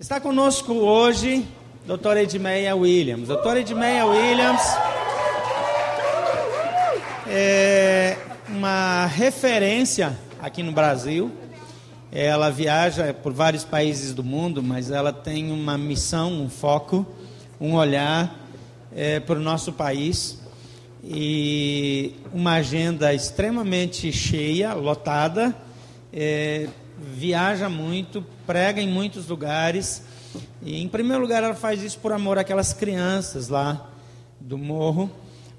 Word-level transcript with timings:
Está 0.00 0.18
conosco 0.18 0.72
hoje 0.72 1.46
doutora 1.86 2.22
Edmeia 2.22 2.74
Williams. 2.74 3.28
Doutora 3.28 3.60
Edmeia 3.60 4.06
Williams 4.06 4.62
é 7.28 8.16
uma 8.48 9.04
referência 9.04 10.18
aqui 10.40 10.62
no 10.62 10.72
Brasil. 10.72 11.30
Ela 12.10 12.48
viaja 12.48 13.12
por 13.12 13.34
vários 13.34 13.62
países 13.62 14.14
do 14.14 14.24
mundo, 14.24 14.62
mas 14.62 14.90
ela 14.90 15.12
tem 15.12 15.52
uma 15.52 15.76
missão, 15.76 16.32
um 16.32 16.48
foco, 16.48 17.06
um 17.60 17.74
olhar 17.74 18.34
é, 18.96 19.20
para 19.20 19.38
o 19.38 19.42
nosso 19.42 19.70
país 19.70 20.40
e 21.04 22.14
uma 22.32 22.54
agenda 22.54 23.12
extremamente 23.12 24.10
cheia, 24.10 24.72
lotada. 24.72 25.54
É, 26.10 26.68
viaja 27.00 27.68
muito, 27.68 28.24
prega 28.46 28.80
em 28.80 28.88
muitos 28.88 29.28
lugares. 29.28 30.02
E, 30.62 30.80
em 30.80 30.88
primeiro 30.88 31.22
lugar, 31.22 31.42
ela 31.42 31.54
faz 31.54 31.82
isso 31.82 31.98
por 31.98 32.12
amor 32.12 32.38
àquelas 32.38 32.72
crianças 32.72 33.48
lá 33.48 33.90
do 34.38 34.58
morro, 34.58 35.10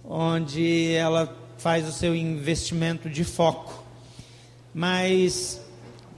onde 0.04 0.94
ela 0.94 1.36
faz 1.58 1.88
o 1.88 1.92
seu 1.92 2.16
investimento 2.16 3.10
de 3.10 3.24
foco. 3.24 3.84
Mas 4.74 5.62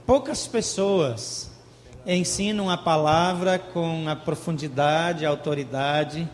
poucas 0.06 0.46
pessoas 0.46 1.50
ensinam 2.06 2.70
a 2.70 2.76
palavra 2.76 3.58
com 3.58 4.08
a 4.08 4.14
profundidade, 4.14 5.24
a 5.24 5.30
autoridade 5.30 6.28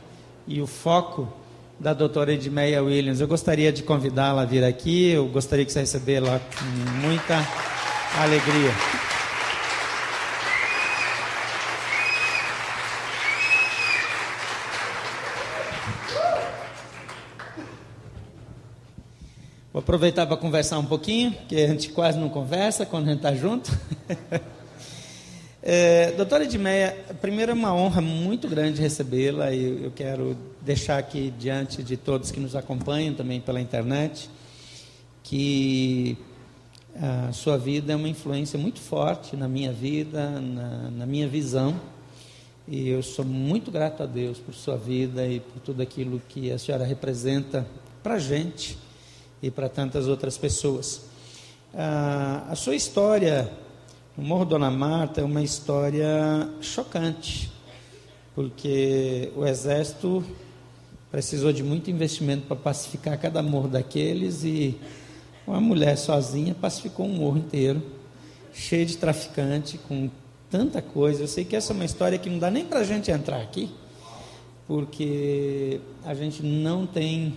e 0.47 0.61
o 0.61 0.67
foco 0.67 1.33
da 1.79 1.95
doutora 1.95 2.34
Edmeia 2.34 2.83
Williams. 2.83 3.20
Eu 3.20 3.29
gostaria 3.29 3.73
de 3.73 3.83
convidá-la 3.83 4.43
a 4.43 4.45
vir 4.45 4.62
aqui, 4.62 5.11
eu 5.11 5.27
gostaria 5.29 5.65
que 5.65 5.73
você 5.73 5.81
recebê-la 5.81 6.39
com 6.39 7.07
muita 7.07 7.41
alegria. 8.19 8.73
Vou 19.72 19.78
aproveitar 19.80 20.27
para 20.27 20.36
conversar 20.36 20.78
um 20.78 20.84
pouquinho, 20.84 21.33
que 21.48 21.56
a 21.56 21.69
gente 21.69 21.91
quase 21.91 22.19
não 22.19 22.28
conversa 22.28 22.84
quando 22.84 23.05
a 23.05 23.11
gente 23.11 23.19
está 23.19 23.34
junto. 23.34 23.70
é, 25.62 26.11
doutora 26.12 26.45
Edmeia, 26.45 26.97
primeiro 27.20 27.52
é 27.52 27.55
uma 27.55 27.72
honra 27.72 28.00
muito 28.00 28.48
grande 28.48 28.83
recebê-la 28.83 29.52
e 29.52 29.84
eu 29.84 29.92
quero 29.92 30.36
deixar 30.61 30.98
aqui 30.98 31.33
diante 31.39 31.83
de 31.84 31.97
todos 31.97 32.33
que 32.33 32.41
nos 32.41 32.56
acompanham 32.56 33.14
também 33.14 33.41
pela 33.41 33.61
internet 33.61 34.28
que 35.22 36.19
a 36.94 37.33
sua 37.33 37.56
vida 37.56 37.92
é 37.92 37.96
uma 37.96 38.08
influência 38.08 38.58
muito 38.58 38.80
forte 38.80 39.36
na 39.36 39.48
minha 39.48 39.72
vida, 39.72 40.41
na, 40.41 40.91
na 40.91 41.06
minha 41.06 41.28
visão. 41.28 41.80
E 42.66 42.88
eu 42.88 43.02
sou 43.02 43.24
muito 43.24 43.70
grato 43.70 44.02
a 44.02 44.06
Deus 44.06 44.38
por 44.38 44.55
sua 44.55 44.77
vida 44.77 45.27
e 45.27 45.41
por 45.41 45.61
tudo 45.61 45.83
aquilo 45.83 46.20
que 46.28 46.52
a 46.52 46.58
senhora 46.58 46.84
representa 46.84 47.66
para 48.02 48.14
a 48.14 48.18
gente 48.18 48.78
e 49.42 49.50
para 49.50 49.68
tantas 49.68 50.06
outras 50.08 50.36
pessoas. 50.36 51.02
Ah, 51.74 52.46
a 52.48 52.55
sua 52.55 52.74
história 52.74 53.50
no 54.16 54.24
Morro 54.24 54.44
Dona 54.44 54.70
Marta 54.70 55.20
é 55.20 55.24
uma 55.24 55.42
história 55.42 56.48
chocante, 56.61 57.50
porque 58.34 59.33
o 59.36 59.46
Exército 59.46 60.24
precisou 61.11 61.52
de 61.52 61.62
muito 61.62 61.91
investimento 61.91 62.46
para 62.46 62.56
pacificar 62.56 63.18
cada 63.18 63.42
morro 63.42 63.68
daqueles 63.68 64.44
e 64.44 64.78
uma 65.46 65.60
mulher 65.60 65.96
sozinha 65.96 66.55
pacificou 66.55 67.06
um 67.06 67.16
morro 67.16 67.38
inteiro, 67.38 67.83
cheio 68.52 68.86
de 68.86 68.96
traficante, 68.96 69.78
com 69.78 70.10
tanta 70.50 70.83
coisa. 70.83 71.22
Eu 71.22 71.28
sei 71.28 71.44
que 71.44 71.56
essa 71.56 71.72
é 71.72 71.74
uma 71.74 71.84
história 71.84 72.19
que 72.19 72.28
não 72.28 72.38
dá 72.38 72.50
nem 72.50 72.64
para 72.64 72.80
a 72.80 72.84
gente 72.84 73.10
entrar 73.10 73.41
aqui, 73.41 73.70
porque 74.66 75.80
a 76.05 76.14
gente 76.14 76.42
não 76.42 76.86
tem 76.86 77.36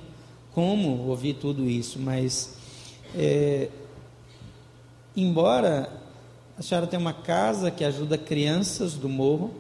como 0.51 1.07
ouvir 1.07 1.33
tudo 1.33 1.69
isso, 1.69 1.99
mas 1.99 2.55
é, 3.15 3.69
embora 5.15 5.89
a 6.57 6.61
senhora 6.61 6.85
tenha 6.85 6.99
uma 6.99 7.13
casa 7.13 7.71
que 7.71 7.83
ajuda 7.83 8.17
crianças 8.17 8.93
do 8.93 9.09
morro, 9.09 9.51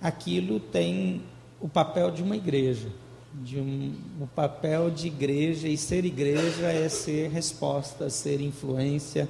aquilo 0.00 0.58
tem 0.58 1.22
o 1.60 1.68
papel 1.68 2.10
de 2.10 2.22
uma 2.22 2.36
igreja, 2.36 2.88
de 3.34 3.58
um, 3.58 3.94
o 4.20 4.26
papel 4.26 4.90
de 4.90 5.06
igreja 5.06 5.68
e 5.68 5.76
ser 5.76 6.04
igreja 6.04 6.66
é 6.70 6.88
ser 6.88 7.30
resposta, 7.30 8.10
ser 8.10 8.40
influência, 8.40 9.28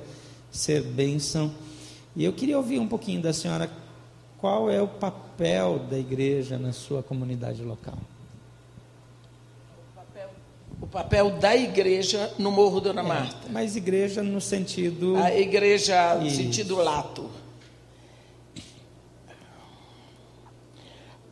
ser 0.50 0.82
bênção. 0.82 1.52
E 2.16 2.24
eu 2.24 2.32
queria 2.32 2.56
ouvir 2.56 2.78
um 2.78 2.88
pouquinho 2.88 3.22
da 3.22 3.32
senhora 3.32 3.70
qual 4.38 4.70
é 4.70 4.82
o 4.82 4.88
papel 4.88 5.78
da 5.78 5.98
igreja 5.98 6.58
na 6.58 6.72
sua 6.72 7.02
comunidade 7.02 7.62
local 7.62 7.98
o 10.82 10.86
papel 10.88 11.30
da 11.30 11.54
igreja 11.56 12.34
no 12.36 12.50
Morro 12.50 12.80
Dona 12.80 13.02
é, 13.02 13.04
Marta. 13.04 13.48
É, 13.48 13.52
mas 13.52 13.76
igreja 13.76 14.20
no 14.20 14.40
sentido. 14.40 15.16
A 15.16 15.32
igreja 15.32 16.16
no 16.16 16.28
sentido 16.28 16.74
lato. 16.74 17.30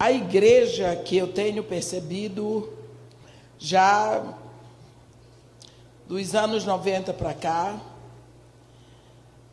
A 0.01 0.11
igreja 0.11 0.97
que 0.97 1.19
eu 1.19 1.27
tenho 1.27 1.63
percebido 1.63 2.73
já 3.59 4.35
dos 6.09 6.35
anos 6.35 6.65
90 6.65 7.13
para 7.13 7.35
cá 7.35 7.79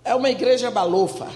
é 0.05 0.15
uma 0.15 0.29
igreja 0.29 0.71
balofa. 0.71 1.27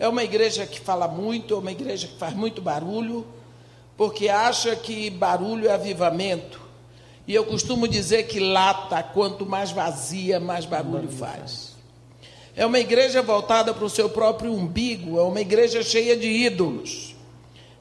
É 0.00 0.08
uma 0.08 0.24
igreja 0.24 0.66
que 0.66 0.80
fala 0.80 1.06
muito, 1.06 1.54
é 1.54 1.56
uma 1.56 1.70
igreja 1.70 2.08
que 2.08 2.18
faz 2.18 2.34
muito 2.34 2.60
barulho, 2.60 3.24
porque 3.96 4.28
acha 4.28 4.74
que 4.74 5.08
barulho 5.08 5.68
é 5.68 5.74
avivamento. 5.74 6.60
E 7.24 7.32
eu 7.36 7.44
costumo 7.44 7.86
dizer 7.86 8.24
que 8.24 8.40
lata, 8.40 9.00
quanto 9.00 9.46
mais 9.46 9.70
vazia, 9.70 10.40
mais 10.40 10.66
barulho 10.66 11.08
faz. 11.08 11.76
É 12.56 12.66
uma 12.66 12.80
igreja 12.80 13.22
voltada 13.22 13.72
para 13.72 13.84
o 13.84 13.90
seu 13.90 14.10
próprio 14.10 14.52
umbigo, 14.52 15.20
é 15.20 15.22
uma 15.22 15.40
igreja 15.40 15.84
cheia 15.84 16.16
de 16.16 16.26
ídolos. 16.26 17.13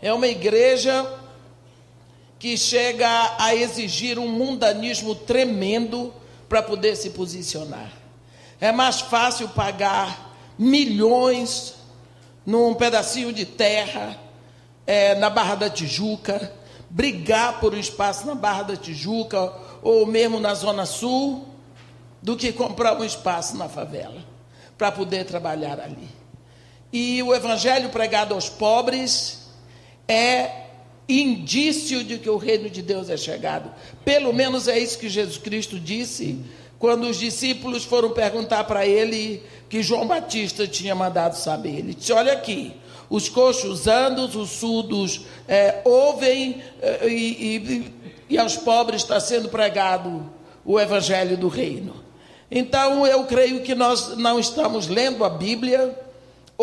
É 0.03 0.12
uma 0.12 0.28
igreja 0.28 1.09
que 2.38 2.58
chega 2.58 3.08
a 3.40 3.56
exigir 3.56 4.19
um 4.19 4.28
mundanismo 4.28 5.16
tremendo 5.16 6.14
para 6.50 6.62
poder 6.62 6.97
se 6.97 7.12
posicionar. 7.12 7.90
É 8.59 8.69
mais 8.69 9.00
fácil 9.00 9.47
pagar 9.47 10.36
milhões 10.59 11.75
num 12.46 12.74
pedacinho 12.74 13.31
de 13.31 13.46
terra 13.46 14.19
é, 14.86 15.16
na 15.16 15.30
Barra 15.30 15.56
da 15.56 15.69
Tijuca 15.69 16.52
brigar 16.90 17.62
por 17.62 17.74
um 17.74 17.80
espaço 17.80 18.28
na 18.28 18.35
Barra 18.35 18.64
da 18.64 18.75
Tijuca 18.75 19.53
ou 19.81 20.06
mesmo 20.06 20.38
na 20.38 20.53
Zona 20.53 20.85
Sul, 20.85 21.47
do 22.22 22.35
que 22.35 22.52
comprar 22.52 23.00
um 23.00 23.06
espaço 23.06 23.56
na 23.56 23.70
favela 23.70 24.22
para 24.78 24.91
poder 24.91 25.24
trabalhar 25.24 25.80
ali. 25.80 26.09
E 26.91 27.24
o 27.24 27.34
evangelho 27.34 27.88
pregado 27.88 28.34
aos 28.34 28.50
pobres 28.50 29.43
é 30.08 30.64
indício 31.08 32.03
de 32.03 32.18
que 32.18 32.30
o 32.30 32.38
reino 32.38 32.69
de 32.69 32.81
Deus 32.81 33.09
é 33.09 33.18
chegado. 33.18 33.72
Pelo 34.06 34.34
menos 34.34 34.68
é 34.68 34.78
isso 34.80 34.97
que 34.97 35.09
Jesus 35.09 35.38
Cristo 35.38 35.80
disse 35.80 36.40
quando 36.80 37.08
os 37.08 37.18
discípulos 37.18 37.86
foram 37.86 38.12
perguntar 38.12 38.66
para 38.66 38.86
ele 38.86 39.41
que 39.69 39.81
João 39.81 40.06
Batista 40.08 40.68
tinha 40.68 40.94
mandado 40.94 41.36
saber. 41.36 41.78
Ele 41.80 41.94
disse: 41.94 42.12
Olha 42.12 42.34
aqui, 42.34 42.74
os 43.09 43.30
coxos 43.30 43.88
andam, 43.88 44.25
os 44.25 44.50
surdos 44.50 45.22
é, 45.47 45.81
ouvem 45.86 46.62
é, 46.81 47.08
e, 47.08 47.58
e, 47.58 47.94
e 48.31 48.38
aos 48.38 48.58
pobres 48.58 49.02
está 49.02 49.20
sendo 49.20 49.50
pregado 49.50 50.30
o 50.66 50.80
evangelho 50.80 51.38
do 51.38 51.47
reino. 51.47 52.03
Então 52.50 53.06
eu 53.08 53.24
creio 53.25 53.62
que 53.62 53.74
nós 53.74 54.18
não 54.18 54.40
estamos 54.40 54.88
lendo 54.88 55.24
a 55.24 55.30
Bíblia, 55.30 55.97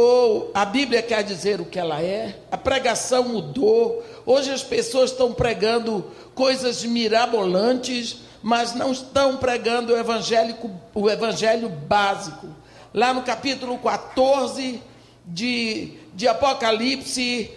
ou 0.00 0.50
a 0.54 0.64
Bíblia 0.64 1.02
quer 1.02 1.22
dizer 1.22 1.60
o 1.60 1.64
que 1.64 1.78
ela 1.78 2.02
é, 2.02 2.36
a 2.50 2.56
pregação 2.56 3.28
mudou, 3.28 4.04
hoje 4.24 4.50
as 4.50 4.62
pessoas 4.62 5.10
estão 5.10 5.32
pregando 5.32 6.04
coisas 6.34 6.84
mirabolantes, 6.84 8.18
mas 8.42 8.74
não 8.74 8.92
estão 8.92 9.36
pregando 9.36 9.92
o 9.92 9.98
evangélico, 9.98 10.70
o 10.94 11.10
evangelho 11.10 11.68
básico. 11.68 12.48
Lá 12.92 13.12
no 13.12 13.22
capítulo 13.22 13.78
14 13.78 14.82
de 15.26 16.00
de 16.14 16.28
Apocalipse, 16.28 17.50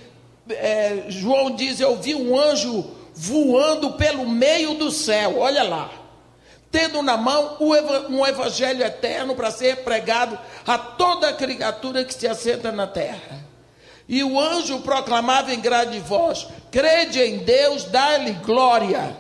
é, 0.49 1.05
João 1.09 1.51
diz: 1.51 1.79
Eu 1.79 1.97
vi 1.97 2.15
um 2.15 2.39
anjo 2.39 2.85
voando 3.13 3.93
pelo 3.93 4.27
meio 4.27 4.75
do 4.75 4.91
céu, 4.91 5.39
olha 5.39 5.63
lá, 5.63 5.91
tendo 6.73 7.03
na 7.03 7.15
mão 7.15 7.55
um 7.59 8.25
evangelho 8.25 8.83
eterno 8.83 9.35
para 9.35 9.51
ser 9.51 9.83
pregado 9.83 10.37
a 10.65 10.75
toda 10.75 11.31
criatura 11.31 12.03
que 12.03 12.13
se 12.13 12.27
assenta 12.27 12.71
na 12.71 12.87
terra. 12.87 13.45
E 14.09 14.23
o 14.23 14.39
anjo 14.39 14.79
proclamava 14.79 15.53
em 15.53 15.59
grande 15.59 15.99
voz: 15.99 16.47
Crede 16.71 17.21
em 17.21 17.37
Deus, 17.37 17.85
dá-lhe 17.85 18.31
glória, 18.43 19.15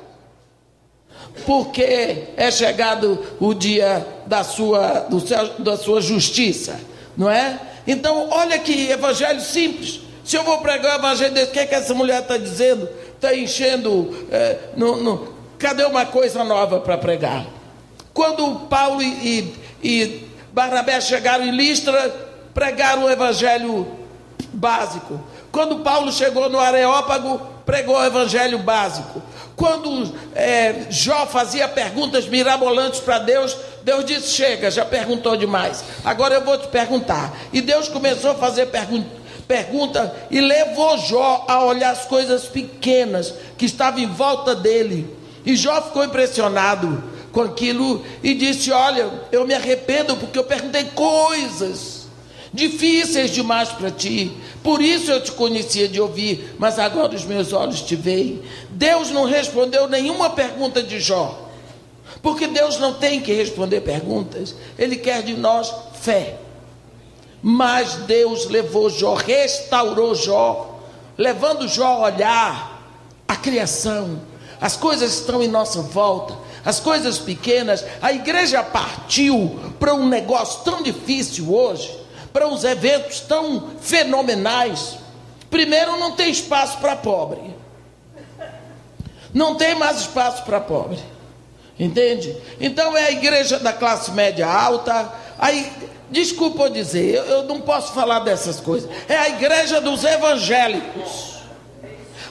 porque 1.45 2.29
é 2.35 2.49
chegado 2.49 3.23
o 3.39 3.53
dia 3.53 4.05
da 4.25 4.43
sua, 4.43 5.07
céu, 5.25 5.47
da 5.59 5.77
sua 5.77 6.01
justiça, 6.01 6.81
não 7.15 7.29
é? 7.29 7.59
Então, 7.85 8.29
olha 8.31 8.57
que 8.57 8.89
evangelho 8.89 9.41
simples. 9.41 10.01
Se 10.25 10.37
eu 10.37 10.43
vou 10.43 10.57
pregar 10.59 10.95
o 10.95 10.99
evangelho 10.99 11.33
desse, 11.33 11.51
o 11.51 11.53
que, 11.53 11.59
é 11.59 11.65
que 11.67 11.75
essa 11.75 11.93
mulher 11.93 12.23
está 12.23 12.37
dizendo? 12.37 12.89
Está 13.15 13.35
enchendo. 13.35 14.27
É, 14.31 14.57
no, 14.75 14.97
no, 14.97 15.32
cadê 15.63 15.85
uma 15.85 16.05
coisa 16.05 16.43
nova 16.43 16.81
para 16.81 16.97
pregar? 16.97 17.45
Quando 18.13 18.67
Paulo 18.67 19.01
e, 19.01 19.55
e 19.81 20.27
Barnabé 20.51 20.99
chegaram 20.99 21.45
em 21.45 21.51
Listra, 21.51 22.13
pregaram 22.53 23.05
o 23.05 23.09
evangelho 23.09 23.87
básico. 24.51 25.21
Quando 25.53 25.79
Paulo 25.79 26.11
chegou 26.11 26.49
no 26.49 26.59
Areópago, 26.59 27.39
pregou 27.65 27.95
o 27.95 28.03
evangelho 28.03 28.59
básico. 28.59 29.21
Quando 29.55 30.13
é, 30.35 30.87
Jó 30.89 31.25
fazia 31.27 31.65
perguntas 31.69 32.27
mirabolantes 32.27 32.99
para 32.99 33.19
Deus, 33.19 33.55
Deus 33.83 34.03
disse: 34.03 34.33
Chega, 34.33 34.69
já 34.69 34.83
perguntou 34.83 35.37
demais. 35.37 35.81
Agora 36.03 36.35
eu 36.35 36.43
vou 36.43 36.57
te 36.57 36.67
perguntar. 36.67 37.33
E 37.53 37.61
Deus 37.61 37.87
começou 37.87 38.31
a 38.31 38.35
fazer 38.35 38.65
perguntas 38.65 39.23
pergunta 39.45 40.15
e 40.31 40.39
levou 40.39 40.97
Jó 40.97 41.45
a 41.47 41.65
olhar 41.65 41.91
as 41.91 42.05
coisas 42.05 42.45
pequenas 42.45 43.33
que 43.57 43.65
estavam 43.65 43.99
em 43.99 44.07
volta 44.07 44.55
dele. 44.55 45.22
E 45.45 45.55
Jó 45.55 45.81
ficou 45.81 46.03
impressionado 46.03 47.03
com 47.31 47.41
aquilo 47.41 48.03
e 48.21 48.33
disse: 48.33 48.71
Olha, 48.71 49.09
eu 49.31 49.45
me 49.45 49.53
arrependo 49.53 50.15
porque 50.15 50.39
eu 50.39 50.43
perguntei 50.43 50.85
coisas 50.95 52.03
difíceis 52.53 53.31
demais 53.31 53.69
para 53.69 53.89
ti. 53.89 54.31
Por 54.61 54.81
isso 54.81 55.11
eu 55.11 55.21
te 55.21 55.31
conhecia 55.31 55.87
de 55.89 55.99
ouvir, 55.99 56.55
mas 56.59 56.77
agora 56.77 57.15
os 57.15 57.25
meus 57.25 57.51
olhos 57.51 57.81
te 57.81 57.95
veem. 57.95 58.41
Deus 58.69 59.09
não 59.09 59.25
respondeu 59.25 59.89
nenhuma 59.89 60.29
pergunta 60.29 60.81
de 60.83 60.99
Jó, 60.99 61.49
porque 62.21 62.47
Deus 62.47 62.77
não 62.77 62.93
tem 62.93 63.19
que 63.19 63.33
responder 63.33 63.81
perguntas, 63.81 64.55
Ele 64.77 64.95
quer 64.95 65.23
de 65.23 65.33
nós 65.33 65.73
fé. 65.99 66.37
Mas 67.41 67.95
Deus 67.95 68.45
levou 68.45 68.89
Jó, 68.89 69.15
restaurou 69.15 70.15
Jó, 70.15 70.79
levando 71.17 71.67
Jó 71.67 72.05
a 72.05 72.13
olhar 72.13 72.73
a 73.27 73.35
criação, 73.35 74.21
as 74.63 74.77
coisas 74.77 75.15
estão 75.15 75.43
em 75.43 75.49
nossa 75.49 75.81
volta, 75.81 76.37
as 76.63 76.79
coisas 76.79 77.19
pequenas. 77.19 77.83
A 78.01 78.13
igreja 78.13 78.63
partiu 78.63 79.59
para 79.77 79.93
um 79.93 80.07
negócio 80.07 80.63
tão 80.63 80.81
difícil 80.81 81.53
hoje, 81.53 81.93
para 82.31 82.47
uns 82.47 82.63
eventos 82.63 83.19
tão 83.19 83.71
fenomenais. 83.81 84.97
Primeiro, 85.49 85.99
não 85.99 86.13
tem 86.13 86.31
espaço 86.31 86.77
para 86.77 86.95
pobre, 86.95 87.41
não 89.33 89.55
tem 89.55 89.75
mais 89.75 89.97
espaço 89.99 90.43
para 90.43 90.61
pobre, 90.61 90.97
entende? 91.77 92.33
Então 92.57 92.95
é 92.95 93.07
a 93.07 93.11
igreja 93.11 93.59
da 93.59 93.73
classe 93.73 94.11
média 94.11 94.47
alta, 94.47 95.11
aí 95.37 95.73
desculpa 96.09 96.63
eu 96.63 96.69
dizer, 96.69 97.15
eu, 97.15 97.25
eu 97.25 97.43
não 97.43 97.59
posso 97.59 97.91
falar 97.91 98.19
dessas 98.19 98.61
coisas. 98.61 98.89
É 99.09 99.17
a 99.17 99.27
igreja 99.27 99.81
dos 99.81 100.05
evangélicos. 100.05 101.32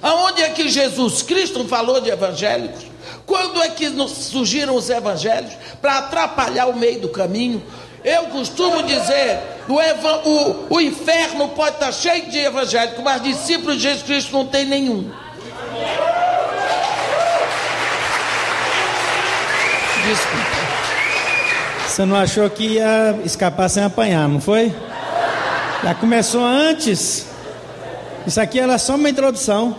Aonde 0.03 0.43
é 0.43 0.49
que 0.51 0.69
Jesus 0.69 1.23
Cristo 1.23 1.65
falou 1.69 2.01
de 2.01 2.11
evangélicos? 2.11 2.85
Quando 3.25 3.63
é 3.63 3.69
que 3.69 3.89
surgiram 4.09 4.75
os 4.75 4.91
evangelhos? 4.91 5.53
Para 5.81 5.99
atrapalhar 5.99 6.67
o 6.67 6.77
meio 6.77 7.01
do 7.01 7.09
caminho. 7.09 7.63
Eu 8.05 8.25
costumo 8.25 8.83
dizer: 8.83 9.39
o, 9.69 9.75
o, 10.29 10.67
o 10.71 10.81
inferno 10.81 11.49
pode 11.51 11.77
estar 11.77 11.93
cheio 11.93 12.29
de 12.29 12.39
evangélicos, 12.39 13.03
mas 13.03 13.23
discípulos 13.23 13.77
de 13.77 13.83
Jesus 13.83 14.03
Cristo 14.03 14.33
não 14.33 14.47
tem 14.47 14.65
nenhum. 14.65 15.09
Desculpa. 20.05 20.63
Você 21.87 22.05
não 22.05 22.17
achou 22.17 22.51
que 22.51 22.65
ia 22.65 23.21
escapar 23.25 23.69
sem 23.69 23.85
apanhar, 23.85 24.29
não 24.29 24.41
foi? 24.41 24.75
Já 25.85 25.95
começou 25.95 26.43
antes. 26.45 27.27
Isso 28.27 28.41
aqui 28.41 28.59
era 28.59 28.79
só 28.79 28.97
uma 28.97 29.09
introdução. 29.09 29.77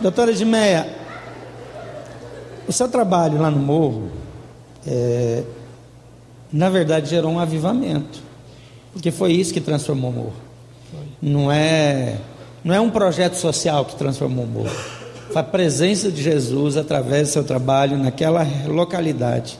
Doutora 0.00 0.30
Edmeia, 0.30 0.88
o 2.66 2.72
seu 2.72 2.88
trabalho 2.88 3.40
lá 3.40 3.50
no 3.50 3.58
morro, 3.58 4.10
é, 4.86 5.42
na 6.52 6.70
verdade, 6.70 7.10
gerou 7.10 7.32
um 7.32 7.38
avivamento, 7.38 8.20
porque 8.92 9.10
foi 9.10 9.32
isso 9.32 9.52
que 9.52 9.60
transformou 9.60 10.10
o 10.10 10.14
morro. 10.14 10.36
Não 11.20 11.50
é, 11.50 12.18
não 12.64 12.74
é 12.74 12.80
um 12.80 12.90
projeto 12.90 13.34
social 13.34 13.84
que 13.84 13.96
transformou 13.96 14.44
o 14.44 14.48
morro 14.48 14.98
a 15.34 15.42
presença 15.42 16.10
de 16.10 16.22
Jesus 16.22 16.76
através 16.76 17.28
do 17.28 17.32
seu 17.32 17.44
trabalho 17.44 17.96
naquela 17.96 18.46
localidade 18.66 19.58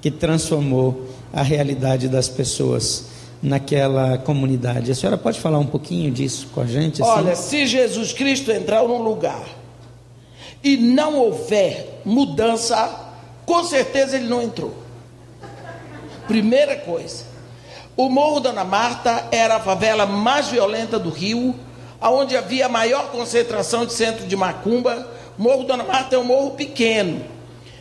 que 0.00 0.10
transformou 0.10 1.08
a 1.32 1.42
realidade 1.42 2.08
das 2.08 2.28
pessoas 2.28 3.06
naquela 3.42 4.18
comunidade. 4.18 4.90
A 4.90 4.94
senhora 4.94 5.16
pode 5.16 5.38
falar 5.38 5.58
um 5.58 5.66
pouquinho 5.66 6.10
disso 6.10 6.48
com 6.54 6.60
a 6.60 6.66
gente? 6.66 7.02
Assim? 7.02 7.10
Olha, 7.10 7.36
se 7.36 7.66
Jesus 7.66 8.12
Cristo 8.12 8.50
entrar 8.50 8.82
num 8.82 9.02
lugar 9.02 9.44
e 10.62 10.76
não 10.76 11.18
houver 11.18 12.00
mudança, 12.04 13.12
com 13.44 13.64
certeza 13.64 14.16
ele 14.16 14.28
não 14.28 14.42
entrou. 14.42 14.74
Primeira 16.26 16.76
coisa, 16.76 17.24
o 17.96 18.08
Morro 18.08 18.40
Dona 18.40 18.64
Marta 18.64 19.28
era 19.30 19.56
a 19.56 19.60
favela 19.60 20.06
mais 20.06 20.48
violenta 20.48 20.98
do 20.98 21.10
Rio 21.10 21.54
onde 22.00 22.36
havia 22.36 22.68
maior 22.68 23.10
concentração 23.10 23.86
de 23.86 23.92
centro 23.92 24.26
de 24.26 24.36
macumba. 24.36 25.08
Morro 25.38 25.64
Dona 25.64 25.84
Marta 25.84 26.16
é 26.16 26.18
um 26.18 26.24
morro 26.24 26.52
pequeno, 26.52 27.22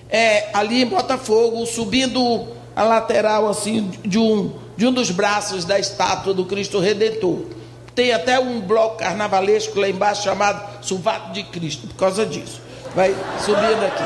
é, 0.09 0.49
ali 0.53 0.81
em 0.81 0.85
Botafogo, 0.85 1.65
subindo 1.65 2.47
a 2.75 2.83
lateral 2.83 3.47
assim 3.47 3.91
de 4.03 4.19
um, 4.19 4.53
de 4.75 4.85
um 4.85 4.91
dos 4.91 5.09
braços 5.09 5.63
da 5.63 5.79
estátua 5.79 6.33
do 6.33 6.45
Cristo 6.45 6.79
Redentor. 6.79 7.45
Tem 7.93 8.11
até 8.11 8.37
um 8.37 8.59
bloco 8.59 8.97
carnavalesco 8.97 9.79
lá 9.79 9.87
embaixo 9.87 10.23
chamado 10.23 10.83
Suvato 10.83 11.31
de 11.31 11.43
Cristo, 11.43 11.87
por 11.87 11.95
causa 11.95 12.25
disso. 12.25 12.61
Vai 12.95 13.13
subindo 13.39 13.85
aqui. 13.85 14.03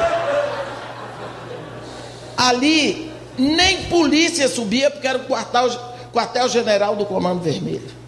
Ali 2.36 3.12
nem 3.38 3.84
polícia 3.84 4.48
subia, 4.48 4.90
porque 4.90 5.08
era 5.08 5.20
o 5.20 5.26
quartel, 5.26 5.70
quartel 6.12 6.50
general 6.50 6.96
do 6.96 7.06
Comando 7.06 7.42
Vermelho. 7.42 8.00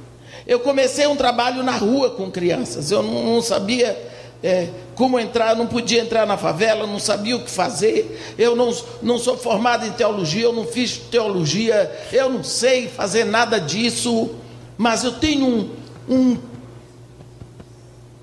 Eu 0.46 0.60
comecei 0.60 1.06
um 1.08 1.16
trabalho 1.16 1.64
na 1.64 1.74
rua 1.74 2.10
com 2.10 2.32
crianças. 2.32 2.92
Eu 2.92 3.04
não, 3.04 3.36
não 3.36 3.42
sabia 3.42 3.96
é, 4.44 4.70
como 4.96 5.20
entrar, 5.20 5.56
não 5.56 5.68
podia 5.68 6.02
entrar 6.02 6.26
na 6.26 6.36
favela, 6.36 6.88
não 6.88 7.00
sabia 7.00 7.36
o 7.36 7.44
que 7.44 7.52
fazer. 7.52 8.36
Eu 8.38 8.56
não, 8.56 8.76
não 9.02 9.20
sou 9.20 9.38
formado 9.38 9.86
em 9.86 9.92
teologia, 9.92 10.44
eu 10.44 10.54
não 10.54 10.66
fiz 10.66 10.98
teologia, 10.98 11.92
eu 12.12 12.30
não 12.30 12.44
sei 12.44 12.88
fazer 12.88 13.24
nada 13.24 13.60
disso. 13.60 14.32
Mas 14.78 15.04
eu 15.04 15.14
tenho 15.14 15.46
um, 15.46 15.70
um, 16.10 16.38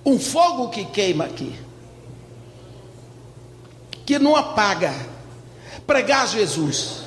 um 0.04 0.18
fogo 0.18 0.68
que 0.68 0.84
queima 0.84 1.24
aqui, 1.24 1.54
que 4.08 4.18
não 4.18 4.34
apaga. 4.34 4.90
Pregar 5.86 6.26
Jesus 6.26 7.06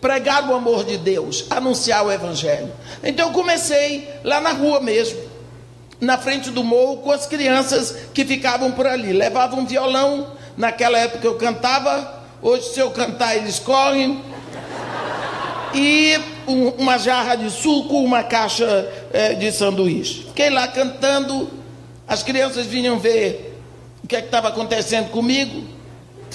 pregar 0.00 0.48
o 0.48 0.54
amor 0.54 0.84
de 0.84 0.98
Deus, 0.98 1.46
anunciar 1.50 2.04
o 2.04 2.12
Evangelho. 2.12 2.70
Então 3.02 3.28
eu 3.28 3.32
comecei 3.32 4.08
lá 4.22 4.40
na 4.40 4.52
rua 4.52 4.78
mesmo, 4.78 5.18
na 6.00 6.18
frente 6.18 6.50
do 6.50 6.62
morro, 6.62 6.98
com 6.98 7.10
as 7.10 7.26
crianças 7.26 7.96
que 8.12 8.24
ficavam 8.24 8.70
por 8.72 8.86
ali. 8.86 9.12
Levavam 9.12 9.60
um 9.60 9.66
violão, 9.66 10.32
naquela 10.56 10.98
época 10.98 11.26
eu 11.26 11.36
cantava, 11.36 12.22
hoje 12.42 12.74
se 12.74 12.78
eu 12.78 12.90
cantar 12.90 13.36
eles 13.36 13.58
correm. 13.58 14.22
E 15.74 16.20
um, 16.46 16.68
uma 16.70 16.98
jarra 16.98 17.34
de 17.34 17.50
suco, 17.50 17.96
uma 17.98 18.22
caixa 18.22 18.88
é, 19.12 19.34
de 19.34 19.50
sanduíche. 19.50 20.24
Fiquei 20.24 20.50
lá 20.50 20.68
cantando, 20.68 21.50
as 22.06 22.22
crianças 22.22 22.66
vinham 22.66 22.98
ver 22.98 23.58
o 24.04 24.06
que 24.06 24.14
é 24.14 24.20
estava 24.20 24.48
acontecendo 24.48 25.10
comigo, 25.10 25.75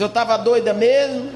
se 0.02 0.06
eu 0.06 0.08
estava 0.08 0.36
doida 0.36 0.74
mesmo. 0.74 1.30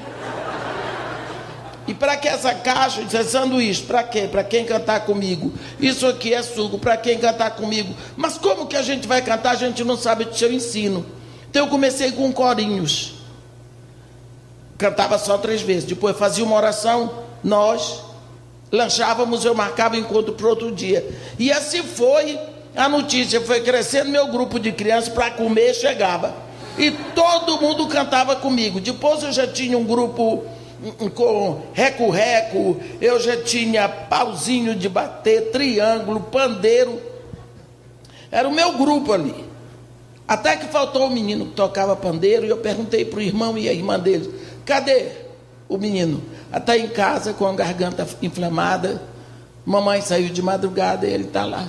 E 1.86 1.94
para 1.94 2.16
que 2.16 2.26
essa 2.26 2.52
caixa? 2.52 3.00
Isso 3.00 3.16
é 3.16 3.22
sanduíche. 3.22 3.84
Para 3.84 4.02
quê? 4.02 4.26
Para 4.28 4.42
quem 4.42 4.64
cantar 4.64 5.06
comigo. 5.06 5.52
Isso 5.78 6.04
aqui 6.04 6.34
é 6.34 6.42
suco. 6.42 6.76
Para 6.76 6.96
quem 6.96 7.16
cantar 7.16 7.52
comigo. 7.52 7.94
Mas 8.16 8.36
como 8.36 8.66
que 8.66 8.76
a 8.76 8.82
gente 8.82 9.06
vai 9.06 9.22
cantar? 9.22 9.52
A 9.52 9.54
gente 9.54 9.84
não 9.84 9.96
sabe 9.96 10.24
do 10.24 10.36
seu 10.36 10.52
ensino. 10.52 11.06
Então 11.48 11.66
eu 11.66 11.70
comecei 11.70 12.10
com 12.10 12.32
corinhos. 12.32 13.14
Cantava 14.76 15.16
só 15.16 15.38
três 15.38 15.62
vezes. 15.62 15.84
Depois 15.84 16.18
fazia 16.18 16.42
uma 16.42 16.56
oração. 16.56 17.22
Nós 17.44 18.02
lanchávamos. 18.72 19.44
Eu 19.44 19.54
marcava 19.54 19.96
encontro 19.96 20.32
para 20.32 20.48
outro 20.48 20.72
dia. 20.72 21.08
E 21.38 21.52
assim 21.52 21.84
foi. 21.84 22.36
A 22.74 22.88
notícia 22.88 23.40
foi 23.42 23.60
crescendo. 23.60 24.10
Meu 24.10 24.26
grupo 24.26 24.58
de 24.58 24.72
crianças 24.72 25.08
para 25.08 25.30
comer 25.30 25.72
chegava. 25.72 26.45
E 26.78 26.90
todo 27.14 27.60
mundo 27.60 27.86
cantava 27.88 28.36
comigo. 28.36 28.80
Depois 28.80 29.22
eu 29.22 29.32
já 29.32 29.46
tinha 29.46 29.78
um 29.78 29.84
grupo 29.84 30.44
com 31.14 31.62
reco-reco, 31.72 32.78
eu 33.00 33.18
já 33.18 33.42
tinha 33.42 33.88
pauzinho 33.88 34.74
de 34.74 34.88
bater, 34.88 35.50
triângulo, 35.50 36.20
pandeiro. 36.20 37.00
Era 38.30 38.46
o 38.46 38.54
meu 38.54 38.72
grupo 38.72 39.12
ali. 39.12 39.46
Até 40.28 40.56
que 40.56 40.66
faltou 40.66 41.06
um 41.06 41.10
menino 41.10 41.46
que 41.46 41.52
tocava 41.52 41.94
pandeiro 41.96 42.44
e 42.44 42.50
eu 42.50 42.58
perguntei 42.58 43.04
para 43.04 43.20
o 43.20 43.22
irmão 43.22 43.56
e 43.56 43.68
a 43.68 43.72
irmã 43.72 43.98
dele: 43.98 44.32
Cadê 44.64 45.12
o 45.68 45.78
menino? 45.78 46.22
Está 46.54 46.76
em 46.76 46.88
casa 46.88 47.32
com 47.32 47.46
a 47.46 47.52
garganta 47.52 48.06
inflamada. 48.20 49.00
Mamãe 49.64 50.00
saiu 50.00 50.28
de 50.28 50.42
madrugada 50.42 51.06
e 51.06 51.12
ele 51.12 51.24
está 51.24 51.44
lá. 51.44 51.66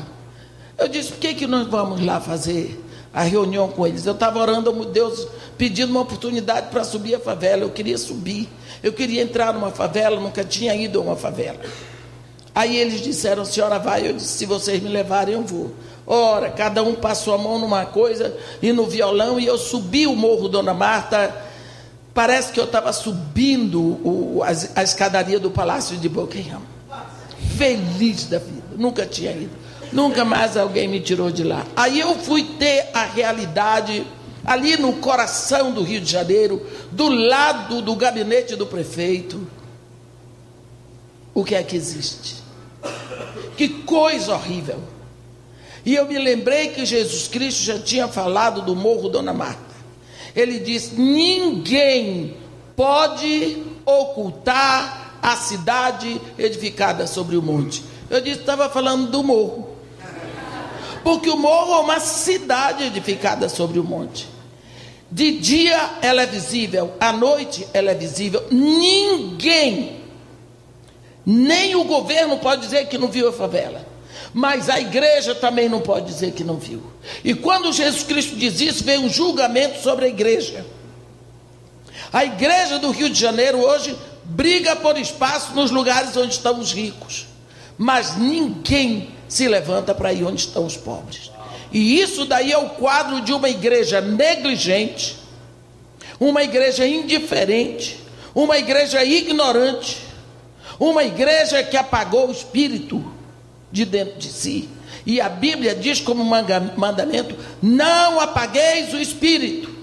Eu 0.77 0.87
disse: 0.87 1.11
por 1.11 1.19
que, 1.19 1.33
que 1.33 1.47
nós 1.47 1.67
vamos 1.67 2.03
lá 2.03 2.19
fazer 2.19 2.83
a 3.13 3.23
reunião 3.23 3.69
com 3.69 3.85
eles? 3.85 4.05
Eu 4.05 4.13
estava 4.13 4.39
orando 4.39 4.69
a 4.69 4.85
Deus, 4.85 5.27
pedindo 5.57 5.91
uma 5.91 6.01
oportunidade 6.01 6.69
para 6.69 6.83
subir 6.83 7.15
a 7.15 7.19
favela. 7.19 7.63
Eu 7.63 7.69
queria 7.69 7.97
subir. 7.97 8.49
Eu 8.83 8.93
queria 8.93 9.21
entrar 9.21 9.53
numa 9.53 9.71
favela, 9.71 10.19
nunca 10.19 10.43
tinha 10.43 10.75
ido 10.75 10.99
a 10.99 11.01
uma 11.01 11.15
favela. 11.15 11.59
Aí 12.53 12.75
eles 12.77 13.01
disseram: 13.01 13.45
senhora 13.45 13.77
vai. 13.77 14.07
Eu 14.07 14.13
disse: 14.13 14.29
se 14.29 14.45
vocês 14.45 14.81
me 14.81 14.89
levarem, 14.89 15.35
eu 15.35 15.43
vou. 15.43 15.73
Ora, 16.07 16.49
cada 16.49 16.81
um 16.81 16.95
passou 16.95 17.33
a 17.33 17.37
mão 17.37 17.59
numa 17.59 17.85
coisa 17.85 18.35
e 18.61 18.71
no 18.71 18.85
violão, 18.85 19.37
e 19.39 19.45
eu 19.45 19.57
subi 19.57 20.07
o 20.07 20.15
morro 20.15 20.47
Dona 20.47 20.73
Marta. 20.73 21.35
Parece 22.13 22.51
que 22.51 22.59
eu 22.59 22.63
estava 22.63 22.91
subindo 22.93 23.79
o, 23.79 24.41
a, 24.41 24.79
a 24.79 24.83
escadaria 24.83 25.39
do 25.39 25.51
Palácio 25.51 25.97
de 25.97 26.09
Buckingham. 26.09 26.61
Feliz 27.57 28.25
da 28.25 28.39
vida, 28.39 28.63
nunca 28.75 29.05
tinha 29.05 29.31
ido. 29.31 29.66
Nunca 29.91 30.25
mais 30.25 30.57
alguém 30.57 30.87
me 30.87 30.99
tirou 30.99 31.31
de 31.31 31.43
lá. 31.43 31.65
Aí 31.75 31.99
eu 31.99 32.15
fui 32.15 32.43
ter 32.43 32.89
a 32.93 33.03
realidade 33.05 34.05
ali 34.45 34.77
no 34.77 34.93
coração 34.93 35.71
do 35.71 35.83
Rio 35.83 36.01
de 36.01 36.11
Janeiro, 36.11 36.65
do 36.91 37.07
lado 37.09 37.81
do 37.81 37.95
gabinete 37.95 38.55
do 38.55 38.65
prefeito. 38.65 39.47
O 41.33 41.43
que 41.43 41.55
é 41.55 41.63
que 41.63 41.75
existe? 41.75 42.35
Que 43.55 43.69
coisa 43.69 44.33
horrível 44.33 44.97
e 45.87 45.95
eu 45.95 46.05
me 46.05 46.19
lembrei 46.19 46.67
que 46.67 46.85
Jesus 46.85 47.29
Cristo 47.29 47.63
já 47.63 47.79
tinha 47.79 48.09
falado 48.09 48.61
do 48.61 48.75
morro 48.75 49.07
Dona 49.07 49.31
Marta. 49.31 49.73
Ele 50.35 50.59
disse: 50.59 50.99
ninguém 50.99 52.35
pode 52.75 53.63
ocultar 53.85 55.17
a 55.21 55.37
cidade 55.37 56.19
edificada 56.37 57.07
sobre 57.07 57.37
o 57.37 57.41
monte. 57.41 57.85
Eu 58.09 58.19
disse: 58.19 58.41
estava 58.41 58.69
falando 58.69 59.09
do 59.09 59.23
morro. 59.23 59.66
Porque 61.07 61.29
o 61.29 61.37
morro 61.37 61.73
é 61.73 61.79
uma 61.79 62.01
cidade 62.01 62.83
edificada 62.83 63.47
sobre 63.47 63.79
o 63.79 63.83
monte. 63.83 64.27
De 65.09 65.39
dia 65.39 65.99
ela 66.01 66.23
é 66.23 66.25
visível, 66.25 66.95
à 66.99 67.13
noite 67.13 67.65
ela 67.73 67.91
é 67.91 67.95
visível. 67.95 68.45
Ninguém, 68.51 70.01
nem 71.25 71.77
o 71.77 71.85
governo 71.85 72.39
pode 72.39 72.63
dizer 72.63 72.89
que 72.89 72.97
não 72.97 73.07
viu 73.07 73.29
a 73.29 73.31
favela. 73.31 73.87
Mas 74.33 74.69
a 74.69 74.81
igreja 74.81 75.33
também 75.33 75.69
não 75.69 75.79
pode 75.79 76.07
dizer 76.07 76.33
que 76.33 76.43
não 76.43 76.57
viu. 76.57 76.83
E 77.23 77.33
quando 77.33 77.71
Jesus 77.71 78.03
Cristo 78.03 78.35
diz 78.35 78.59
isso, 78.59 78.83
vem 78.83 78.97
um 78.97 79.07
julgamento 79.07 79.81
sobre 79.81 80.07
a 80.07 80.09
igreja. 80.09 80.65
A 82.11 82.25
igreja 82.25 82.79
do 82.79 82.91
Rio 82.91 83.09
de 83.09 83.17
Janeiro 83.17 83.59
hoje 83.59 83.97
briga 84.25 84.75
por 84.75 84.97
espaço 84.97 85.53
nos 85.55 85.71
lugares 85.71 86.17
onde 86.17 86.33
estão 86.33 86.59
os 86.59 86.73
ricos, 86.73 87.27
mas 87.77 88.17
ninguém 88.17 89.15
se 89.27 89.47
levanta 89.47 89.93
para 89.93 90.13
ir 90.13 90.23
onde 90.23 90.41
estão 90.41 90.65
os 90.65 90.77
pobres. 90.77 91.31
E 91.71 91.99
isso 91.99 92.25
daí 92.25 92.51
é 92.51 92.57
o 92.57 92.69
quadro 92.69 93.21
de 93.21 93.33
uma 93.33 93.49
igreja 93.49 93.99
negligente, 93.99 95.17
uma 96.19 96.43
igreja 96.43 96.87
indiferente, 96.87 97.99
uma 98.33 98.57
igreja 98.57 99.03
ignorante, 99.03 99.97
uma 100.79 101.03
igreja 101.03 101.63
que 101.63 101.75
apagou 101.75 102.29
o 102.29 102.31
espírito 102.31 103.03
de 103.71 103.85
dentro 103.85 104.17
de 104.17 104.29
si. 104.29 104.69
E 105.05 105.21
a 105.21 105.29
Bíblia 105.29 105.75
diz 105.75 105.99
como 105.99 106.23
mandamento: 106.23 107.35
não 107.61 108.19
apagueis 108.19 108.93
o 108.93 108.99
espírito. 108.99 109.75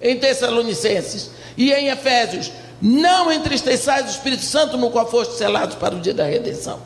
Em 0.00 0.16
Tessalonicenses 0.16 1.30
e 1.56 1.72
em 1.72 1.88
Efésios, 1.88 2.52
não 2.80 3.32
entristeçais 3.32 4.06
o 4.06 4.10
Espírito 4.10 4.44
Santo 4.44 4.76
no 4.76 4.90
qual 4.90 5.10
foste 5.10 5.34
selados 5.34 5.74
para 5.74 5.96
o 5.96 6.00
dia 6.00 6.14
da 6.14 6.24
redenção. 6.24 6.80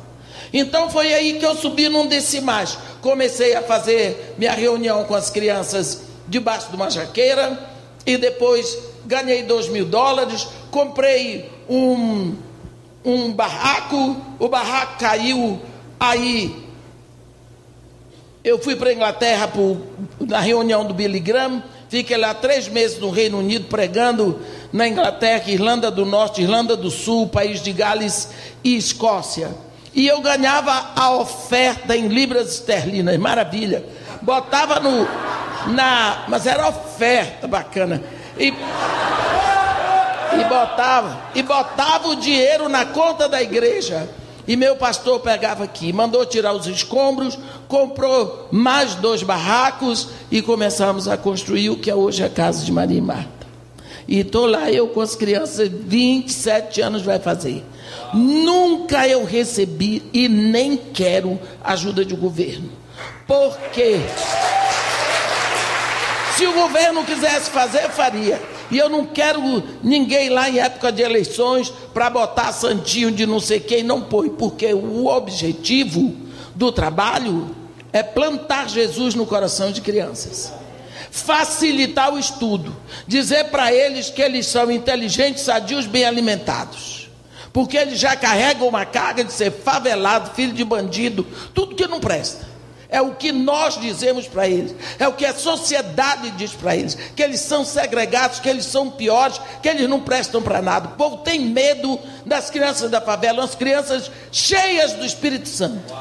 Então 0.52 0.90
foi 0.90 1.14
aí 1.14 1.38
que 1.38 1.46
eu 1.46 1.56
subi 1.56 1.88
num 1.88 2.06
decimais. 2.06 2.76
Comecei 3.00 3.54
a 3.54 3.62
fazer 3.62 4.34
minha 4.36 4.52
reunião 4.52 5.04
com 5.04 5.14
as 5.14 5.30
crianças 5.30 6.02
debaixo 6.28 6.68
de 6.68 6.76
uma 6.76 6.90
jaqueira 6.90 7.58
e 8.04 8.16
depois 8.16 8.78
ganhei 9.06 9.42
dois 9.42 9.68
mil 9.68 9.84
dólares, 9.84 10.46
comprei 10.70 11.50
um 11.68 12.36
um 13.04 13.32
barraco, 13.32 14.16
o 14.38 14.48
barraco 14.48 14.98
caiu, 14.98 15.60
aí 15.98 16.62
eu 18.44 18.58
fui 18.58 18.76
para 18.76 18.90
a 18.90 18.92
Inglaterra 18.92 19.50
na 20.20 20.40
reunião 20.40 20.84
do 20.84 20.94
Billy 20.94 21.20
Graham, 21.20 21.62
fiquei 21.88 22.16
lá 22.16 22.34
três 22.34 22.68
meses 22.68 22.98
no 22.98 23.10
Reino 23.10 23.38
Unido 23.38 23.66
pregando 23.68 24.40
na 24.72 24.86
Inglaterra, 24.88 25.50
Irlanda 25.50 25.90
do 25.90 26.04
Norte, 26.04 26.42
Irlanda 26.42 26.76
do 26.76 26.90
Sul, 26.90 27.28
País 27.28 27.62
de 27.62 27.72
Gales 27.72 28.28
e 28.64 28.76
Escócia. 28.76 29.50
E 29.94 30.06
eu 30.06 30.20
ganhava 30.20 30.90
a 30.96 31.10
oferta 31.12 31.96
em 31.96 32.08
libras 32.08 32.52
esterlinas, 32.54 33.16
maravilha. 33.18 33.84
Botava 34.22 34.80
no 34.80 35.06
na, 35.72 36.24
mas 36.28 36.46
era 36.46 36.68
oferta 36.68 37.46
bacana. 37.46 38.02
E 38.38 38.52
e 40.34 40.44
botava, 40.44 41.20
e 41.34 41.42
botava 41.42 42.08
o 42.08 42.16
dinheiro 42.16 42.68
na 42.68 42.86
conta 42.86 43.28
da 43.28 43.42
igreja. 43.42 44.08
E 44.48 44.56
meu 44.56 44.74
pastor 44.74 45.20
pegava 45.20 45.62
aqui, 45.62 45.92
mandou 45.92 46.26
tirar 46.26 46.52
os 46.52 46.66
escombros, 46.66 47.38
comprou 47.68 48.48
mais 48.50 48.94
dois 48.96 49.22
barracos 49.22 50.08
e 50.30 50.42
começamos 50.42 51.06
a 51.06 51.16
construir 51.16 51.70
o 51.70 51.76
que 51.76 51.90
é 51.90 51.94
hoje 51.94 52.24
a 52.24 52.28
casa 52.28 52.64
de 52.64 52.72
Maria 52.72 52.98
e 52.98 53.00
Marta. 53.00 53.46
E 54.08 54.18
estou 54.18 54.46
lá, 54.46 54.70
eu 54.70 54.88
com 54.88 55.00
as 55.00 55.14
crianças, 55.14 55.68
27 55.68 56.80
anos 56.80 57.02
vai 57.02 57.20
fazer. 57.20 57.64
Nunca 58.12 59.06
eu 59.08 59.24
recebi 59.24 60.02
e 60.12 60.28
nem 60.28 60.76
quero 60.76 61.40
ajuda 61.62 62.04
de 62.04 62.14
governo. 62.14 62.70
Por 63.26 63.56
quê? 63.72 64.00
Se 66.36 66.46
o 66.46 66.52
governo 66.52 67.04
quisesse 67.04 67.50
fazer, 67.50 67.88
faria. 67.90 68.40
E 68.70 68.78
eu 68.78 68.88
não 68.88 69.04
quero 69.04 69.62
ninguém 69.82 70.30
lá 70.30 70.48
em 70.48 70.58
época 70.58 70.90
de 70.90 71.02
eleições 71.02 71.70
para 71.92 72.08
botar 72.08 72.52
santinho 72.52 73.10
de 73.10 73.26
não 73.26 73.38
sei 73.38 73.60
quem, 73.60 73.82
não 73.82 74.00
põe, 74.00 74.30
porque 74.30 74.72
o 74.72 75.06
objetivo 75.06 76.14
do 76.54 76.72
trabalho 76.72 77.54
é 77.92 78.02
plantar 78.02 78.68
Jesus 78.68 79.14
no 79.14 79.26
coração 79.26 79.70
de 79.70 79.82
crianças. 79.82 80.52
Facilitar 81.10 82.12
o 82.12 82.18
estudo, 82.18 82.74
dizer 83.06 83.44
para 83.44 83.70
eles 83.70 84.08
que 84.08 84.22
eles 84.22 84.46
são 84.46 84.70
inteligentes, 84.70 85.42
sadios, 85.42 85.84
bem 85.84 86.06
alimentados. 86.06 87.01
Porque 87.52 87.76
eles 87.76 87.98
já 87.98 88.16
carregam 88.16 88.68
uma 88.68 88.86
carga 88.86 89.22
de 89.22 89.32
ser 89.32 89.50
favelado, 89.50 90.34
filho 90.34 90.52
de 90.52 90.64
bandido, 90.64 91.26
tudo 91.54 91.74
que 91.74 91.86
não 91.86 92.00
presta 92.00 92.52
é 92.92 93.00
o 93.00 93.14
que 93.14 93.32
nós 93.32 93.80
dizemos 93.80 94.28
para 94.28 94.46
eles, 94.46 94.76
é 94.98 95.08
o 95.08 95.14
que 95.14 95.24
a 95.24 95.34
sociedade 95.34 96.30
diz 96.32 96.52
para 96.52 96.76
eles, 96.76 96.94
que 97.16 97.22
eles 97.22 97.40
são 97.40 97.64
segregados, 97.64 98.38
que 98.38 98.48
eles 98.48 98.66
são 98.66 98.90
piores, 98.90 99.40
que 99.62 99.68
eles 99.68 99.88
não 99.88 100.02
prestam 100.02 100.42
para 100.42 100.60
nada. 100.60 100.88
O 100.88 100.92
povo 100.92 101.16
tem 101.18 101.40
medo 101.40 101.98
das 102.26 102.50
crianças 102.50 102.90
da 102.90 103.00
favela, 103.00 103.42
as 103.42 103.54
crianças 103.54 104.10
cheias 104.30 104.92
do 104.92 105.06
Espírito 105.06 105.48
Santo. 105.48 105.94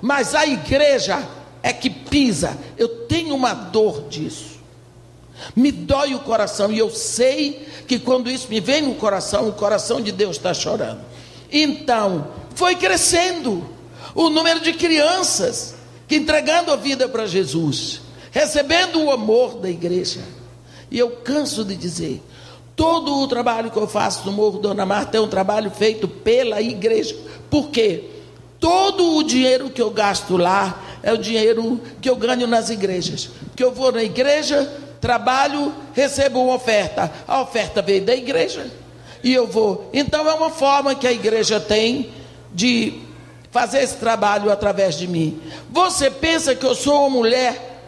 Mas 0.00 0.32
a 0.32 0.46
igreja 0.46 1.26
é 1.60 1.72
que 1.72 1.90
pisa. 1.90 2.56
Eu 2.78 3.06
tenho 3.06 3.34
uma 3.34 3.52
dor 3.52 4.08
disso. 4.08 4.59
Me 5.54 5.72
dói 5.72 6.14
o 6.14 6.20
coração 6.20 6.70
e 6.72 6.78
eu 6.78 6.90
sei 6.90 7.66
que 7.86 7.98
quando 7.98 8.30
isso 8.30 8.48
me 8.48 8.60
vem 8.60 8.82
no 8.82 8.94
coração, 8.94 9.48
o 9.48 9.52
coração 9.52 10.00
de 10.00 10.12
Deus 10.12 10.36
está 10.36 10.54
chorando. 10.54 11.00
Então, 11.52 12.28
foi 12.54 12.76
crescendo 12.76 13.66
o 14.14 14.28
número 14.28 14.60
de 14.60 14.72
crianças 14.72 15.74
que 16.06 16.16
entregando 16.16 16.72
a 16.72 16.76
vida 16.76 17.08
para 17.08 17.26
Jesus, 17.26 18.00
recebendo 18.30 19.02
o 19.02 19.10
amor 19.10 19.56
da 19.56 19.70
igreja. 19.70 20.20
E 20.90 20.98
eu 20.98 21.10
canso 21.10 21.64
de 21.64 21.76
dizer, 21.76 22.22
todo 22.74 23.18
o 23.18 23.28
trabalho 23.28 23.70
que 23.70 23.76
eu 23.76 23.86
faço 23.86 24.26
no 24.26 24.32
Morro 24.32 24.58
Dona 24.58 24.84
Marta 24.84 25.16
é 25.16 25.20
um 25.20 25.28
trabalho 25.28 25.70
feito 25.70 26.08
pela 26.08 26.60
igreja. 26.60 27.16
Por 27.48 27.70
quê? 27.70 28.04
Todo 28.58 29.16
o 29.16 29.22
dinheiro 29.22 29.70
que 29.70 29.80
eu 29.80 29.90
gasto 29.90 30.36
lá 30.36 30.82
é 31.02 31.12
o 31.12 31.18
dinheiro 31.18 31.80
que 32.00 32.10
eu 32.10 32.16
ganho 32.16 32.46
nas 32.46 32.70
igrejas. 32.70 33.30
Que 33.56 33.64
eu 33.64 33.72
vou 33.72 33.90
na 33.90 34.02
igreja, 34.02 34.70
trabalho, 35.00 35.74
recebo 35.94 36.42
uma 36.42 36.54
oferta. 36.54 37.10
A 37.26 37.40
oferta 37.40 37.80
veio 37.80 38.02
da 38.02 38.14
igreja. 38.14 38.70
E 39.22 39.32
eu 39.32 39.46
vou. 39.46 39.88
Então 39.92 40.28
é 40.28 40.34
uma 40.34 40.50
forma 40.50 40.94
que 40.94 41.06
a 41.06 41.12
igreja 41.12 41.60
tem 41.60 42.10
de 42.52 43.00
fazer 43.50 43.82
esse 43.82 43.96
trabalho 43.96 44.50
através 44.50 44.96
de 44.96 45.06
mim. 45.06 45.40
Você 45.70 46.10
pensa 46.10 46.54
que 46.54 46.64
eu 46.64 46.74
sou 46.74 47.00
uma 47.00 47.10
mulher 47.10 47.82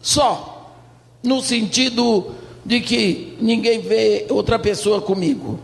só, 0.00 0.72
no 1.22 1.42
sentido 1.42 2.34
de 2.64 2.80
que 2.80 3.36
ninguém 3.40 3.80
vê 3.80 4.26
outra 4.28 4.58
pessoa 4.58 5.00
comigo. 5.00 5.58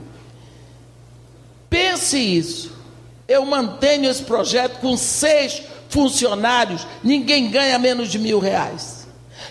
Pense 1.69 2.19
isso. 2.19 2.73
Eu 3.27 3.45
mantenho 3.45 4.11
esse 4.11 4.23
projeto 4.23 4.81
com 4.81 4.97
seis 4.97 5.63
funcionários, 5.89 6.87
ninguém 7.03 7.51
ganha 7.51 7.79
menos 7.79 8.09
de 8.11 8.19
mil 8.19 8.39
reais. 8.39 9.04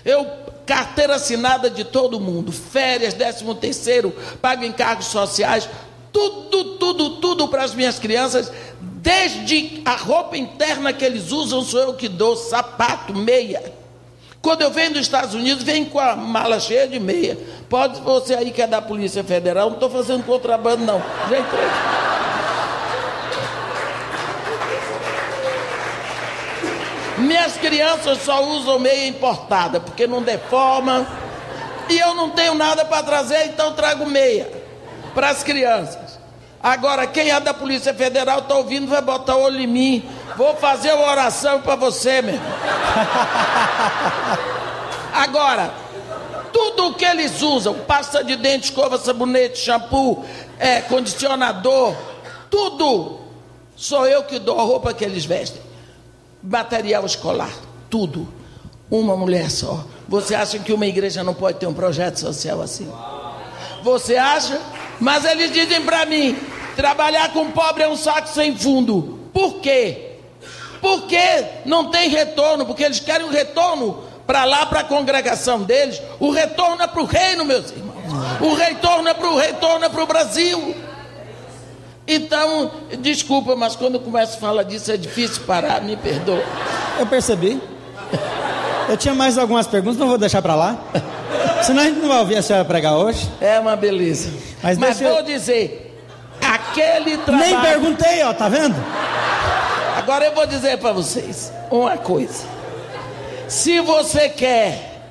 Eu 0.06 0.26
carteira 0.66 1.16
assinada 1.16 1.70
de 1.70 1.84
todo 1.84 2.20
mundo, 2.20 2.52
férias, 2.52 3.14
décimo 3.14 3.54
terceiro, 3.54 4.16
pago 4.42 4.64
encargos 4.64 5.08
sociais, 5.08 5.70
tudo, 6.12 6.78
tudo, 6.78 7.10
tudo 7.18 7.48
para 7.48 7.64
as 7.64 7.74
minhas 7.74 8.00
crianças, 8.00 8.52
desde 8.80 9.82
a 9.84 9.96
roupa 9.96 10.38
interna 10.38 10.94
que 10.94 11.04
eles 11.04 11.32
usam, 11.32 11.62
sou 11.64 11.80
eu 11.80 11.94
que 11.96 12.08
dou, 12.08 12.36
sapato, 12.38 13.14
meia. 13.14 13.74
Quando 14.42 14.62
eu 14.62 14.72
venho 14.72 14.92
dos 14.92 15.02
Estados 15.02 15.34
Unidos, 15.34 15.64
vem 15.64 15.86
com 15.86 16.00
a 16.00 16.16
mala 16.16 16.60
cheia 16.60 16.86
de 16.88 17.00
meia. 17.00 17.38
Pode 17.70 18.02
você 18.02 18.36
aí 18.36 18.52
que 18.52 18.62
é 18.62 18.68
da 18.68 18.82
Polícia 18.82 19.24
Federal, 19.24 19.68
não 19.68 19.76
estou 19.76 19.90
fazendo 19.90 20.24
contrabando, 20.26 20.84
não. 20.84 21.02
Já 21.30 21.40
entrei. 21.40 21.66
Minhas 27.34 27.58
crianças 27.58 28.22
só 28.22 28.46
usam 28.46 28.78
meia 28.78 29.08
importada, 29.08 29.80
porque 29.80 30.06
não 30.06 30.22
deforma. 30.22 31.08
E 31.90 31.98
eu 31.98 32.14
não 32.14 32.30
tenho 32.30 32.54
nada 32.54 32.86
para 32.86 33.02
trazer, 33.02 33.48
então 33.48 33.74
trago 33.74 34.06
meia 34.06 34.48
para 35.16 35.30
as 35.30 35.42
crianças. 35.42 36.20
Agora, 36.62 37.08
quem 37.08 37.32
é 37.32 37.40
da 37.40 37.52
Polícia 37.52 37.92
Federal 37.92 38.38
está 38.38 38.54
ouvindo, 38.54 38.86
vai 38.86 39.02
botar 39.02 39.36
o 39.36 39.42
olho 39.42 39.60
em 39.60 39.66
mim. 39.66 40.08
Vou 40.38 40.56
fazer 40.58 40.94
uma 40.94 41.10
oração 41.10 41.60
para 41.60 41.76
você, 41.76 42.22
meu 42.22 42.36
irmão. 42.36 42.52
Agora, 45.12 45.74
tudo 46.54 46.90
o 46.90 46.94
que 46.94 47.04
eles 47.04 47.42
usam, 47.42 47.74
pasta 47.74 48.24
de 48.24 48.36
dente, 48.36 48.66
escova, 48.66 49.00
sabonete, 49.00 49.58
shampoo, 49.58 50.24
é, 50.60 50.82
condicionador, 50.82 51.96
tudo, 52.52 53.22
sou 53.76 54.06
eu 54.06 54.22
que 54.22 54.38
dou 54.38 54.60
a 54.60 54.64
roupa 54.64 54.94
que 54.94 55.04
eles 55.04 55.26
vestem. 55.26 55.73
Material 56.44 57.06
escolar, 57.06 57.54
tudo. 57.90 58.28
Uma 58.92 59.16
mulher 59.16 59.50
só. 59.50 59.86
Você 60.08 60.36
acha 60.36 60.60
que 60.60 60.74
uma 60.74 60.86
igreja 60.86 61.24
não 61.24 61.34
pode 61.34 61.58
ter 61.58 61.66
um 61.66 61.74
projeto 61.74 62.20
social 62.20 62.62
assim? 62.62 62.92
Você 63.82 64.18
acha? 64.18 64.60
Mas 65.00 65.26
eles 65.26 65.52
dizem 65.52 65.82
para 65.84 66.06
mim: 66.06 66.38
trabalhar 66.76 67.32
com 67.32 67.50
pobre 67.52 67.84
é 67.84 67.88
um 67.88 67.96
saco 67.96 68.30
sem 68.30 68.56
fundo. 68.56 69.20
Por 69.34 69.56
quê? 69.62 70.18
Porque 70.82 71.46
não 71.66 71.90
tem 71.90 72.10
retorno, 72.10 72.66
porque 72.66 72.84
eles 72.84 73.00
querem 73.00 73.26
um 73.26 73.32
retorno 73.32 74.04
para 74.28 74.46
lá, 74.46 74.66
para 74.66 74.82
a 74.82 74.84
congregação 74.84 75.64
deles. 75.64 76.02
O 76.20 76.30
retorno 76.30 76.82
é 76.84 76.88
para 76.88 77.02
o 77.02 77.06
reino, 77.06 77.46
meus 77.46 77.72
irmãos. 77.72 77.94
O 78.42 78.54
retorno 78.54 79.08
é 79.08 79.14
para 79.14 79.30
o 79.30 79.38
retorno 79.38 79.86
é 79.86 79.90
para 79.90 80.04
o 80.04 80.08
Brasil. 80.08 80.76
Então, 82.08 82.72
desculpa, 83.00 83.56
mas 83.56 83.76
quando 83.76 83.96
eu 83.96 84.02
começo 84.02 84.38
a 84.38 84.40
falar 84.40 84.64
disso 84.64 84.92
é 84.92 84.98
difícil 84.98 85.44
parar, 85.44 85.82
me 85.82 85.96
perdoa. 85.96 86.44
Eu 87.00 87.08
percebi. 87.08 87.62
Eu 88.90 88.98
tinha 88.98 89.16
mais 89.16 89.38
algumas 89.38 89.66
perguntas, 89.66 89.98
não 89.98 90.08
vou 90.08 90.18
deixar 90.18 90.42
para 90.42 90.56
lá. 90.56 90.78
Senão 91.64 91.82
a 91.82 91.86
gente 91.86 92.00
não 92.00 92.10
vai 92.10 92.20
ouvir 92.20 92.36
a 92.36 92.42
senhora 92.42 92.66
pregar 92.66 92.98
hoje. 92.98 93.30
É 93.40 93.58
uma 93.58 93.76
beleza. 93.76 94.30
Mas, 94.62 94.78
Mas 94.78 95.00
vou 95.00 95.20
eu... 95.20 95.24
dizer, 95.24 95.98
aquele 96.42 97.18
trabalho. 97.20 97.50
Nem 97.50 97.62
perguntei, 97.62 98.24
ó, 98.24 98.34
tá 98.34 98.50
vendo? 98.50 98.76
Agora 99.96 100.26
eu 100.26 100.36
vou 100.36 100.46
dizer 100.46 100.78
para 100.80 100.92
vocês 100.92 101.54
uma 101.72 101.98
coisa. 101.98 102.46
Se 103.48 103.80
você 103.80 104.28
quer 104.28 105.06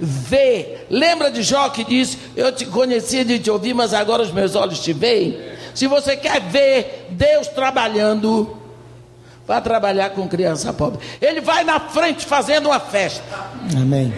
ver, 0.00 0.86
lembra 0.88 1.30
de 1.30 1.42
Jó 1.42 1.68
que 1.68 1.84
disse: 1.84 2.18
Eu 2.34 2.50
te 2.52 2.64
conhecia 2.64 3.24
de 3.24 3.38
te 3.38 3.50
ouvir, 3.50 3.74
mas 3.74 3.92
agora 3.92 4.22
os 4.22 4.32
meus 4.32 4.54
olhos 4.54 4.80
te 4.80 4.92
veem. 4.92 5.38
Se 5.76 5.86
você 5.86 6.16
quer 6.16 6.40
ver 6.40 7.06
Deus 7.10 7.46
trabalhando, 7.48 8.66
Vá 9.46 9.60
trabalhar 9.60 10.10
com 10.10 10.26
criança 10.26 10.72
pobre. 10.72 10.98
Ele 11.22 11.40
vai 11.40 11.62
na 11.62 11.78
frente 11.78 12.26
fazendo 12.26 12.66
uma 12.66 12.80
festa. 12.80 13.22
Amém. 13.80 14.12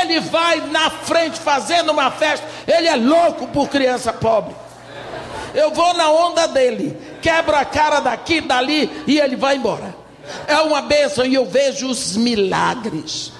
Ele 0.00 0.18
vai 0.18 0.60
na 0.72 0.90
frente 0.90 1.38
fazendo 1.38 1.92
uma 1.92 2.10
festa. 2.10 2.44
Ele 2.66 2.88
é 2.88 2.96
louco 2.96 3.46
por 3.46 3.68
criança 3.68 4.12
pobre. 4.12 4.56
Eu 5.54 5.70
vou 5.70 5.94
na 5.94 6.10
onda 6.10 6.48
dele, 6.48 6.98
quebro 7.22 7.54
a 7.54 7.64
cara 7.64 8.00
daqui, 8.00 8.40
dali 8.40 9.04
e 9.06 9.20
ele 9.20 9.36
vai 9.36 9.54
embora. 9.54 9.94
É 10.48 10.56
uma 10.56 10.82
bênção 10.82 11.24
e 11.24 11.34
eu 11.34 11.46
vejo 11.46 11.88
os 11.88 12.16
milagres. 12.16 13.32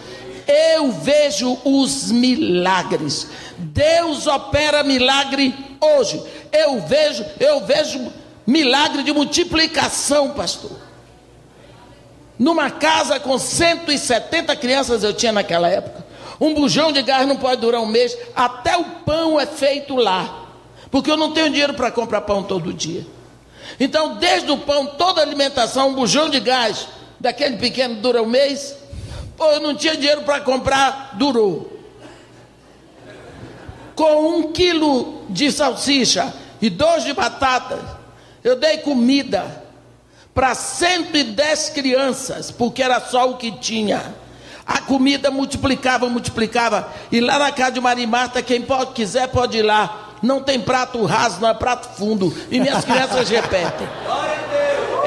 Eu 0.46 0.92
vejo 0.92 1.58
os 1.64 2.10
milagres. 2.10 3.28
Deus 3.58 4.26
opera 4.26 4.82
milagre 4.82 5.54
hoje. 5.80 6.22
Eu 6.52 6.80
vejo, 6.80 7.24
eu 7.40 7.64
vejo 7.66 8.12
milagre 8.46 9.02
de 9.02 9.12
multiplicação, 9.12 10.30
pastor. 10.30 10.72
Numa 12.38 12.70
casa 12.70 13.18
com 13.18 13.38
170 13.38 14.54
crianças 14.56 15.02
eu 15.02 15.14
tinha 15.14 15.32
naquela 15.32 15.68
época. 15.68 16.04
Um 16.40 16.54
bujão 16.54 16.92
de 16.92 17.02
gás 17.02 17.26
não 17.26 17.36
pode 17.36 17.60
durar 17.60 17.80
um 17.80 17.86
mês. 17.86 18.16
Até 18.34 18.76
o 18.76 18.84
pão 19.04 19.40
é 19.40 19.46
feito 19.46 19.96
lá. 19.96 20.44
Porque 20.90 21.10
eu 21.10 21.16
não 21.16 21.32
tenho 21.32 21.50
dinheiro 21.50 21.74
para 21.74 21.90
comprar 21.90 22.20
pão 22.20 22.42
todo 22.42 22.72
dia. 22.72 23.06
Então, 23.80 24.16
desde 24.16 24.50
o 24.50 24.58
pão, 24.58 24.86
toda 24.86 25.20
a 25.20 25.24
alimentação, 25.24 25.90
um 25.90 25.94
bujão 25.94 26.28
de 26.28 26.38
gás, 26.38 26.86
daquele 27.18 27.56
pequeno 27.56 27.96
dura 27.96 28.22
um 28.22 28.26
mês. 28.26 28.76
Pô, 29.36 29.50
eu 29.50 29.60
não 29.60 29.74
tinha 29.74 29.96
dinheiro 29.96 30.22
para 30.22 30.40
comprar, 30.40 31.10
durou. 31.14 31.72
Com 33.94 34.38
um 34.38 34.52
quilo 34.52 35.24
de 35.28 35.50
salsicha 35.50 36.32
e 36.60 36.70
dois 36.70 37.04
de 37.04 37.12
batata, 37.12 37.78
eu 38.42 38.56
dei 38.56 38.78
comida 38.78 39.64
para 40.34 40.54
110 40.54 41.70
crianças, 41.70 42.50
porque 42.50 42.82
era 42.82 43.00
só 43.00 43.30
o 43.30 43.36
que 43.36 43.52
tinha. 43.52 44.14
A 44.66 44.80
comida 44.80 45.30
multiplicava, 45.30 46.08
multiplicava. 46.08 46.92
E 47.10 47.20
lá 47.20 47.38
na 47.38 47.52
casa 47.52 47.72
de 47.72 47.80
Maria 47.80 48.06
Marta, 48.06 48.42
quem 48.42 48.60
pode, 48.60 48.92
quiser 48.92 49.28
pode 49.28 49.58
ir 49.58 49.62
lá. 49.62 50.14
Não 50.22 50.42
tem 50.42 50.60
prato 50.60 51.04
raso, 51.04 51.40
não 51.40 51.48
é 51.48 51.54
prato 51.54 51.96
fundo. 51.96 52.36
E 52.50 52.58
minhas 52.58 52.84
crianças 52.84 53.28
repetem. 53.30 53.86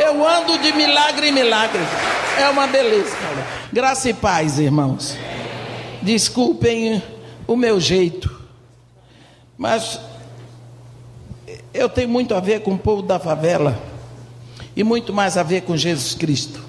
Eu 0.02 0.26
ando 0.26 0.58
de 0.60 0.72
milagre 0.72 1.28
em 1.28 1.32
milagre. 1.34 1.82
É 2.40 2.48
uma 2.50 2.68
beleza. 2.68 3.18
Graça 3.72 4.10
e 4.10 4.14
paz, 4.14 4.58
irmãos. 4.58 5.18
Desculpem 6.02 7.04
o 7.46 7.58
meu 7.58 7.82
jeito. 7.82 8.34
Mas 9.58 10.00
eu 11.74 11.90
tenho 11.90 12.08
muito 12.08 12.34
a 12.34 12.40
ver 12.40 12.62
com 12.62 12.72
o 12.76 12.78
povo 12.78 13.02
da 13.02 13.20
favela 13.20 13.78
e 14.74 14.86
muito 14.86 15.12
mais 15.12 15.36
a 15.36 15.44
ver 15.44 15.64
com 15.64 15.76
Jesus 15.76 16.16
Cristo. 16.16 16.64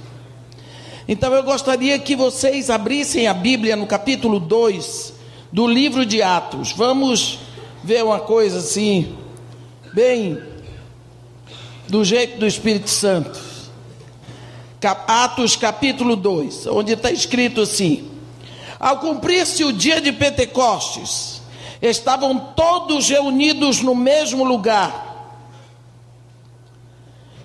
Então 1.06 1.32
eu 1.32 1.44
gostaria 1.44 1.96
que 2.00 2.16
vocês 2.16 2.68
abrissem 2.68 3.28
a 3.28 3.34
Bíblia 3.34 3.76
no 3.76 3.86
capítulo 3.86 4.40
2 4.40 5.12
do 5.52 5.68
livro 5.68 6.04
de 6.04 6.20
Atos. 6.20 6.72
Vamos 6.72 7.38
ver 7.84 8.02
uma 8.02 8.18
coisa 8.18 8.58
assim, 8.58 9.16
bem 9.94 10.49
do 11.90 12.04
jeito 12.04 12.38
do 12.38 12.46
Espírito 12.46 12.88
Santo. 12.88 13.50
Atos 15.06 15.56
capítulo 15.56 16.16
2, 16.16 16.68
onde 16.68 16.92
está 16.92 17.10
escrito 17.10 17.60
assim: 17.60 18.08
Ao 18.78 18.98
cumprir-se 18.98 19.62
o 19.64 19.72
dia 19.72 20.00
de 20.00 20.10
Pentecostes, 20.12 21.42
estavam 21.82 22.54
todos 22.56 23.08
reunidos 23.08 23.82
no 23.82 23.94
mesmo 23.94 24.44
lugar. 24.44 25.08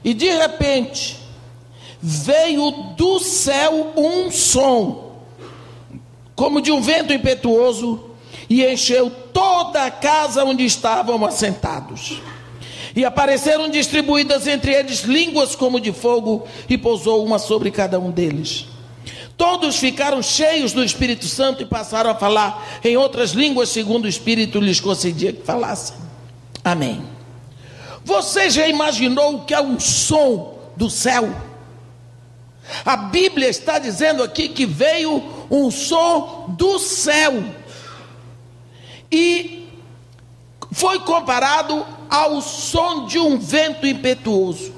E 0.01 0.13
de 0.13 0.29
repente, 0.29 1.19
veio 1.99 2.71
do 2.95 3.19
céu 3.19 3.93
um 3.97 4.31
som, 4.31 5.23
como 6.35 6.61
de 6.61 6.71
um 6.71 6.79
vento 6.79 7.11
impetuoso, 7.11 8.11
e 8.47 8.63
encheu 8.63 9.09
toda 9.33 9.83
a 9.83 9.91
casa 9.91 10.45
onde 10.45 10.63
estavam 10.63 11.25
assentados. 11.25 12.21
E 12.95 13.03
apareceram 13.03 13.69
distribuídas 13.69 14.47
entre 14.47 14.73
eles 14.73 15.01
línguas 15.01 15.55
como 15.55 15.79
de 15.79 15.91
fogo, 15.91 16.47
e 16.69 16.77
pousou 16.77 17.25
uma 17.25 17.37
sobre 17.37 17.69
cada 17.71 17.99
um 17.99 18.09
deles. 18.09 18.67
Todos 19.37 19.75
ficaram 19.75 20.21
cheios 20.21 20.71
do 20.71 20.83
Espírito 20.83 21.25
Santo 21.25 21.61
e 21.61 21.65
passaram 21.65 22.09
a 22.09 22.15
falar 22.15 22.79
em 22.83 22.95
outras 22.95 23.31
línguas, 23.31 23.69
segundo 23.69 24.05
o 24.05 24.09
Espírito 24.09 24.61
lhes 24.61 24.79
concedia 24.79 25.33
que 25.33 25.43
falassem. 25.43 25.97
Amém. 26.63 27.03
Você 28.03 28.49
já 28.49 28.67
imaginou 28.67 29.35
o 29.35 29.45
que 29.45 29.53
é 29.53 29.61
um 29.61 29.79
som 29.79 30.57
do 30.77 30.89
céu? 30.89 31.35
A 32.85 32.95
Bíblia 32.95 33.49
está 33.49 33.77
dizendo 33.77 34.23
aqui 34.23 34.47
que 34.47 34.65
veio 34.65 35.21
um 35.51 35.69
som 35.69 36.55
do 36.57 36.79
céu 36.79 37.43
e 39.11 39.64
foi 40.71 40.99
comparado 40.99 41.85
ao 42.09 42.41
som 42.41 43.05
de 43.05 43.19
um 43.19 43.37
vento 43.37 43.85
impetuoso. 43.85 44.73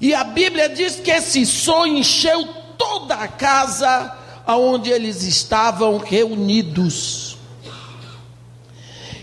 E 0.00 0.14
a 0.14 0.24
Bíblia 0.24 0.68
diz 0.68 0.96
que 0.96 1.10
esse 1.10 1.44
som 1.44 1.86
encheu 1.86 2.46
toda 2.76 3.14
a 3.14 3.28
casa 3.28 4.16
onde 4.46 4.90
eles 4.90 5.22
estavam 5.22 5.98
reunidos. 5.98 7.36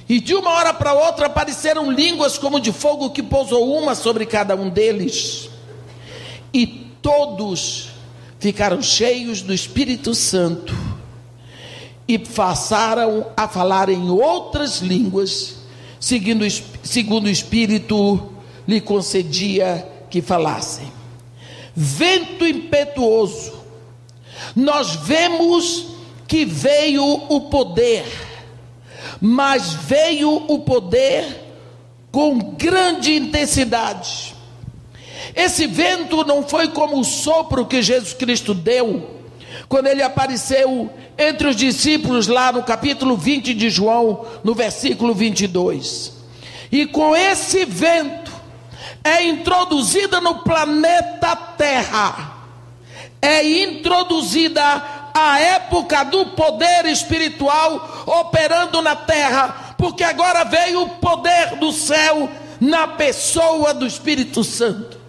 E 0.08 0.20
de 0.20 0.36
uma 0.36 0.52
hora 0.52 0.74
para 0.74 0.94
outra 0.94 1.26
apareceram 1.26 1.92
línguas 1.92 2.38
como 2.38 2.60
de 2.60 2.72
fogo 2.72 3.10
que 3.10 3.24
pousou 3.24 3.76
uma 3.76 3.96
sobre 3.96 4.26
cada 4.26 4.56
um 4.56 4.70
deles. 4.70 5.50
E 6.54 6.68
todos 7.02 7.90
ficaram 8.40 8.82
cheios 8.82 9.42
do 9.42 9.54
Espírito 9.54 10.14
Santo 10.14 10.85
e 12.08 12.20
passaram 12.20 13.28
a 13.36 13.48
falar 13.48 13.90
em 13.90 14.10
outras 14.10 14.80
línguas, 14.80 15.56
seguindo, 16.00 16.46
segundo 16.84 17.26
o 17.26 17.30
Espírito 17.30 18.32
lhe 18.68 18.80
concedia 18.80 19.88
que 20.10 20.22
falassem. 20.22 20.92
Vento 21.76 22.46
impetuoso, 22.46 23.54
nós 24.56 24.96
vemos 24.96 25.88
que 26.28 26.46
veio 26.46 27.04
o 27.04 27.42
poder, 27.50 28.06
mas 29.20 29.74
veio 29.74 30.32
o 30.48 30.60
poder 30.60 31.44
com 32.12 32.38
grande 32.56 33.16
intensidade. 33.16 34.34
Esse 35.36 35.68
vento 35.68 36.24
não 36.24 36.48
foi 36.48 36.70
como 36.70 37.00
o 37.00 37.04
sopro 37.04 37.66
que 37.66 37.82
Jesus 37.82 38.14
Cristo 38.14 38.54
deu 38.54 39.15
quando 39.68 39.88
ele 39.88 40.04
apareceu 40.04 40.90
entre 41.18 41.48
os 41.48 41.56
discípulos 41.56 42.28
lá 42.28 42.52
no 42.52 42.64
capítulo 42.64 43.18
20 43.18 43.54
de 43.54 43.70
João, 43.70 44.26
no 44.44 44.54
versículo 44.54 45.14
22. 45.14 46.14
E 46.72 46.86
com 46.86 47.16
esse 47.16 47.66
vento 47.66 48.32
é 49.04 49.24
introduzida 49.24 50.20
no 50.20 50.40
planeta 50.40 51.36
Terra, 51.36 52.34
é 53.22 53.64
introduzida 53.64 54.62
a 55.14 55.40
época 55.40 56.04
do 56.04 56.26
poder 56.28 56.86
espiritual 56.88 58.04
operando 58.06 58.82
na 58.82 58.96
terra, 58.98 59.76
porque 59.78 60.04
agora 60.04 60.44
veio 60.44 60.84
o 60.84 60.90
poder 60.90 61.56
do 61.56 61.72
céu 61.72 62.30
na 62.60 62.90
pessoa 62.90 63.74
do 63.74 63.86
Espírito 63.88 64.44
Santo. 64.44 65.00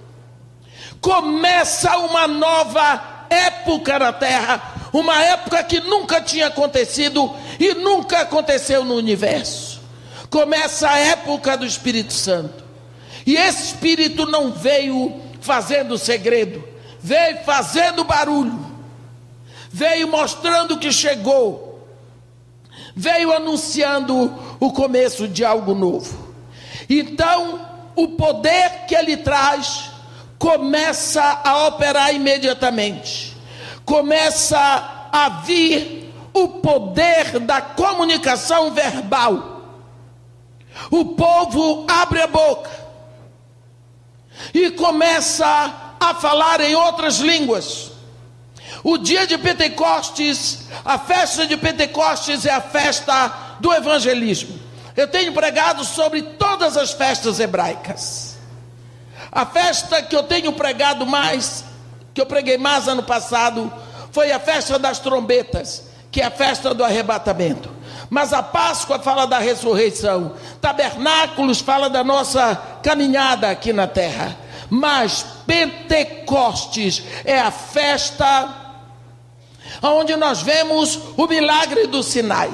Começa 1.00 1.96
uma 1.98 2.28
nova 2.28 3.15
época 3.30 3.98
na 3.98 4.12
terra, 4.12 4.88
uma 4.92 5.22
época 5.22 5.62
que 5.64 5.80
nunca 5.80 6.20
tinha 6.20 6.46
acontecido 6.46 7.34
e 7.58 7.74
nunca 7.74 8.20
aconteceu 8.20 8.84
no 8.84 8.94
universo. 8.94 9.80
Começa 10.30 10.88
a 10.88 10.98
época 10.98 11.56
do 11.56 11.66
Espírito 11.66 12.12
Santo. 12.12 12.64
E 13.24 13.36
esse 13.36 13.64
Espírito 13.64 14.26
não 14.26 14.52
veio 14.52 15.20
fazendo 15.40 15.98
segredo, 15.98 16.62
veio 17.00 17.38
fazendo 17.44 18.04
barulho, 18.04 18.58
veio 19.70 20.08
mostrando 20.08 20.78
que 20.78 20.92
chegou, 20.92 21.86
veio 22.94 23.32
anunciando 23.32 24.32
o 24.58 24.72
começo 24.72 25.28
de 25.28 25.44
algo 25.44 25.74
novo. 25.74 26.34
Então, 26.88 27.66
o 27.96 28.08
poder 28.08 28.86
que 28.86 28.94
ele 28.94 29.16
traz 29.16 29.85
começa 30.38 31.40
a 31.44 31.66
operar 31.66 32.14
imediatamente, 32.14 33.36
começa 33.84 35.08
a 35.12 35.28
vir 35.44 36.14
o 36.32 36.48
poder 36.48 37.40
da 37.40 37.60
comunicação 37.60 38.70
verbal. 38.72 39.62
O 40.90 41.04
povo 41.14 41.86
abre 41.88 42.20
a 42.20 42.26
boca 42.26 42.70
e 44.52 44.70
começa 44.70 45.96
a 45.98 46.14
falar 46.14 46.60
em 46.60 46.74
outras 46.74 47.18
línguas. 47.18 47.92
O 48.84 48.98
dia 48.98 49.26
de 49.26 49.38
Pentecostes, 49.38 50.66
a 50.84 50.98
festa 50.98 51.46
de 51.46 51.56
Pentecostes 51.56 52.44
é 52.44 52.52
a 52.52 52.60
festa 52.60 53.56
do 53.58 53.72
evangelismo. 53.72 54.58
Eu 54.94 55.08
tenho 55.08 55.32
pregado 55.32 55.84
sobre 55.84 56.22
todas 56.22 56.76
as 56.76 56.92
festas 56.92 57.40
hebraicas. 57.40 58.25
A 59.36 59.44
festa 59.44 60.00
que 60.00 60.16
eu 60.16 60.22
tenho 60.22 60.50
pregado 60.50 61.04
mais, 61.04 61.62
que 62.14 62.22
eu 62.22 62.24
preguei 62.24 62.56
mais 62.56 62.88
ano 62.88 63.02
passado, 63.02 63.70
foi 64.10 64.32
a 64.32 64.40
festa 64.40 64.78
das 64.78 64.98
trombetas, 64.98 65.82
que 66.10 66.22
é 66.22 66.24
a 66.24 66.30
festa 66.30 66.72
do 66.72 66.82
arrebatamento. 66.82 67.68
Mas 68.08 68.32
a 68.32 68.42
Páscoa 68.42 68.98
fala 68.98 69.26
da 69.26 69.38
ressurreição, 69.38 70.32
tabernáculos 70.58 71.60
fala 71.60 71.90
da 71.90 72.02
nossa 72.02 72.56
caminhada 72.82 73.50
aqui 73.50 73.74
na 73.74 73.86
terra. 73.86 74.34
Mas 74.70 75.26
Pentecostes 75.46 77.02
é 77.22 77.38
a 77.38 77.50
festa 77.50 78.48
onde 79.82 80.16
nós 80.16 80.40
vemos 80.40 80.98
o 81.14 81.26
milagre 81.26 81.86
do 81.88 82.02
Sinai. 82.02 82.50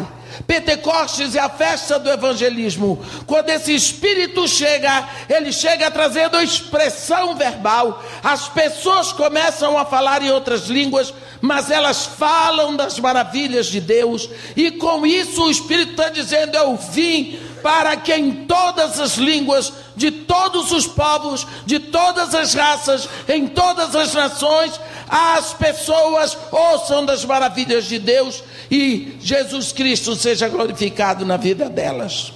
Pentecostes 0.47 1.35
é 1.35 1.40
a 1.40 1.49
festa 1.49 1.99
do 1.99 2.11
evangelismo. 2.11 3.03
Quando 3.27 3.51
esse 3.51 3.75
espírito 3.75 4.47
chega, 4.49 5.09
ele 5.29 5.53
chega 5.53 5.90
trazendo 5.90 6.40
expressão 6.40 7.37
verbal. 7.37 8.03
As 8.23 8.49
pessoas 8.49 9.12
começam 9.12 9.79
a 9.79 9.85
falar 9.85 10.23
em 10.23 10.31
outras 10.31 10.68
línguas, 10.68 11.12
mas 11.40 11.71
elas 11.71 12.07
falam 12.07 12.77
das 12.77 12.99
maravilhas 12.99 13.66
de 13.66 13.81
Deus, 13.81 14.29
e 14.57 14.71
com 14.71 15.05
isso 15.05 15.45
o 15.45 15.51
Espírito 15.51 15.90
está 15.90 16.09
dizendo: 16.09 16.57
Eu 16.57 16.77
vim 16.77 17.38
para 17.62 17.96
que 17.96 18.12
em 18.12 18.44
todas 18.46 18.98
as 18.98 19.16
línguas, 19.16 19.72
de 19.94 20.11
todos 20.11 20.72
os 20.72 20.87
povos, 20.87 21.46
de 21.64 21.79
todas 21.79 22.35
as 22.35 22.55
raças, 22.55 23.09
em 23.29 23.46
todas 23.46 23.94
as 23.94 24.12
nações, 24.12 24.81
as 25.09 25.53
pessoas 25.53 26.37
ouçam 26.51 27.05
das 27.05 27.25
maravilhas 27.25 27.85
de 27.85 27.98
Deus 27.98 28.42
e 28.70 29.16
Jesus 29.20 29.72
Cristo 29.72 30.14
seja 30.16 30.48
glorificado 30.48 31.25
na 31.25 31.37
vida 31.37 31.68
delas. 31.68 32.33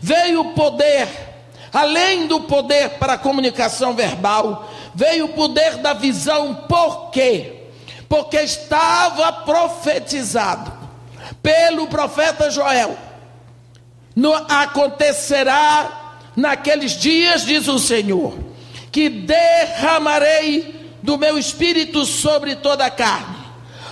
Veio 0.00 0.40
o 0.40 0.54
poder, 0.54 1.08
além 1.72 2.26
do 2.26 2.40
poder 2.40 2.90
para 2.90 3.14
a 3.14 3.18
comunicação 3.18 3.94
verbal, 3.94 4.70
veio 4.94 5.26
o 5.26 5.30
poder 5.30 5.76
da 5.78 5.92
visão, 5.92 6.54
por 6.68 7.10
quê? 7.10 7.64
Porque 8.08 8.38
estava 8.38 9.32
profetizado 9.32 10.72
pelo 11.42 11.86
profeta 11.88 12.50
Joel. 12.50 13.11
No, 14.14 14.34
acontecerá 14.34 16.18
naqueles 16.36 16.92
dias, 16.92 17.44
diz 17.44 17.68
o 17.68 17.78
Senhor, 17.78 18.38
que 18.90 19.08
derramarei 19.08 20.92
do 21.02 21.18
meu 21.18 21.38
espírito 21.38 22.04
sobre 22.04 22.56
toda 22.56 22.86
a 22.86 22.90
carne. 22.90 23.36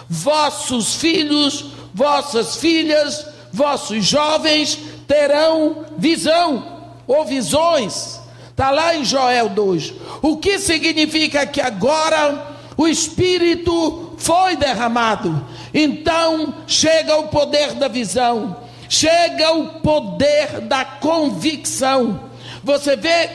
Vossos 0.08 0.96
filhos 0.96 1.70
vossas 1.94 2.56
filhas, 2.56 3.26
vossos 3.52 4.04
jovens 4.04 4.78
terão 5.06 5.84
visão 5.98 6.92
ou 7.06 7.24
visões. 7.24 8.20
Está 8.50 8.70
lá 8.70 8.94
em 8.94 9.04
Joel 9.04 9.48
2. 9.48 9.94
O 10.22 10.36
que 10.36 10.58
significa 10.58 11.46
que 11.46 11.60
agora 11.60 12.58
o 12.76 12.86
Espírito 12.86 14.14
foi 14.18 14.56
derramado. 14.56 15.46
Então 15.72 16.54
chega 16.66 17.16
o 17.16 17.28
poder 17.28 17.74
da 17.74 17.88
visão, 17.88 18.56
chega 18.90 19.52
o 19.52 19.80
poder 19.80 20.62
da 20.62 20.84
convicção. 20.84 22.28
Você 22.64 22.96
vê 22.96 23.30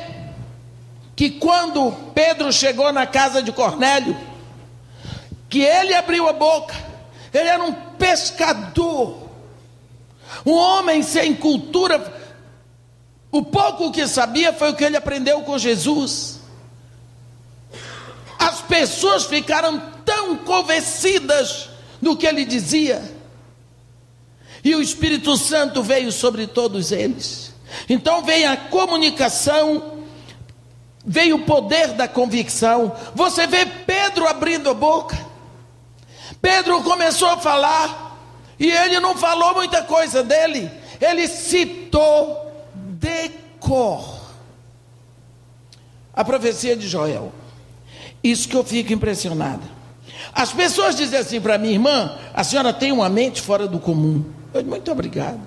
que 1.16 1.32
quando 1.32 1.94
Pedro 2.14 2.52
chegou 2.52 2.92
na 2.92 3.08
casa 3.08 3.42
de 3.42 3.54
Cornélio, 3.54 4.18
que 5.50 5.62
ele 5.62 5.94
abriu 5.94 6.28
a 6.28 6.34
boca, 6.34 6.76
ele 7.34 7.48
era 7.48 7.64
um 7.64 7.72
pescador, 7.72 9.30
um 10.46 10.52
homem 10.52 11.02
sem 11.02 11.34
cultura. 11.34 12.14
O 13.32 13.42
pouco 13.42 13.94
que 13.94 14.06
sabia 14.08 14.52
foi 14.52 14.72
o 14.72 14.76
que 14.76 14.84
ele 14.84 14.98
aprendeu 14.98 15.42
com 15.44 15.58
Jesus. 15.58 16.42
As 18.38 18.60
pessoas 18.60 19.24
ficaram 19.24 19.82
tão 20.04 20.36
convencidas 20.36 21.70
do 22.02 22.18
que 22.18 22.28
ele 22.28 22.44
dizia, 22.44 23.15
e 24.66 24.74
o 24.74 24.82
Espírito 24.82 25.38
Santo 25.38 25.84
veio 25.84 26.12
sobre 26.12 26.48
todos 26.48 26.92
eles. 26.92 27.54
Então 27.88 28.24
veio 28.24 28.50
a 28.50 28.58
comunicação, 28.58 30.00
veio 31.06 31.36
o 31.36 31.46
poder 31.46 31.90
da 31.90 32.08
convicção. 32.08 32.96
Você 33.14 33.46
vê 33.46 33.64
Pedro 33.64 34.28
abrindo 34.28 34.68
a 34.68 34.74
boca. 34.74 35.16
Pedro 36.42 36.82
começou 36.82 37.30
a 37.30 37.38
falar, 37.38 38.20
e 38.60 38.72
ele 38.72 39.00
não 39.00 39.16
falou 39.16 39.54
muita 39.54 39.84
coisa 39.84 40.24
dele, 40.24 40.72
ele 41.00 41.28
citou 41.28 42.52
de 42.74 43.30
cor 43.60 44.16
a 46.12 46.24
profecia 46.26 46.76
de 46.76 46.88
Joel. 46.88 47.32
Isso 48.24 48.48
que 48.48 48.56
eu 48.56 48.64
fico 48.64 48.92
impressionada. 48.94 49.62
As 50.34 50.52
pessoas 50.52 50.96
dizem 50.96 51.20
assim 51.20 51.40
para 51.40 51.58
mim, 51.58 51.74
irmã, 51.74 52.18
a 52.34 52.44
senhora 52.44 52.74
tem 52.74 52.92
uma 52.92 53.10
mente 53.10 53.42
fora 53.42 53.68
do 53.68 53.80
comum. 53.80 54.35
Eu, 54.56 54.64
muito 54.64 54.90
obrigado. 54.90 55.42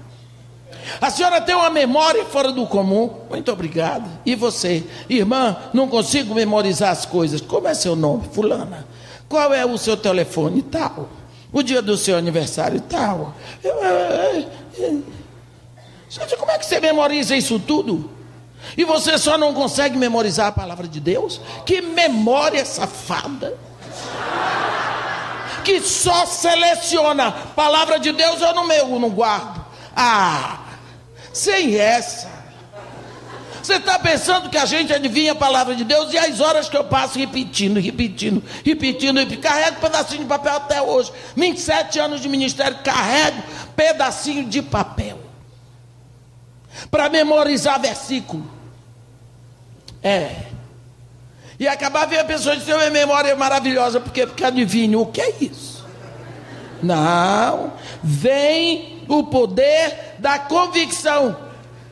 A 1.00 1.10
senhora 1.10 1.40
tem 1.40 1.54
uma 1.54 1.70
memória 1.70 2.24
fora 2.26 2.52
do 2.52 2.66
comum. 2.66 3.10
Muito 3.30 3.50
obrigado. 3.50 4.08
E 4.24 4.34
você, 4.34 4.84
irmã, 5.08 5.56
não 5.72 5.88
consigo 5.88 6.34
memorizar 6.34 6.90
as 6.90 7.06
coisas. 7.06 7.40
Como 7.40 7.66
é 7.66 7.74
seu 7.74 7.96
nome? 7.96 8.28
Fulana. 8.32 8.86
Qual 9.28 9.52
é 9.54 9.64
o 9.64 9.78
seu 9.78 9.96
telefone? 9.96 10.60
Tal. 10.62 11.08
O 11.50 11.62
dia 11.62 11.80
do 11.80 11.96
seu 11.96 12.16
aniversário? 12.18 12.80
Tal. 12.82 13.34
Gente, 16.10 16.36
como 16.36 16.50
é 16.50 16.58
que 16.58 16.66
você 16.66 16.78
memoriza 16.78 17.34
isso 17.34 17.58
tudo? 17.58 18.10
E 18.76 18.84
você 18.84 19.16
só 19.16 19.38
não 19.38 19.54
consegue 19.54 19.96
memorizar 19.96 20.48
a 20.48 20.52
palavra 20.52 20.86
de 20.86 21.00
Deus? 21.00 21.40
Que 21.64 21.80
memória 21.80 22.64
safada! 22.64 23.56
Que 25.64 25.80
só 25.80 26.26
seleciona 26.26 27.30
palavra 27.32 27.98
de 27.98 28.12
Deus 28.12 28.40
eu 28.40 28.54
no 28.54 28.66
meu 28.66 28.98
não 28.98 29.10
guardo. 29.10 29.64
Ah, 29.94 30.60
sem 31.32 31.76
essa. 31.76 32.38
Você 33.62 33.74
está 33.74 33.98
pensando 33.98 34.48
que 34.48 34.56
a 34.56 34.64
gente 34.64 34.94
adivinha 34.94 35.32
a 35.32 35.34
palavra 35.34 35.74
de 35.74 35.84
Deus 35.84 36.10
e 36.14 36.16
as 36.16 36.40
horas 36.40 36.70
que 36.70 36.76
eu 36.76 36.84
passo 36.84 37.18
repetindo, 37.18 37.78
repetindo, 37.78 38.42
repetindo, 38.64 39.18
repetindo. 39.18 39.42
Carrego 39.42 39.78
pedacinho 39.78 40.22
de 40.22 40.26
papel 40.26 40.56
até 40.56 40.80
hoje. 40.80 41.12
27 41.36 41.98
anos 41.98 42.22
de 42.22 42.30
ministério, 42.30 42.78
carrego 42.82 43.42
pedacinho 43.76 44.46
de 44.46 44.62
papel. 44.62 45.20
Para 46.90 47.10
memorizar 47.10 47.78
versículo. 47.78 48.50
É. 50.02 50.47
E 51.58 51.66
acabar 51.66 52.06
vendo 52.06 52.20
a 52.20 52.24
pessoa 52.24 52.56
dizer, 52.56 52.76
minha 52.76 52.90
memória 52.90 53.30
é 53.30 53.34
maravilhosa, 53.34 53.98
porque, 53.98 54.26
porque 54.26 54.44
adivinha, 54.44 54.98
o 54.98 55.06
que 55.06 55.20
é 55.20 55.34
isso? 55.40 55.84
Não, 56.82 57.72
vem 58.02 59.02
o 59.08 59.24
poder 59.24 60.14
da 60.18 60.38
convicção. 60.38 61.36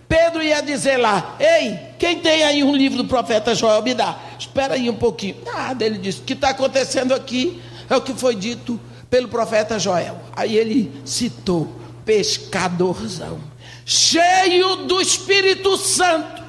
Pedro 0.09 0.43
ia 0.43 0.63
dizer 0.63 0.97
lá: 0.97 1.37
Ei, 1.41 1.79
quem 1.99 2.21
tem 2.21 2.45
aí 2.45 2.63
um 2.63 2.75
livro 2.75 2.99
do 2.99 3.07
profeta 3.07 3.55
Joel, 3.55 3.83
me 3.83 3.95
dá. 3.95 4.17
Espera 4.39 4.75
aí 4.75 4.89
um 4.89 4.95
pouquinho. 4.95 5.37
Nada, 5.45 5.85
ele 5.85 5.99
disse: 5.99 6.21
O 6.21 6.23
que 6.23 6.35
está 6.35 6.51
acontecendo 6.51 7.13
aqui 7.13 7.61
é 7.91 7.97
o 7.97 8.01
que 8.01 8.15
foi 8.15 8.37
dito 8.37 8.81
pelo 9.11 9.29
profeta 9.29 9.79
Joel. 9.79 10.21
Aí 10.37 10.57
ele 10.57 10.93
citou: 11.05 11.69
pescadorzão, 12.05 13.41
cheio 13.85 14.77
do 14.87 15.01
Espírito 15.01 15.77
Santo. 15.77 16.46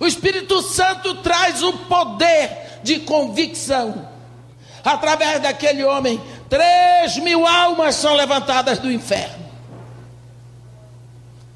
O 0.00 0.06
Espírito 0.06 0.62
Santo 0.62 1.16
traz 1.16 1.62
o 1.62 1.72
poder 1.74 2.80
de 2.82 3.00
convicção. 3.00 4.08
Através 4.82 5.42
daquele 5.42 5.84
homem, 5.84 6.20
três 6.48 7.18
mil 7.18 7.46
almas 7.46 7.94
são 7.94 8.14
levantadas 8.14 8.78
do 8.78 8.90
inferno. 8.90 9.40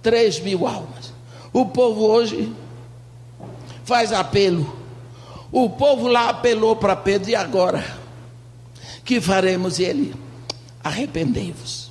3 0.05 0.41
mil 0.41 0.67
almas. 0.67 1.13
O 1.51 1.65
povo 1.65 2.05
hoje 2.05 2.53
faz 3.85 4.13
apelo. 4.13 4.85
O 5.51 5.71
povo 5.71 6.07
lá 6.07 6.29
apelou 6.29 6.77
para 6.77 6.95
Pedro, 6.95 7.31
e 7.31 7.35
agora? 7.35 7.83
Que 9.05 9.21
faremos? 9.21 9.81
Ele, 9.81 10.15
arrependei-vos. 10.83 11.91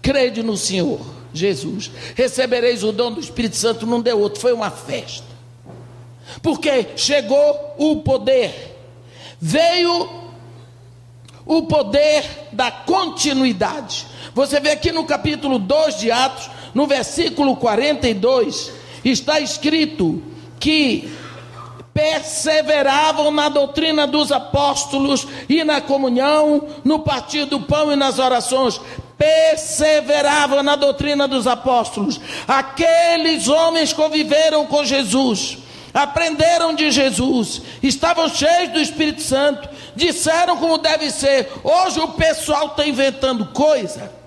Crede 0.00 0.42
no 0.42 0.56
Senhor 0.56 1.00
Jesus. 1.32 1.90
Recebereis 2.14 2.84
o 2.84 2.92
dom 2.92 3.12
do 3.12 3.20
Espírito 3.20 3.56
Santo, 3.56 3.84
não 3.84 4.00
deu 4.00 4.20
outro, 4.20 4.40
foi 4.40 4.52
uma 4.52 4.70
festa. 4.70 5.26
Porque 6.42 6.88
chegou 6.96 7.74
o 7.78 7.96
poder. 7.96 8.76
Veio 9.40 10.08
o 11.46 11.62
poder 11.62 12.48
da 12.52 12.70
continuidade. 12.70 14.06
Você 14.34 14.60
vê 14.60 14.72
aqui 14.72 14.92
no 14.92 15.04
capítulo 15.04 15.58
2 15.58 15.98
de 15.98 16.10
Atos, 16.10 16.50
no 16.74 16.86
versículo 16.86 17.56
42, 17.56 18.70
está 19.04 19.40
escrito 19.40 20.22
que 20.60 21.10
perseveravam 21.94 23.32
na 23.32 23.48
doutrina 23.48 24.06
dos 24.06 24.30
apóstolos 24.30 25.26
e 25.48 25.64
na 25.64 25.80
comunhão, 25.80 26.68
no 26.84 27.00
partir 27.00 27.46
do 27.46 27.60
pão 27.60 27.90
e 27.90 27.96
nas 27.96 28.20
orações. 28.20 28.80
Perseveravam 29.16 30.62
na 30.62 30.76
doutrina 30.76 31.26
dos 31.26 31.46
apóstolos. 31.46 32.20
Aqueles 32.46 33.48
homens 33.48 33.92
conviveram 33.92 34.66
com 34.66 34.84
Jesus, 34.84 35.58
aprenderam 36.02 36.74
de 36.74 36.90
Jesus, 36.90 37.62
estavam 37.82 38.28
cheios 38.28 38.72
do 38.72 38.80
Espírito 38.80 39.22
Santo, 39.22 39.68
disseram 39.94 40.56
como 40.56 40.78
deve 40.78 41.10
ser. 41.10 41.48
Hoje 41.62 42.00
o 42.00 42.08
pessoal 42.08 42.68
está 42.68 42.86
inventando 42.86 43.46
coisa 43.46 44.18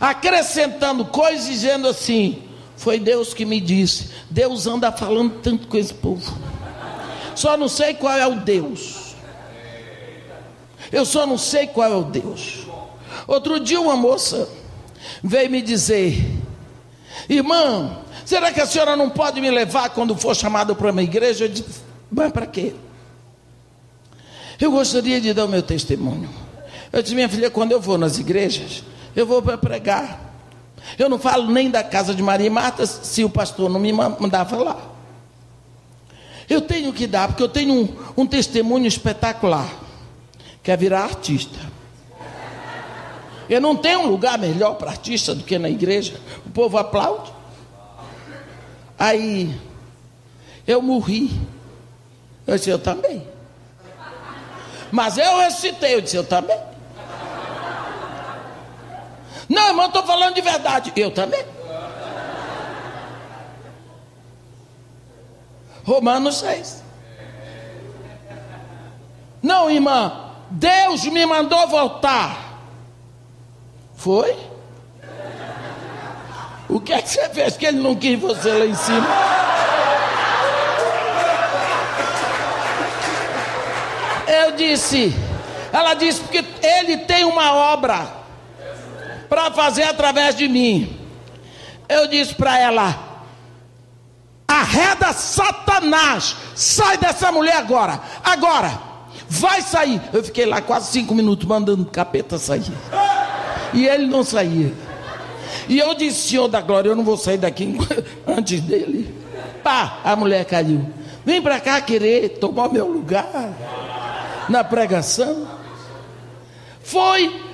acrescentando 0.00 1.04
coisas, 1.06 1.46
dizendo 1.46 1.88
assim: 1.88 2.42
Foi 2.76 2.98
Deus 2.98 3.34
que 3.34 3.44
me 3.44 3.60
disse. 3.60 4.10
Deus 4.30 4.66
anda 4.66 4.92
falando 4.92 5.40
tanto 5.40 5.66
com 5.66 5.76
esse 5.76 5.94
povo. 5.94 6.36
Só 7.34 7.56
não 7.56 7.68
sei 7.68 7.94
qual 7.94 8.16
é 8.16 8.26
o 8.26 8.36
Deus. 8.36 9.14
Eu 10.92 11.04
só 11.04 11.26
não 11.26 11.36
sei 11.36 11.66
qual 11.66 11.92
é 11.92 11.96
o 11.96 12.04
Deus. 12.04 12.66
Outro 13.26 13.58
dia, 13.58 13.80
uma 13.80 13.96
moça 13.96 14.48
veio 15.22 15.50
me 15.50 15.60
dizer: 15.62 16.24
Irmã, 17.28 17.98
será 18.26 18.52
que 18.52 18.60
a 18.60 18.66
senhora 18.66 18.94
não 18.94 19.08
pode 19.08 19.40
me 19.40 19.50
levar 19.50 19.88
quando 19.90 20.14
for 20.14 20.36
chamado 20.36 20.76
para 20.76 20.90
uma 20.90 21.02
igreja? 21.02 21.44
Eu 21.44 21.48
disse: 21.48 21.80
Mas 22.10 22.30
para 22.30 22.46
quê? 22.46 22.74
Eu 24.60 24.70
gostaria 24.70 25.20
de 25.20 25.32
dar 25.32 25.46
o 25.46 25.48
meu 25.48 25.62
testemunho. 25.62 26.28
Eu 26.92 27.02
disse: 27.02 27.14
Minha 27.14 27.28
filha, 27.28 27.50
quando 27.50 27.72
eu 27.72 27.80
vou 27.80 27.96
nas 27.96 28.18
igrejas, 28.18 28.82
eu 29.14 29.24
vou 29.26 29.40
para 29.40 29.56
pregar. 29.56 30.26
Eu 30.98 31.08
não 31.08 31.18
falo 31.18 31.50
nem 31.50 31.70
da 31.70 31.82
casa 31.82 32.14
de 32.14 32.22
Maria 32.22 32.46
e 32.46 32.50
Marta 32.50 32.86
se 32.86 33.24
o 33.24 33.30
pastor 33.30 33.70
não 33.70 33.80
me 33.80 33.92
mandar 33.92 34.44
falar. 34.44 34.94
Eu 36.48 36.60
tenho 36.60 36.92
que 36.92 37.06
dar, 37.06 37.28
porque 37.28 37.42
eu 37.42 37.48
tenho 37.48 37.74
um, 37.74 38.22
um 38.22 38.26
testemunho 38.26 38.86
espetacular. 38.86 39.68
Quer 40.62 40.78
virar 40.78 41.02
artista. 41.02 41.58
Eu 43.48 43.60
não 43.60 43.76
tenho 43.76 44.00
um 44.00 44.06
lugar 44.06 44.38
melhor 44.38 44.74
para 44.74 44.90
artista 44.90 45.34
do 45.34 45.44
que 45.44 45.58
na 45.58 45.68
igreja. 45.68 46.20
O 46.44 46.50
povo 46.50 46.78
aplaude. 46.78 47.35
Aí 48.98 49.60
eu 50.66 50.80
morri. 50.82 51.30
Eu 52.46 52.56
disse, 52.56 52.70
eu 52.70 52.78
também. 52.78 53.26
Mas 54.90 55.18
eu 55.18 55.38
recitei, 55.38 55.94
eu 55.94 56.00
disse, 56.00 56.16
eu 56.16 56.24
também. 56.24 56.58
Não, 59.48 59.68
irmão, 59.68 59.86
estou 59.86 60.04
falando 60.04 60.34
de 60.34 60.40
verdade. 60.40 60.92
Eu 60.96 61.10
também. 61.10 61.44
Romanos 65.84 66.38
6. 66.38 66.82
Não, 69.42 69.70
irmã, 69.70 70.32
Deus 70.50 71.04
me 71.04 71.24
mandou 71.24 71.68
voltar. 71.68 72.60
Foi? 73.94 74.36
O 76.68 76.80
que 76.80 76.92
é 76.92 77.00
que 77.00 77.08
você 77.08 77.28
fez 77.28 77.56
que 77.56 77.66
ele 77.66 77.80
não 77.80 77.94
quis 77.94 78.18
você 78.18 78.52
lá 78.52 78.66
em 78.66 78.74
cima? 78.74 79.06
Eu 84.26 84.52
disse, 84.52 85.14
ela 85.72 85.94
disse, 85.94 86.20
porque 86.20 86.44
ele 86.62 86.98
tem 86.98 87.24
uma 87.24 87.54
obra 87.54 88.06
para 89.28 89.50
fazer 89.52 89.84
através 89.84 90.34
de 90.34 90.48
mim. 90.48 90.98
Eu 91.88 92.08
disse 92.08 92.34
para 92.34 92.58
ela: 92.58 92.98
arreda 94.48 95.12
Satanás, 95.12 96.36
sai 96.54 96.96
dessa 96.98 97.30
mulher 97.30 97.56
agora, 97.56 98.00
agora, 98.24 98.72
vai 99.28 99.62
sair. 99.62 100.00
Eu 100.12 100.24
fiquei 100.24 100.46
lá 100.46 100.60
quase 100.60 100.90
cinco 100.90 101.14
minutos 101.14 101.46
mandando 101.46 101.82
o 101.82 101.86
capeta 101.86 102.38
sair, 102.38 102.72
e 103.72 103.86
ele 103.86 104.06
não 104.06 104.24
saía. 104.24 104.72
E 105.68 105.78
eu 105.78 105.94
disse: 105.94 106.28
Senhor 106.28 106.48
da 106.48 106.60
glória, 106.60 106.88
eu 106.88 106.96
não 106.96 107.04
vou 107.04 107.16
sair 107.16 107.38
daqui 107.38 107.76
antes 108.26 108.60
dele. 108.60 109.14
Pá, 109.62 110.00
a 110.04 110.14
mulher 110.14 110.44
caiu. 110.44 110.88
Vem 111.24 111.42
para 111.42 111.58
cá 111.58 111.80
querer 111.80 112.38
tomar 112.38 112.68
meu 112.68 112.86
lugar 112.86 113.26
na 114.48 114.62
pregação. 114.62 115.48
Foi 116.82 117.44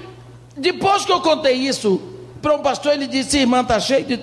depois 0.56 1.04
que 1.04 1.12
eu 1.12 1.20
contei 1.20 1.54
isso 1.54 2.00
para 2.40 2.54
um 2.54 2.60
pastor, 2.60 2.92
ele 2.92 3.06
disse: 3.06 3.38
Irmã, 3.38 3.62
está 3.62 3.80
cheio 3.80 4.04
de, 4.04 4.22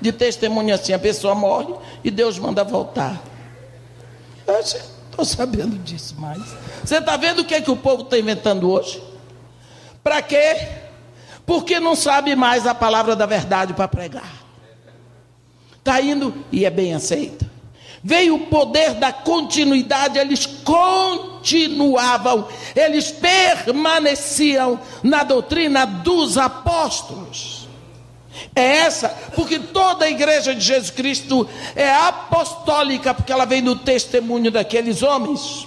de 0.00 0.12
testemunho 0.12 0.74
assim. 0.74 0.92
A 0.92 0.98
pessoa 0.98 1.34
morre 1.34 1.74
e 2.02 2.10
Deus 2.10 2.38
manda 2.38 2.64
voltar. 2.64 3.22
Eu 4.46 4.58
estou 4.58 5.24
sabendo 5.24 5.78
disso 5.78 6.16
mais. 6.18 6.42
Você 6.82 6.96
está 6.96 7.16
vendo 7.16 7.40
o 7.40 7.44
que, 7.44 7.54
é 7.54 7.60
que 7.60 7.70
o 7.70 7.76
povo 7.76 8.02
está 8.02 8.18
inventando 8.18 8.68
hoje? 8.68 9.00
Para 10.02 10.20
quê? 10.22 10.56
Porque 11.50 11.80
não 11.80 11.96
sabe 11.96 12.36
mais 12.36 12.64
a 12.64 12.72
palavra 12.72 13.16
da 13.16 13.26
verdade 13.26 13.74
para 13.74 13.88
pregar. 13.88 14.32
Está 15.76 16.00
indo 16.00 16.32
e 16.52 16.64
é 16.64 16.70
bem 16.70 16.94
aceita. 16.94 17.44
Veio 18.04 18.36
o 18.36 18.46
poder 18.46 18.94
da 18.94 19.12
continuidade, 19.12 20.16
eles 20.16 20.46
continuavam, 20.46 22.46
eles 22.76 23.10
permaneciam 23.10 24.78
na 25.02 25.24
doutrina 25.24 25.84
dos 25.84 26.38
apóstolos. 26.38 27.68
É 28.54 28.62
essa, 28.62 29.08
porque 29.34 29.58
toda 29.58 30.04
a 30.04 30.08
igreja 30.08 30.54
de 30.54 30.60
Jesus 30.60 30.90
Cristo 30.90 31.48
é 31.74 31.90
apostólica, 31.90 33.12
porque 33.12 33.32
ela 33.32 33.44
vem 33.44 33.60
do 33.60 33.74
testemunho 33.74 34.52
daqueles 34.52 35.02
homens. 35.02 35.66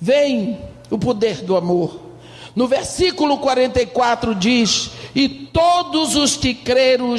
Vem 0.00 0.58
o 0.90 0.96
poder 0.96 1.42
do 1.42 1.58
amor. 1.58 2.07
No 2.54 2.66
versículo 2.66 3.38
44 3.38 4.34
diz: 4.34 4.90
E 5.14 5.28
todos 5.28 6.16
os 6.16 6.36
que 6.36 6.54
creram, 6.54 7.14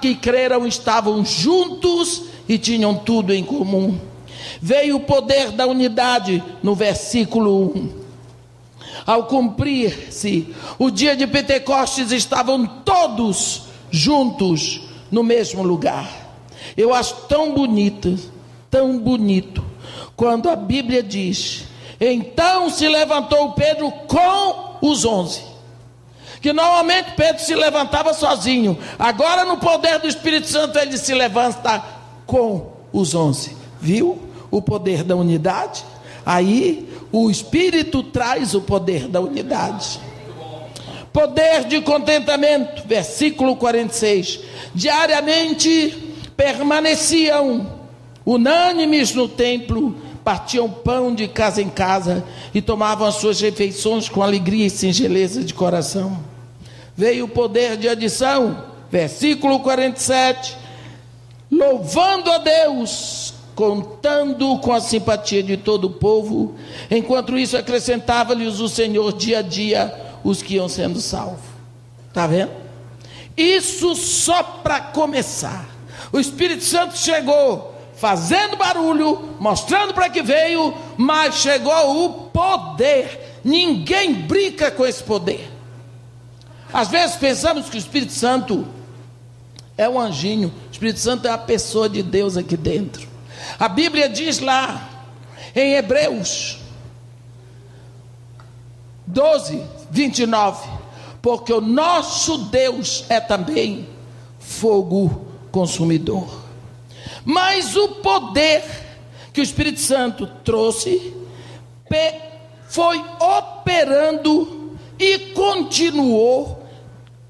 que 0.00 0.14
creram 0.14 0.66
estavam 0.66 1.24
juntos 1.24 2.22
e 2.48 2.58
tinham 2.58 2.94
tudo 2.94 3.32
em 3.32 3.44
comum. 3.44 3.98
Veio 4.60 4.96
o 4.96 5.00
poder 5.00 5.50
da 5.52 5.66
unidade 5.66 6.42
no 6.62 6.74
versículo 6.74 7.72
1. 7.76 8.02
Ao 9.04 9.24
cumprir-se 9.24 10.54
o 10.78 10.90
dia 10.90 11.16
de 11.16 11.26
Pentecostes, 11.26 12.12
estavam 12.12 12.66
todos 12.66 13.62
juntos 13.90 14.82
no 15.10 15.22
mesmo 15.22 15.62
lugar. 15.62 16.08
Eu 16.76 16.94
acho 16.94 17.14
tão 17.28 17.52
bonito, 17.52 18.18
tão 18.70 18.98
bonito, 18.98 19.64
quando 20.16 20.48
a 20.48 20.56
Bíblia 20.56 21.02
diz: 21.02 21.64
Então 22.04 22.68
se 22.68 22.88
levantou 22.88 23.52
Pedro 23.52 23.92
com 24.08 24.78
os 24.82 25.04
onze. 25.04 25.40
Que 26.40 26.52
normalmente 26.52 27.12
Pedro 27.12 27.40
se 27.40 27.54
levantava 27.54 28.12
sozinho, 28.12 28.76
agora 28.98 29.44
no 29.44 29.58
poder 29.58 30.00
do 30.00 30.08
Espírito 30.08 30.48
Santo 30.48 30.76
ele 30.80 30.98
se 30.98 31.14
levanta 31.14 31.80
com 32.26 32.72
os 32.92 33.14
onze. 33.14 33.56
Viu 33.80 34.20
o 34.50 34.60
poder 34.60 35.04
da 35.04 35.14
unidade? 35.14 35.84
Aí 36.26 36.92
o 37.12 37.30
Espírito 37.30 38.02
traz 38.02 38.52
o 38.52 38.60
poder 38.62 39.06
da 39.06 39.20
unidade. 39.20 40.00
Poder 41.12 41.66
de 41.66 41.80
contentamento, 41.82 42.82
versículo 42.84 43.54
46. 43.54 44.40
Diariamente 44.74 46.16
permaneciam 46.36 47.78
unânimes 48.26 49.14
no 49.14 49.28
templo, 49.28 50.01
partiam 50.24 50.70
pão 50.70 51.14
de 51.14 51.26
casa 51.28 51.60
em 51.60 51.68
casa 51.68 52.24
e 52.54 52.62
tomavam 52.62 53.06
as 53.06 53.16
suas 53.16 53.40
refeições 53.40 54.08
com 54.08 54.22
alegria 54.22 54.66
e 54.66 54.70
singeleza 54.70 55.42
de 55.42 55.52
coração. 55.52 56.22
Veio 56.96 57.24
o 57.24 57.28
poder 57.28 57.76
de 57.76 57.88
adição, 57.88 58.64
versículo 58.90 59.60
47. 59.60 60.56
Louvando 61.50 62.30
a 62.30 62.38
Deus 62.38 63.34
contando 63.54 64.58
com 64.58 64.72
a 64.72 64.80
simpatia 64.80 65.42
de 65.42 65.56
todo 65.56 65.84
o 65.84 65.90
povo. 65.90 66.54
Enquanto 66.90 67.36
isso, 67.36 67.56
acrescentava-lhes 67.56 68.60
o 68.60 68.68
Senhor 68.68 69.12
dia 69.12 69.40
a 69.40 69.42
dia 69.42 69.94
os 70.24 70.42
que 70.42 70.54
iam 70.54 70.68
sendo 70.68 71.00
salvos. 71.00 71.44
Está 72.08 72.26
vendo? 72.26 72.52
Isso 73.36 73.94
só 73.94 74.42
para 74.42 74.80
começar. 74.80 75.68
O 76.12 76.18
Espírito 76.18 76.64
Santo 76.64 76.96
chegou 76.96 77.71
fazendo 78.02 78.56
barulho, 78.56 79.36
mostrando 79.38 79.94
para 79.94 80.10
que 80.10 80.22
veio, 80.22 80.74
mas 80.96 81.36
chegou 81.36 82.04
o 82.04 82.12
poder. 82.30 83.38
Ninguém 83.44 84.12
brinca 84.12 84.72
com 84.72 84.84
esse 84.84 85.04
poder. 85.04 85.48
Às 86.72 86.88
vezes 86.88 87.14
pensamos 87.14 87.70
que 87.70 87.76
o 87.76 87.78
Espírito 87.78 88.12
Santo 88.12 88.66
é 89.78 89.88
um 89.88 90.00
anjinho, 90.00 90.48
o 90.48 90.72
Espírito 90.72 90.98
Santo 90.98 91.28
é 91.28 91.30
a 91.30 91.38
pessoa 91.38 91.88
de 91.88 92.02
Deus 92.02 92.36
aqui 92.36 92.56
dentro. 92.56 93.06
A 93.56 93.68
Bíblia 93.68 94.08
diz 94.08 94.40
lá 94.40 94.90
em 95.54 95.74
Hebreus 95.74 96.58
12, 99.06 99.62
29, 99.92 100.68
porque 101.22 101.52
o 101.52 101.60
nosso 101.60 102.36
Deus 102.46 103.04
é 103.08 103.20
também 103.20 103.88
fogo 104.40 105.24
consumidor. 105.52 106.41
Mas 107.24 107.76
o 107.76 107.88
poder 107.88 108.62
que 109.32 109.40
o 109.40 109.42
Espírito 109.42 109.80
Santo 109.80 110.26
trouxe 110.44 111.14
foi 112.68 112.98
operando 113.20 114.78
e 114.98 115.18
continuou 115.34 116.66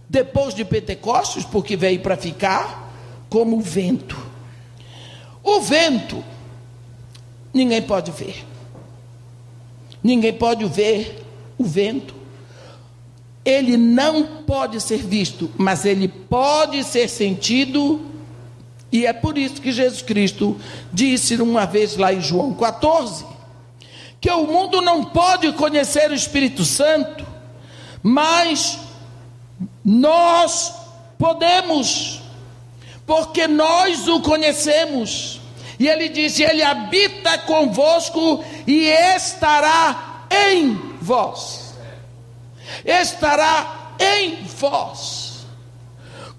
depois 0.09 0.55
de 0.55 0.65
Pentecostes, 0.65 1.45
porque 1.45 1.75
veio 1.75 2.01
para 2.01 2.17
ficar 2.17 2.93
como 3.29 3.61
vento. 3.61 4.17
O 5.43 5.61
vento, 5.61 6.23
ninguém 7.53 7.83
pode 7.83 8.11
ver. 8.13 8.45
Ninguém 10.03 10.33
pode 10.33 10.65
ver 10.67 11.25
o 11.59 11.65
vento. 11.65 12.15
Ele 13.45 13.77
não 13.77 14.43
pode 14.45 14.81
ser 14.81 14.99
visto, 14.99 15.51
mas 15.57 15.85
ele 15.85 16.07
pode 16.07 16.85
ser 16.85 17.09
sentido. 17.09 18.12
E 18.93 19.07
é 19.07 19.13
por 19.13 19.39
isso 19.39 19.61
que 19.61 19.73
Jesus 19.73 20.03
Cristo 20.03 20.61
disse 20.93 21.35
uma 21.37 21.65
vez 21.65 21.97
lá 21.97 22.13
em 22.13 22.21
João 22.21 22.53
14: 22.53 23.25
que 24.21 24.31
o 24.31 24.47
mundo 24.47 24.81
não 24.81 25.05
pode 25.05 25.51
conhecer 25.55 26.11
o 26.11 26.15
Espírito 26.15 26.65
Santo, 26.65 27.27
mas 28.03 28.79
nós 29.85 30.75
podemos 31.19 32.23
porque 33.07 33.47
nós 33.47 34.09
o 34.09 34.21
conhecemos. 34.21 35.41
E 35.79 35.89
ele 35.89 36.09
disse: 36.09 36.43
Ele 36.43 36.63
habita 36.63 37.39
convosco 37.39 38.45
e 38.67 38.87
estará 38.87 40.27
em 40.31 40.75
vós. 41.01 41.75
Estará 42.85 43.95
em 43.99 44.45
vós. 44.45 45.22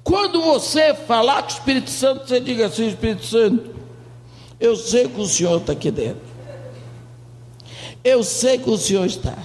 Quando 0.04 0.42
você 0.42 0.94
falar 0.94 1.44
com 1.44 1.50
o 1.50 1.52
Espírito 1.54 1.90
Santo, 1.90 2.28
você 2.28 2.40
diga 2.40 2.66
assim: 2.66 2.88
Espírito 2.88 3.26
Santo, 3.26 3.74
eu 4.60 4.76
sei 4.76 5.08
que 5.08 5.20
o 5.20 5.26
Senhor 5.26 5.62
está 5.62 5.74
aqui 5.74 5.90
dentro. 5.90 6.34
Eu 8.04 8.24
sei 8.24 8.58
que 8.58 8.70
o 8.70 8.78
Senhor 8.78 9.06
está. 9.06 9.38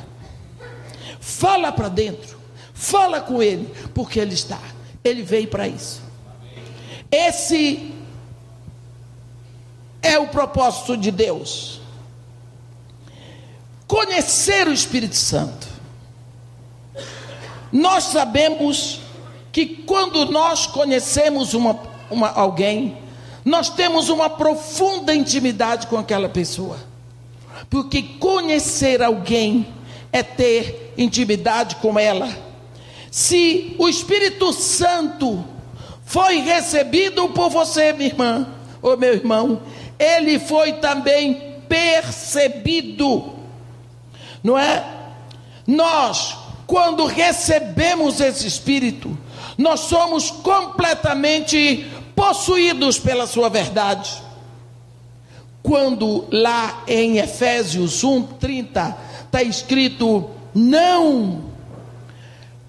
Fala 1.20 1.70
para 1.70 1.88
dentro. 1.88 2.36
Fala 2.74 3.20
com 3.20 3.42
Ele, 3.42 3.72
porque 3.94 4.18
Ele 4.18 4.34
está. 4.34 4.60
Ele 5.04 5.22
veio 5.22 5.48
para 5.48 5.68
isso. 5.68 6.02
Esse 7.10 7.92
é 10.02 10.18
o 10.18 10.28
propósito 10.28 10.96
de 10.96 11.10
Deus. 11.10 11.80
Conhecer 13.86 14.66
o 14.68 14.72
Espírito 14.72 15.16
Santo. 15.16 15.66
Nós 17.72 18.04
sabemos 18.04 19.00
que 19.52 19.66
quando 19.66 20.30
nós 20.30 20.66
conhecemos 20.66 21.54
uma, 21.54 21.78
uma, 22.10 22.28
alguém, 22.30 22.96
nós 23.44 23.70
temos 23.70 24.08
uma 24.08 24.28
profunda 24.28 25.14
intimidade 25.14 25.86
com 25.86 25.96
aquela 25.96 26.28
pessoa. 26.28 26.78
Porque 27.70 28.02
conhecer 28.02 29.02
alguém 29.02 29.66
é 30.12 30.22
ter 30.22 30.94
intimidade 30.96 31.76
com 31.76 31.98
ela. 31.98 32.28
Se 33.10 33.74
o 33.78 33.88
Espírito 33.88 34.52
Santo 34.52 35.44
foi 36.04 36.38
recebido 36.38 37.28
por 37.30 37.50
você, 37.50 37.92
minha 37.92 38.08
irmã, 38.08 38.48
ou 38.80 38.96
meu 38.96 39.14
irmão, 39.14 39.60
ele 39.98 40.38
foi 40.38 40.74
também 40.74 41.56
percebido, 41.68 43.34
não 44.42 44.56
é? 44.56 44.84
Nós, 45.66 46.36
quando 46.66 47.04
recebemos 47.04 48.20
esse 48.20 48.46
Espírito, 48.46 49.16
nós 49.58 49.80
somos 49.80 50.30
completamente 50.30 51.84
possuídos 52.14 52.96
pela 53.00 53.26
Sua 53.26 53.50
verdade. 53.50 54.22
Quando 55.60 56.26
lá 56.30 56.84
em 56.86 57.18
Efésios 57.18 58.04
1:30 58.04 58.94
está 59.24 59.42
escrito: 59.42 60.30
Não 60.54 61.44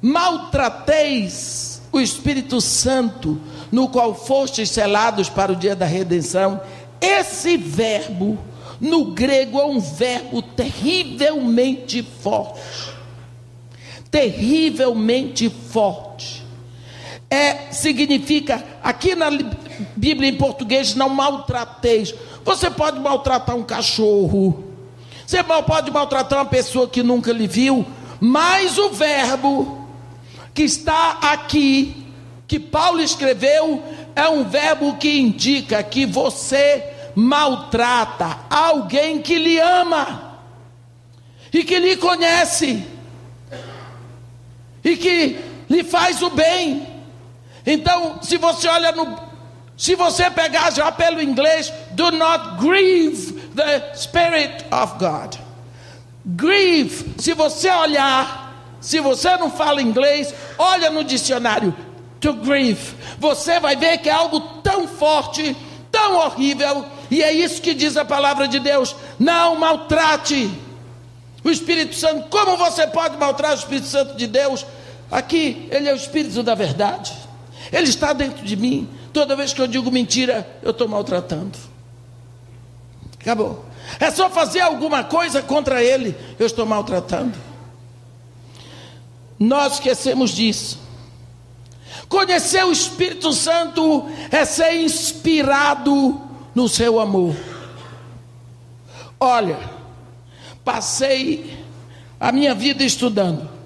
maltrateis 0.01 1.81
o 1.91 1.99
Espírito 1.99 2.59
Santo, 2.59 3.39
no 3.71 3.89
qual 3.89 4.15
fostes 4.15 4.71
selados 4.71 5.29
para 5.29 5.51
o 5.51 5.55
dia 5.55 5.75
da 5.75 5.85
redenção. 5.85 6.59
Esse 6.99 7.55
verbo, 7.55 8.37
no 8.81 9.11
grego, 9.11 9.59
é 9.59 9.65
um 9.65 9.79
verbo 9.79 10.41
terrivelmente 10.41 12.01
forte. 12.01 12.59
Terrivelmente 14.09 15.49
forte. 15.49 16.08
É, 17.29 17.71
significa, 17.71 18.63
aqui 18.81 19.13
na 19.13 19.29
Bíblia 19.95 20.29
em 20.29 20.35
português, 20.35 20.95
não 20.95 21.09
maltrateis. 21.09 22.13
Você 22.43 22.71
pode 22.71 22.99
maltratar 22.99 23.55
um 23.55 23.63
cachorro, 23.63 24.63
você 25.25 25.43
pode 25.43 25.91
maltratar 25.91 26.39
uma 26.39 26.45
pessoa 26.45 26.87
que 26.87 27.03
nunca 27.03 27.31
lhe 27.31 27.47
viu, 27.47 27.85
mas 28.19 28.79
o 28.79 28.89
verbo 28.89 29.87
que 30.55 30.63
está 30.63 31.19
aqui, 31.21 32.07
que 32.47 32.59
Paulo 32.59 32.99
escreveu, 32.99 33.83
é 34.15 34.27
um 34.27 34.43
verbo 34.43 34.97
que 34.97 35.19
indica 35.19 35.83
que 35.83 36.07
você 36.07 36.83
maltrata 37.13 38.39
alguém 38.49 39.21
que 39.21 39.37
lhe 39.37 39.59
ama 39.59 40.39
e 41.53 41.63
que 41.63 41.77
lhe 41.77 41.95
conhece 41.95 42.83
e 44.83 44.97
que 44.97 45.37
lhe 45.69 45.83
faz 45.83 46.21
o 46.21 46.29
bem. 46.31 46.87
Então, 47.71 48.19
se 48.21 48.37
você 48.37 48.67
olha 48.67 48.91
no 48.91 49.29
se 49.77 49.95
você 49.95 50.29
pegar 50.29 50.71
já 50.71 50.91
pelo 50.91 51.21
inglês, 51.21 51.71
do 51.91 52.11
not 52.11 52.57
grieve 52.59 53.31
the 53.55 53.93
spirit 53.95 54.65
of 54.71 54.95
God. 54.99 55.35
Grieve, 56.25 57.13
se 57.17 57.33
você 57.33 57.69
olhar 57.69 58.49
se 58.81 58.99
você 58.99 59.35
não 59.37 59.51
fala 59.51 59.81
inglês, 59.81 60.33
olha 60.57 60.89
no 60.89 61.03
dicionário. 61.03 61.75
To 62.21 62.33
grieve. 62.33 62.95
Você 63.17 63.59
vai 63.59 63.75
ver 63.75 63.99
que 63.99 64.09
é 64.09 64.13
algo 64.13 64.39
tão 64.61 64.87
forte, 64.87 65.55
tão 65.91 66.17
horrível, 66.17 66.85
E 67.11 67.23
é 67.23 67.31
isso 67.31 67.61
que 67.61 67.73
diz 67.73 67.97
a 67.97 68.05
palavra 68.05 68.47
de 68.47 68.59
Deus: 68.59 68.95
não 69.17 69.55
maltrate 69.55 70.51
o 71.43 71.49
Espírito 71.49 71.95
Santo. 71.95 72.27
Como 72.29 72.57
você 72.57 72.85
pode 72.87 73.17
maltratar 73.17 73.55
o 73.55 73.59
Espírito 73.59 73.87
Santo 73.87 74.15
de 74.15 74.27
Deus? 74.27 74.65
Aqui, 75.09 75.67
ele 75.71 75.87
é 75.87 75.93
o 75.93 75.95
Espírito 75.95 76.43
da 76.43 76.55
verdade. 76.55 77.28
Ele 77.71 77.87
está 77.87 78.13
dentro 78.13 78.45
de 78.45 78.55
mim. 78.55 78.89
Toda 79.13 79.35
vez 79.35 79.53
que 79.53 79.61
eu 79.61 79.67
digo 79.67 79.91
mentira, 79.91 80.47
eu 80.61 80.71
estou 80.71 80.87
maltratando. 80.87 81.57
Acabou. 83.19 83.65
É 83.99 84.11
só 84.11 84.29
fazer 84.29 84.61
alguma 84.61 85.03
coisa 85.03 85.41
contra 85.41 85.83
ele, 85.83 86.15
eu 86.37 86.45
estou 86.45 86.65
maltratando. 86.65 87.37
Nós 89.37 89.73
esquecemos 89.73 90.31
disso. 90.31 90.79
Conhecer 92.07 92.63
o 92.65 92.71
Espírito 92.71 93.31
Santo 93.33 94.07
é 94.31 94.43
ser 94.45 94.81
inspirado 94.81 96.19
no 96.53 96.67
seu 96.67 96.99
amor. 96.99 97.35
Olha, 99.19 99.59
passei 100.63 101.57
a 102.19 102.31
minha 102.31 102.53
vida 102.53 102.83
estudando. 102.83 103.58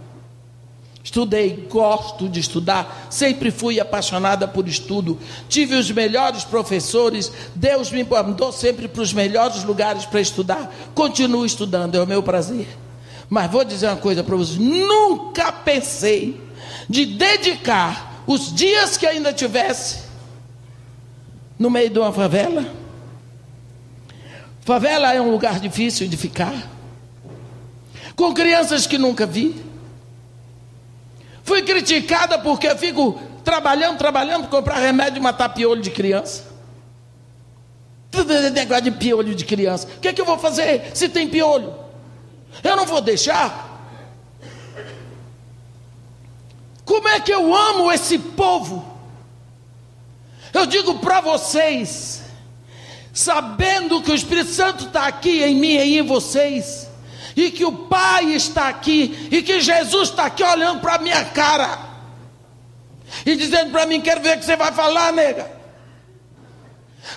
Estudei, 1.14 1.68
gosto 1.70 2.28
de 2.28 2.40
estudar, 2.40 3.06
sempre 3.08 3.52
fui 3.52 3.80
apaixonada 3.80 4.48
por 4.48 4.68
estudo. 4.68 5.20
Tive 5.48 5.76
os 5.76 5.92
melhores 5.92 6.44
professores, 6.44 7.32
Deus 7.54 7.92
me 7.92 8.04
mandou 8.04 8.52
sempre 8.52 8.88
para 8.88 9.04
os 9.04 9.14
melhores 9.14 9.64
lugares 9.64 10.08
para 10.08 10.20
estudar. 10.20 10.74
Continuo 10.96 11.46
estudando, 11.46 11.94
é 11.94 12.02
o 12.02 12.08
meu 12.08 12.24
prazer. 12.24 12.68
Mas 13.30 13.52
vou 13.52 13.64
dizer 13.64 13.90
uma 13.90 13.98
coisa 13.98 14.24
para 14.24 14.36
vocês: 14.36 14.58
nunca 14.58 15.52
pensei 15.52 16.42
de 16.90 17.06
dedicar 17.06 18.24
os 18.26 18.52
dias 18.52 18.98
que 18.98 19.06
ainda 19.06 19.32
tivesse 19.32 20.06
no 21.60 21.70
meio 21.70 21.92
de 21.92 22.00
uma 22.00 22.12
favela. 22.12 22.66
Favela 24.62 25.14
é 25.14 25.22
um 25.22 25.30
lugar 25.30 25.60
difícil 25.60 26.08
de 26.08 26.18
ficar, 26.18 26.72
com 28.16 28.34
crianças 28.34 28.88
que 28.88 28.98
nunca 28.98 29.28
vi 29.28 29.73
Fui 31.44 31.62
criticada 31.62 32.40
porque 32.40 32.74
fico 32.76 33.20
trabalhando, 33.44 33.98
trabalhando, 33.98 34.48
comprar 34.48 34.78
remédio 34.80 35.20
e 35.20 35.22
matar 35.22 35.50
piolho 35.50 35.82
de 35.82 35.92
criança. 35.92 36.46
Tudo 38.10 38.34
negócio 38.52 38.84
de 38.84 38.92
piolho 38.92 39.36
de 39.36 39.44
criança. 39.44 39.88
O 39.98 40.00
que, 40.00 40.08
é 40.08 40.14
que 40.14 40.22
eu 40.22 40.26
vou 40.26 40.38
fazer 40.38 40.92
se 40.94 41.10
tem 41.10 41.28
piolho? 41.28 41.74
Eu 42.64 42.76
não 42.76 42.86
vou 42.86 43.02
deixar. 43.02 43.72
Como 46.86 47.08
é 47.08 47.20
que 47.20 47.34
eu 47.34 47.54
amo 47.54 47.92
esse 47.92 48.18
povo? 48.18 48.94
Eu 50.54 50.66
digo 50.66 51.00
para 51.00 51.22
vocês, 51.22 52.22
sabendo 53.12 54.02
que 54.02 54.12
o 54.12 54.16
Espírito 54.16 54.52
Santo 54.52 54.86
está 54.86 55.08
aqui 55.08 55.42
em 55.44 55.56
mim 55.56 55.74
e 55.74 55.98
em 55.98 56.04
vocês, 56.04 56.83
e 57.36 57.52
que 57.52 57.66
o 57.66 57.72
Pai 57.72 58.26
está 58.34 58.68
aqui, 58.68 59.30
e 59.32 59.42
que 59.42 59.62
Jesus 59.62 60.10
está 60.10 60.26
aqui 60.26 60.44
olhando 60.44 60.82
para 60.82 60.96
a 60.96 61.00
minha 61.00 61.26
cara, 61.26 61.80
e 63.26 63.36
dizendo 63.36 63.72
para 63.72 63.86
mim: 63.86 64.02
Quero 64.02 64.22
ver 64.22 64.38
o 64.38 64.40
que 64.40 64.46
você 64.46 64.56
vai 64.56 64.72
falar, 64.72 65.12
nega. 65.12 65.52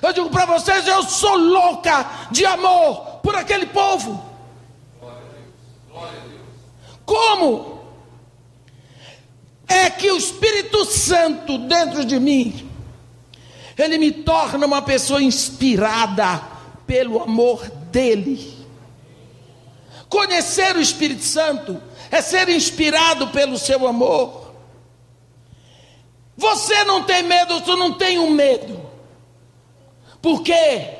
Eu 0.03 0.13
digo 0.13 0.31
para 0.31 0.47
vocês: 0.47 0.87
Eu 0.87 1.03
sou 1.03 1.37
louca 1.37 2.29
de 2.31 2.45
amor 2.45 3.21
por 3.23 3.35
aquele 3.35 3.67
povo. 3.67 4.25
Como 7.05 7.81
é 9.69 9.89
que 9.91 10.11
o 10.11 10.17
Espírito 10.17 10.85
Santo 10.85 11.59
dentro 11.59 12.05
de 12.05 12.19
mim, 12.19 12.69
ele 13.79 13.97
me 13.97 14.11
torna 14.11 14.67
uma 14.67 14.83
pessoa 14.83 15.23
inspirada 15.23 16.43
pelo 16.87 17.23
amor 17.23 17.69
dele. 17.91 18.66
Conhecer 20.09 20.77
o 20.77 20.81
Espírito 20.81 21.25
Santo 21.25 21.83
é 22.11 22.21
ser 22.21 22.49
inspirado 22.49 23.29
pelo 23.29 23.59
seu 23.59 23.87
amor. 23.87 24.55
Você 26.37 26.85
não 26.85 27.03
tem 27.03 27.23
medo, 27.23 27.61
tu 27.63 27.77
não 27.77 27.95
tem 27.95 28.19
um 28.19 28.31
medo. 28.31 28.89
Por 30.21 30.43
quê? 30.43 30.91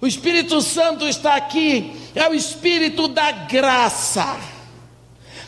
O 0.00 0.06
Espírito 0.06 0.60
Santo 0.60 1.06
está 1.06 1.34
aqui, 1.34 2.10
é 2.14 2.28
o 2.28 2.34
Espírito 2.34 3.08
da 3.08 3.30
graça. 3.30 4.38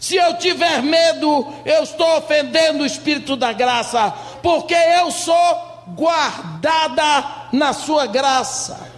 Se 0.01 0.17
eu 0.17 0.37
tiver 0.39 0.83
medo, 0.83 1.47
eu 1.65 1.83
estou 1.83 2.19
ofendendo 2.19 2.83
o 2.83 2.87
Espírito 2.87 3.35
da 3.35 3.53
graça, 3.53 4.11
porque 4.43 4.75
eu 4.75 5.11
sou 5.11 5.85
guardada 5.89 7.49
na 7.53 7.73
sua 7.73 8.07
graça. 8.07 8.93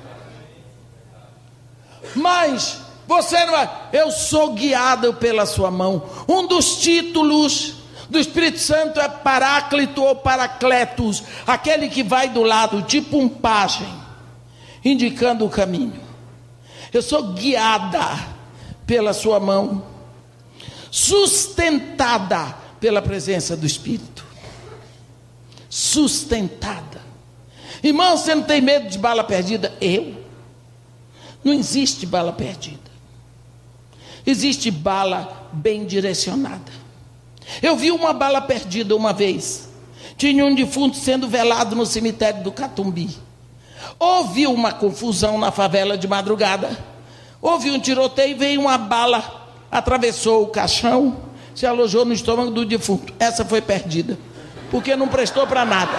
Mas 2.15 2.81
você 3.09 3.43
não 3.47 3.57
é, 3.57 3.71
eu 3.91 4.11
sou 4.11 4.53
guiado 4.53 5.15
pela 5.15 5.47
sua 5.47 5.71
mão. 5.71 6.03
Um 6.29 6.47
dos 6.47 6.77
títulos 6.77 7.77
do 8.11 8.19
Espírito 8.19 8.59
Santo 8.59 9.01
é 9.01 9.09
Paráclito 9.09 10.03
ou 10.05 10.15
Paracletos, 10.15 11.23
aquele 11.47 11.89
que 11.89 12.03
vai 12.03 12.29
do 12.29 12.43
lado, 12.43 12.83
tipo 12.83 13.17
um 13.17 13.27
pajem, 13.27 13.89
indicando 14.85 15.47
o 15.47 15.49
caminho. 15.49 15.99
Eu 16.93 17.01
sou 17.01 17.33
guiada 17.33 18.27
pela 18.87 19.15
sua 19.15 19.41
mão, 19.41 19.83
sustentada 20.91 22.55
pela 22.79 23.01
presença 23.01 23.57
do 23.57 23.65
Espírito. 23.65 24.27
Sustentada. 25.71 27.01
Irmão, 27.83 28.19
você 28.19 28.35
não 28.35 28.43
tem 28.43 28.61
medo 28.61 28.91
de 28.91 28.99
bala 28.99 29.25
perdida? 29.25 29.73
Eu. 29.81 30.15
Não 31.43 31.55
existe 31.55 32.05
bala 32.05 32.33
perdida. 32.33 32.88
Existe 34.29 34.71
bala 34.71 35.49
bem 35.51 35.87
direcionada. 35.87 36.71
Eu 37.63 37.75
vi 37.77 37.91
uma 37.91 38.13
bala 38.13 38.43
perdida 38.43 38.95
uma 38.95 39.11
vez. 39.11 39.71
Tinha 40.19 40.45
um 40.45 40.55
defunto 40.55 40.99
sendo 40.99 41.27
velado 41.27 41.75
no 41.75 41.87
cemitério 41.87 42.43
do 42.43 42.53
Catumbi. 42.53 43.09
Houve 43.99 44.47
uma 44.47 44.71
confusão 44.71 45.39
na 45.39 45.51
favela 45.51 45.97
de 45.97 46.07
madrugada. 46.07 46.69
Houve 47.41 47.71
um 47.71 47.81
tiroteio 47.81 48.33
e 48.33 48.35
veio 48.35 48.61
uma 48.61 48.77
bala, 48.77 49.49
atravessou 49.73 50.43
o 50.43 50.49
caixão, 50.49 51.17
se 51.55 51.65
alojou 51.65 52.05
no 52.05 52.13
estômago 52.13 52.51
do 52.51 52.67
defunto. 52.67 53.15
Essa 53.19 53.47
foi 53.47 53.63
perdida, 53.63 54.19
porque 54.71 54.95
não 54.95 55.09
prestou 55.09 55.47
para 55.47 55.65
nada. 55.65 55.99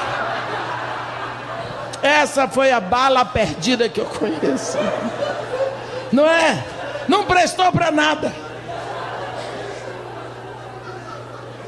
Essa 2.03 2.47
foi 2.47 2.71
a 2.71 2.79
bala 2.79 3.25
perdida 3.25 3.89
que 3.89 3.99
eu 3.99 4.05
conheço. 4.05 4.77
Não 6.11 6.27
é? 6.27 6.78
Não 7.09 7.25
prestou 7.25 7.71
para 7.71 7.89
nada. 7.89 8.31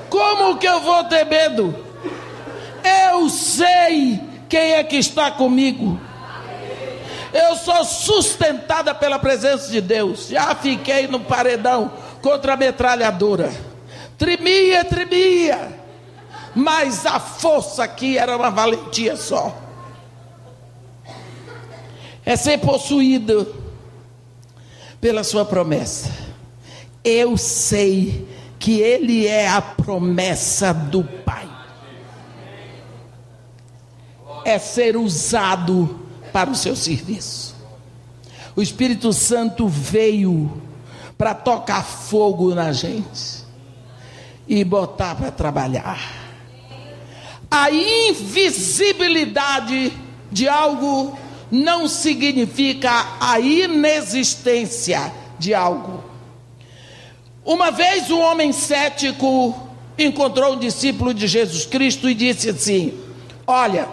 Como 0.07 0.57
que 0.57 0.67
eu 0.67 0.79
vou 0.81 1.03
ter 1.05 1.25
medo? 1.25 1.75
Eu 3.09 3.27
sei 3.27 4.21
quem 4.47 4.73
é 4.73 4.83
que 4.83 4.97
está 4.97 5.31
comigo. 5.31 5.99
Eu 7.33 7.55
sou 7.55 7.83
sustentada 7.83 8.93
pela 8.93 9.17
presença 9.17 9.71
de 9.71 9.81
Deus. 9.81 10.27
Já 10.27 10.53
fiquei 10.53 11.07
no 11.07 11.21
paredão 11.21 11.91
contra 12.21 12.53
a 12.53 12.57
metralhadora. 12.57 13.51
Tremia, 14.19 14.85
tremia. 14.85 15.79
Mas 16.53 17.03
a 17.05 17.19
força 17.19 17.83
aqui 17.83 18.15
era 18.15 18.37
uma 18.37 18.51
valentia 18.51 19.15
só. 19.15 19.57
É 22.23 22.35
ser 22.35 22.59
possuído 22.59 23.60
pela 25.01 25.23
sua 25.23 25.43
promessa. 25.43 26.11
Eu 27.03 27.35
sei 27.35 28.27
que 28.59 28.79
Ele 28.79 29.25
é 29.25 29.49
a 29.49 29.59
promessa 29.59 30.71
do 30.71 31.03
Pai. 31.03 31.49
É 34.45 34.59
ser 34.59 34.95
usado 34.95 35.99
para 36.31 36.51
o 36.51 36.55
seu 36.55 36.75
serviço. 36.75 37.55
O 38.55 38.61
Espírito 38.61 39.11
Santo 39.11 39.67
veio 39.67 40.61
para 41.17 41.33
tocar 41.33 41.83
fogo 41.83 42.53
na 42.53 42.71
gente 42.71 43.41
e 44.47 44.63
botar 44.63 45.15
para 45.15 45.31
trabalhar. 45.31 45.99
A 47.49 47.71
invisibilidade 47.71 49.91
de 50.31 50.47
algo 50.47 51.17
não 51.51 51.87
significa 51.87 53.17
a 53.19 53.39
inexistência 53.39 55.11
de 55.37 55.53
algo. 55.53 56.03
Uma 57.43 57.71
vez 57.71 58.09
um 58.09 58.19
homem 58.21 58.51
cético 58.53 59.69
encontrou 59.97 60.53
um 60.53 60.59
discípulo 60.59 61.13
de 61.13 61.27
Jesus 61.27 61.65
Cristo 61.65 62.09
e 62.09 62.13
disse 62.13 62.49
assim: 62.49 62.97
Olha, 63.45 63.89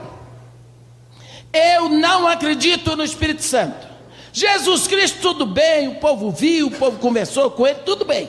eu 1.52 1.88
não 1.88 2.28
acredito 2.28 2.94
no 2.94 3.02
Espírito 3.02 3.42
Santo. 3.42 3.88
Jesus 4.32 4.86
Cristo, 4.86 5.20
tudo 5.20 5.46
bem, 5.46 5.88
o 5.88 5.94
povo 5.96 6.30
viu, 6.30 6.68
o 6.68 6.70
povo 6.70 6.98
conversou 6.98 7.50
com 7.50 7.66
ele, 7.66 7.80
tudo 7.84 8.04
bem. 8.04 8.28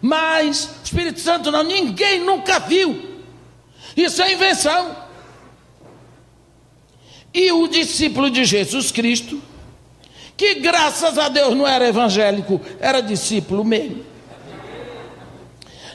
Mas 0.00 0.70
Espírito 0.82 1.20
Santo 1.20 1.50
não, 1.50 1.62
ninguém 1.62 2.20
nunca 2.20 2.58
viu. 2.58 3.20
Isso 3.96 4.22
é 4.22 4.32
invenção. 4.32 4.96
E 7.32 7.52
o 7.52 7.68
discípulo 7.68 8.30
de 8.30 8.44
Jesus 8.44 8.90
Cristo, 8.90 9.40
que 10.36 10.56
graças 10.56 11.16
a 11.16 11.28
Deus 11.28 11.54
não 11.56 11.66
era 11.66 11.88
evangélico, 11.88 12.60
era 12.80 13.00
discípulo 13.00 13.64
mesmo, 13.64 14.04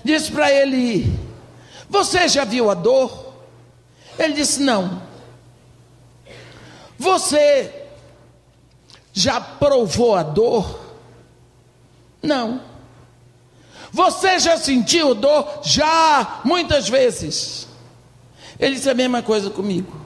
disse 0.03 0.31
para 0.31 0.51
ele: 0.51 1.11
Você 1.89 2.27
já 2.27 2.45
viu 2.45 2.69
a 2.69 2.73
dor? 2.73 3.33
Ele 4.17 4.33
disse: 4.33 4.61
Não. 4.61 5.01
Você 6.97 7.71
já 9.11 9.41
provou 9.41 10.15
a 10.15 10.23
dor? 10.23 10.79
Não. 12.21 12.61
Você 13.91 14.39
já 14.39 14.57
sentiu 14.57 15.15
dor? 15.15 15.61
Já, 15.63 16.41
muitas 16.43 16.89
vezes. 16.89 17.67
Ele 18.59 18.75
disse 18.75 18.89
a 18.89 18.93
mesma 18.93 19.21
coisa 19.21 19.49
comigo. 19.49 20.04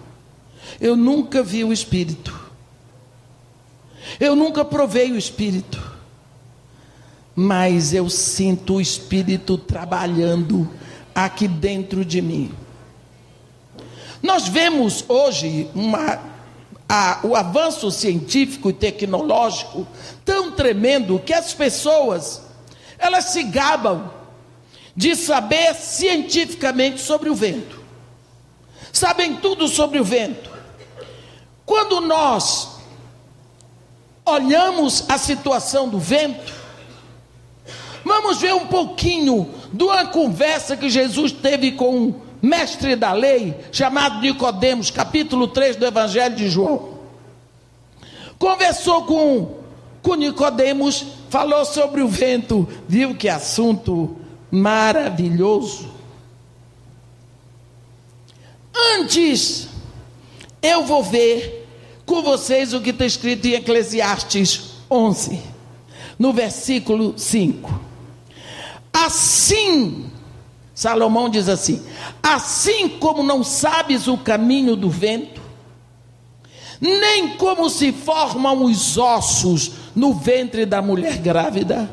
Eu 0.79 0.95
nunca 0.95 1.43
vi 1.43 1.63
o 1.63 1.73
Espírito. 1.73 2.37
Eu 4.19 4.35
nunca 4.35 4.63
provei 4.63 5.11
o 5.11 5.17
Espírito. 5.17 5.79
Mas 7.35 7.93
eu 7.93 8.09
sinto 8.09 8.75
o 8.75 8.81
Espírito 8.81 9.57
trabalhando 9.57 10.69
aqui 11.13 11.47
dentro 11.47 12.03
de 12.03 12.21
mim. 12.21 12.51
Nós 14.21 14.47
vemos 14.47 15.05
hoje 15.07 15.69
uma, 15.73 16.19
a, 16.87 17.19
o 17.23 17.35
avanço 17.35 17.89
científico 17.91 18.69
e 18.69 18.73
tecnológico 18.73 19.87
tão 20.25 20.51
tremendo 20.51 21.19
que 21.19 21.33
as 21.33 21.53
pessoas 21.53 22.41
elas 22.97 23.25
se 23.25 23.43
gabam 23.43 24.11
de 24.93 25.15
saber 25.15 25.73
cientificamente 25.75 26.99
sobre 26.99 27.29
o 27.29 27.35
vento. 27.35 27.79
Sabem 28.91 29.37
tudo 29.37 29.67
sobre 29.69 29.99
o 29.99 30.03
vento. 30.03 30.49
Quando 31.69 32.01
nós 32.01 32.67
olhamos 34.25 35.07
a 35.07 35.19
situação 35.19 35.87
do 35.87 35.99
vento, 35.99 36.51
vamos 38.03 38.41
ver 38.41 38.55
um 38.55 38.65
pouquinho 38.65 39.53
de 39.71 39.83
uma 39.83 40.07
conversa 40.07 40.75
que 40.75 40.89
Jesus 40.89 41.31
teve 41.31 41.73
com 41.73 41.95
um 41.95 42.15
mestre 42.41 42.95
da 42.95 43.13
lei, 43.13 43.55
chamado 43.71 44.19
Nicodemos, 44.19 44.89
capítulo 44.89 45.47
3 45.47 45.75
do 45.75 45.85
Evangelho 45.85 46.35
de 46.35 46.49
João. 46.49 46.97
Conversou 48.39 49.03
com, 49.03 49.57
com 50.01 50.15
Nicodemos, 50.15 51.05
falou 51.29 51.63
sobre 51.65 52.01
o 52.01 52.07
vento, 52.07 52.67
viu 52.87 53.13
que 53.13 53.29
assunto 53.29 54.17
maravilhoso. 54.49 55.87
Antes, 58.97 59.69
eu 60.63 60.83
vou 60.83 61.03
ver 61.03 61.58
com 62.09 62.23
vocês 62.23 62.73
o 62.73 62.81
que 62.81 62.89
está 62.89 63.05
escrito 63.05 63.47
em 63.47 63.53
Eclesiastes 63.53 64.71
11, 64.89 65.39
no 66.17 66.33
versículo 66.33 67.13
5. 67.15 67.79
Assim, 68.91 70.09
Salomão 70.73 71.29
diz 71.29 71.47
assim: 71.47 71.83
Assim 72.23 72.89
como 72.89 73.21
não 73.21 73.43
sabes 73.43 74.07
o 74.07 74.17
caminho 74.17 74.75
do 74.75 74.89
vento, 74.89 75.39
nem 76.81 77.37
como 77.37 77.69
se 77.69 77.91
formam 77.91 78.63
os 78.63 78.97
ossos 78.97 79.73
no 79.95 80.11
ventre 80.11 80.65
da 80.65 80.81
mulher 80.81 81.19
grávida, 81.19 81.87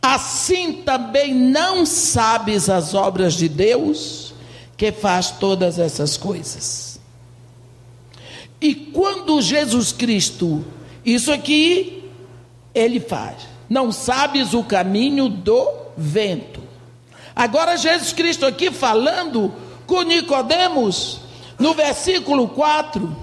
assim 0.00 0.80
também 0.82 1.34
não 1.34 1.84
sabes 1.84 2.70
as 2.70 2.94
obras 2.94 3.34
de 3.34 3.50
Deus, 3.50 4.32
que 4.78 4.90
faz 4.90 5.30
todas 5.30 5.78
essas 5.78 6.16
coisas. 6.16 6.91
E 8.62 8.76
quando 8.76 9.42
Jesus 9.42 9.90
Cristo, 9.90 10.64
isso 11.04 11.32
aqui, 11.32 12.08
ele 12.72 13.00
faz. 13.00 13.48
Não 13.68 13.90
sabes 13.90 14.54
o 14.54 14.62
caminho 14.62 15.28
do 15.28 15.68
vento. 15.96 16.62
Agora 17.34 17.76
Jesus 17.76 18.12
Cristo 18.12 18.46
aqui 18.46 18.70
falando 18.70 19.52
com 19.84 20.02
Nicodemos, 20.02 21.18
no 21.58 21.74
versículo 21.74 22.46
4, 22.50 23.16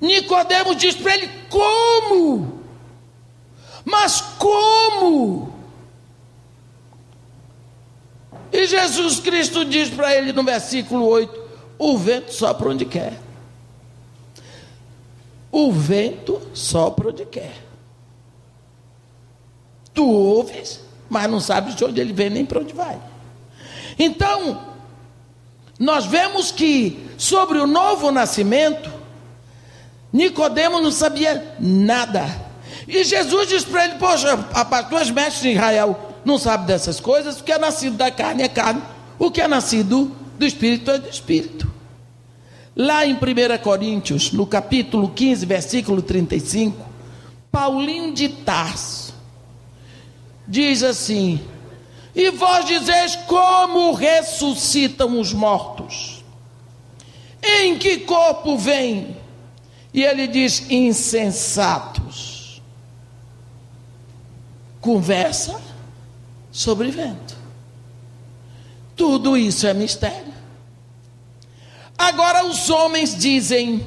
Nicodemos 0.00 0.76
diz 0.78 0.94
para 0.94 1.14
ele: 1.14 1.30
"Como? 1.50 2.62
Mas 3.84 4.22
como?" 4.38 5.52
E 8.50 8.66
Jesus 8.66 9.20
Cristo 9.20 9.66
diz 9.66 9.90
para 9.90 10.16
ele 10.16 10.32
no 10.32 10.42
versículo 10.44 11.06
8: 11.06 11.40
"O 11.78 11.98
vento 11.98 12.32
sopra 12.32 12.70
onde 12.70 12.86
quer." 12.86 13.21
O 15.52 15.70
vento 15.70 16.40
sopra 16.54 17.10
onde 17.10 17.26
quer. 17.26 17.62
Tu 19.92 20.02
ouves, 20.02 20.80
mas 21.10 21.30
não 21.30 21.38
sabes 21.38 21.76
de 21.76 21.84
onde 21.84 22.00
ele 22.00 22.14
vem 22.14 22.30
nem 22.30 22.46
para 22.46 22.60
onde 22.60 22.72
vai. 22.72 22.98
Então, 23.98 24.66
nós 25.78 26.06
vemos 26.06 26.50
que 26.50 27.06
sobre 27.18 27.58
o 27.58 27.66
novo 27.66 28.10
nascimento, 28.10 28.90
Nicodemo 30.10 30.80
não 30.80 30.90
sabia 30.90 31.54
nada. 31.60 32.24
E 32.88 33.04
Jesus 33.04 33.48
diz 33.48 33.64
para 33.64 33.84
ele: 33.84 33.96
Poxa, 33.96 34.34
rapaz, 34.52 34.88
tu 34.88 34.96
és 34.96 35.10
mestre 35.10 35.50
de 35.50 35.56
Israel, 35.56 36.14
não 36.24 36.38
sabe 36.38 36.66
dessas 36.66 36.98
coisas, 36.98 37.40
o 37.40 37.44
que 37.44 37.52
é 37.52 37.58
nascido 37.58 37.96
da 37.96 38.10
carne 38.10 38.42
é 38.42 38.48
carne, 38.48 38.82
o 39.18 39.30
que 39.30 39.42
é 39.42 39.48
nascido 39.48 40.10
do 40.38 40.46
espírito 40.46 40.90
é 40.90 40.98
do 40.98 41.08
espírito. 41.08 41.70
Lá 42.74 43.04
em 43.04 43.14
1 43.14 43.18
Coríntios, 43.62 44.32
no 44.32 44.46
capítulo 44.46 45.10
15, 45.10 45.44
versículo 45.44 46.00
35, 46.00 46.86
Paulinho 47.50 48.14
de 48.14 48.30
Tarso 48.30 49.14
diz 50.48 50.82
assim: 50.82 51.40
E 52.14 52.30
vós 52.30 52.64
dizeis 52.64 53.16
como 53.26 53.92
ressuscitam 53.92 55.20
os 55.20 55.32
mortos? 55.32 56.24
Em 57.42 57.76
que 57.76 57.98
corpo 57.98 58.56
vem? 58.56 59.16
E 59.92 60.02
ele 60.02 60.26
diz: 60.26 60.70
insensatos. 60.70 62.62
Conversa 64.80 65.60
sobre 66.50 66.90
vento. 66.90 67.36
Tudo 68.96 69.36
isso 69.36 69.66
é 69.66 69.74
mistério. 69.74 70.31
Agora 72.02 72.44
os 72.46 72.68
homens 72.68 73.16
dizem 73.16 73.86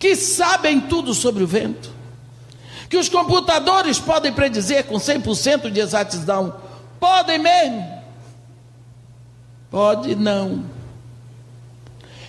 que 0.00 0.16
sabem 0.16 0.80
tudo 0.80 1.14
sobre 1.14 1.44
o 1.44 1.46
vento, 1.46 1.92
que 2.90 2.96
os 2.96 3.08
computadores 3.08 4.00
podem 4.00 4.32
predizer 4.32 4.84
com 4.86 4.96
100% 4.96 5.70
de 5.70 5.78
exatidão. 5.78 6.56
Podem 6.98 7.38
mesmo? 7.38 8.02
Pode 9.70 10.16
não. 10.16 10.64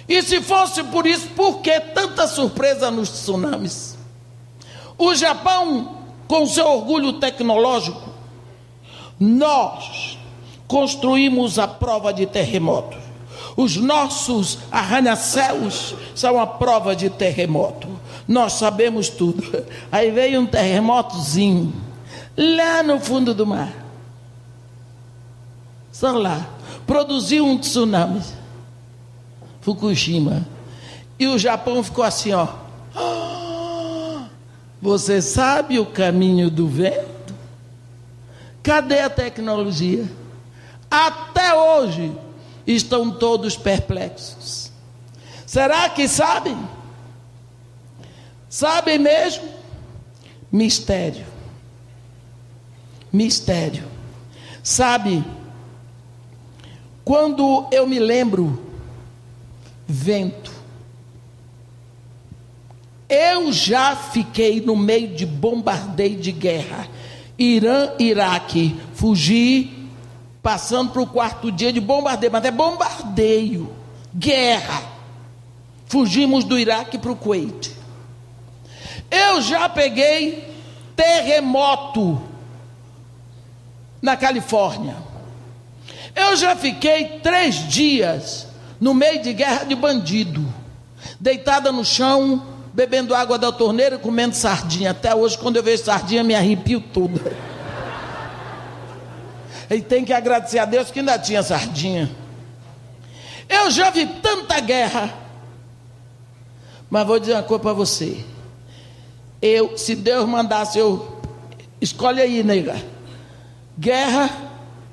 E 0.08 0.22
se 0.22 0.40
fosse 0.40 0.84
por 0.84 1.08
isso, 1.08 1.28
por 1.30 1.58
que 1.58 1.80
tanta 1.80 2.28
surpresa 2.28 2.92
nos 2.92 3.10
tsunamis? 3.10 3.98
O 5.00 5.16
Japão, 5.16 5.98
com 6.28 6.46
seu 6.46 6.68
orgulho 6.68 7.14
tecnológico, 7.14 8.08
nós 9.20 10.16
construímos 10.68 11.58
a 11.58 11.68
prova 11.68 12.14
de 12.14 12.28
terremoto. 12.28 12.99
Os 13.60 13.76
nossos 13.76 14.60
arranha-céus 14.72 15.94
são 16.16 16.40
a 16.40 16.48
prova 16.48 16.96
de 16.96 17.10
terremoto. 17.10 17.90
Nós 18.26 18.54
sabemos 18.54 19.10
tudo. 19.10 19.44
Aí 19.92 20.12
veio 20.12 20.40
um 20.40 20.46
terremotozinho 20.46 21.74
lá 22.38 22.82
no 22.82 23.02
fundo 23.02 23.34
do 23.34 23.46
mar. 23.46 23.74
Só 25.92 26.14
lá. 26.14 26.48
Produziu 26.88 27.46
um 27.46 27.58
tsunami. 27.58 28.24
Fukushima. 29.60 30.48
E 31.20 31.28
o 31.28 31.38
Japão 31.38 31.84
ficou 31.84 32.06
assim, 32.06 32.32
ó. 32.32 32.48
Você 34.82 35.22
sabe 35.22 35.80
o 35.80 35.86
caminho 35.86 36.50
do 36.50 36.66
vento? 36.66 37.36
Cadê 38.64 39.02
a 39.02 39.10
tecnologia? 39.10 40.10
Até 40.90 41.54
hoje, 41.54 42.10
estão 42.66 43.12
todos 43.12 43.58
perplexos. 43.58 44.72
Será 45.46 45.90
que 45.90 46.08
sabem? 46.08 46.58
Sabem 48.50 48.98
mesmo? 49.00 49.48
Mistério. 50.52 51.26
Mistério. 53.12 53.88
Sabe, 54.64 55.24
quando 57.04 57.68
eu 57.72 57.88
me 57.88 57.98
lembro, 57.98 58.62
vento, 59.88 60.52
eu 63.10 63.52
já 63.52 63.96
fiquei 63.96 64.62
no 64.62 64.76
meio 64.76 65.16
de 65.16 65.26
bombardeio 65.26 66.20
de 66.20 66.32
guerra. 66.32 66.88
Irã, 67.38 67.94
Iraque, 67.98 68.80
fugi 68.94 69.79
passando 70.42 70.92
para 70.92 71.02
o 71.02 71.08
quarto 71.08 71.52
dia 71.52 71.72
de 71.72 71.80
bombardeio, 71.80 72.32
mas 72.32 72.46
é 72.46 72.52
bombardeio, 72.52 73.74
guerra. 74.16 74.84
fugimos 75.88 76.44
do 76.44 76.58
Iraque 76.58 76.98
para 76.98 77.12
o 77.12 77.16
Kuwait. 77.16 77.76
Eu 79.10 79.42
já 79.42 79.68
peguei 79.68 80.48
terremoto 80.96 82.22
na 84.02 84.16
Califórnia. 84.16 84.98
Eu 86.16 86.36
já 86.36 86.56
fiquei 86.56 87.20
três 87.24 87.68
dias 87.68 88.48
no 88.80 88.94
meio 88.94 89.22
de 89.22 89.34
guerra 89.34 89.64
de 89.64 89.76
bandido, 89.76 90.46
deitada 91.20 91.72
no 91.72 91.84
chão, 91.84 92.46
bebendo 92.74 93.16
água 93.16 93.38
da 93.38 93.52
torneira, 93.52 93.98
comendo 93.98 94.36
sardinha. 94.36 94.92
Até 94.92 95.14
hoje, 95.14 95.38
quando 95.38 95.58
eu 95.58 95.64
vejo 95.64 95.84
sardinha, 95.84 96.24
me 96.24 96.36
arrepio 96.36 96.80
tudo. 96.80 97.20
E 99.70 99.82
tem 99.82 100.04
que 100.04 100.14
agradecer 100.14 100.60
a 100.60 100.66
Deus 100.66 100.90
que 100.90 101.00
ainda 101.00 101.20
tinha 101.20 101.44
sardinha. 101.44 102.10
Eu 103.48 103.70
já 103.70 103.90
vi 103.90 104.06
tanta 104.06 104.60
guerra. 104.60 105.14
Mas 106.90 107.06
vou 107.06 107.20
dizer 107.20 107.34
uma 107.34 107.44
coisa 107.44 107.62
para 107.62 107.74
você. 107.74 108.24
Eu, 109.42 109.78
se 109.78 109.96
Deus 109.96 110.28
mandasse 110.28 110.80
eu, 110.80 111.22
escolhe 111.80 112.22
aí, 112.22 112.44
nega. 112.44 112.82
Guerra 113.78 114.30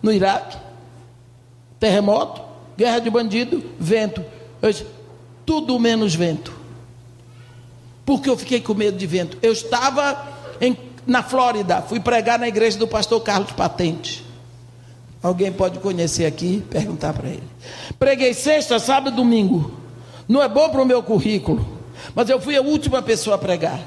no 0.03 0.13
Iraque, 0.13 0.57
terremoto, 1.81 2.43
guerra 2.77 2.99
de 2.99 3.11
bandido, 3.11 3.65
vento. 3.79 4.25
Disse, 4.63 4.87
tudo 5.45 5.79
menos 5.79 6.15
vento. 6.15 6.53
Porque 8.05 8.29
eu 8.29 8.37
fiquei 8.37 8.61
com 8.61 8.75
medo 8.75 8.97
de 8.97 9.07
vento. 9.07 9.39
Eu 9.43 9.53
estava 9.53 10.29
em, 10.61 10.77
na 11.07 11.23
Flórida, 11.23 11.83
fui 11.83 11.99
pregar 11.99 12.39
na 12.39 12.47
igreja 12.47 12.79
do 12.79 12.87
pastor 12.87 13.21
Carlos 13.23 13.53
Patente. 13.53 14.26
Alguém 15.27 15.51
pode 15.51 15.81
conhecer 15.81 16.25
aqui, 16.25 16.65
perguntar 16.71 17.13
para 17.13 17.29
ele. 17.29 17.43
Preguei 17.99 18.33
sexta, 18.33 18.79
sábado 18.79 19.13
e 19.13 19.17
domingo. 19.17 19.73
Não 20.29 20.41
é 20.41 20.49
bom 20.49 20.69
para 20.69 20.81
o 20.81 20.87
meu 20.87 21.03
currículo, 21.03 21.67
mas 22.15 22.31
eu 22.31 22.41
fui 22.41 22.57
a 22.57 22.61
última 22.63 23.03
pessoa 23.03 23.35
a 23.35 23.39
pregar. 23.39 23.81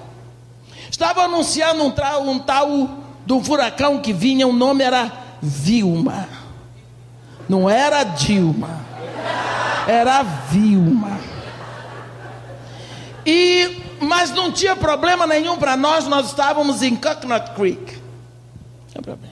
Estava 0.91 1.23
anunciando 1.23 1.81
um, 1.81 1.91
tal, 1.91 2.27
um 2.27 2.39
tal 2.39 2.89
do 3.25 3.41
furacão 3.41 4.01
que 4.01 4.11
vinha, 4.11 4.45
o 4.45 4.51
nome 4.51 4.83
era 4.83 5.09
Vilma. 5.41 6.27
Não 7.47 7.69
era 7.69 8.03
Dilma, 8.03 8.85
era 9.87 10.21
Vilma. 10.23 11.21
E 13.25 13.81
mas 14.01 14.31
não 14.31 14.51
tinha 14.51 14.75
problema 14.75 15.25
nenhum 15.25 15.57
para 15.57 15.77
nós, 15.77 16.05
nós 16.05 16.27
estávamos 16.27 16.81
em 16.81 16.97
Coconut 16.97 17.51
Creek. 17.51 17.79
Não 17.79 18.87
tinha 18.89 19.01
problema. 19.01 19.28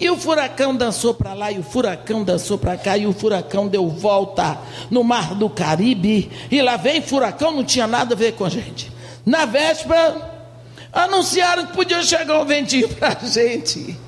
E 0.00 0.08
o 0.08 0.16
furacão 0.16 0.74
dançou 0.74 1.12
para 1.12 1.34
lá, 1.34 1.50
e 1.50 1.58
o 1.58 1.62
furacão 1.62 2.22
dançou 2.22 2.56
para 2.56 2.76
cá, 2.76 2.96
e 2.96 3.06
o 3.06 3.12
furacão 3.12 3.66
deu 3.66 3.88
volta 3.88 4.58
no 4.90 5.02
mar 5.02 5.34
do 5.34 5.50
Caribe. 5.50 6.30
E 6.50 6.62
lá 6.62 6.76
vem 6.76 7.02
furacão, 7.02 7.50
não 7.50 7.64
tinha 7.64 7.86
nada 7.86 8.14
a 8.14 8.16
ver 8.16 8.32
com 8.32 8.44
a 8.44 8.48
gente. 8.48 8.92
Na 9.26 9.44
véspera, 9.44 10.38
anunciaram 10.92 11.66
que 11.66 11.72
podia 11.72 12.02
chegar 12.02 12.40
um 12.40 12.44
ventinho 12.44 12.88
para 12.94 13.18
a 13.20 13.26
gente. 13.26 13.98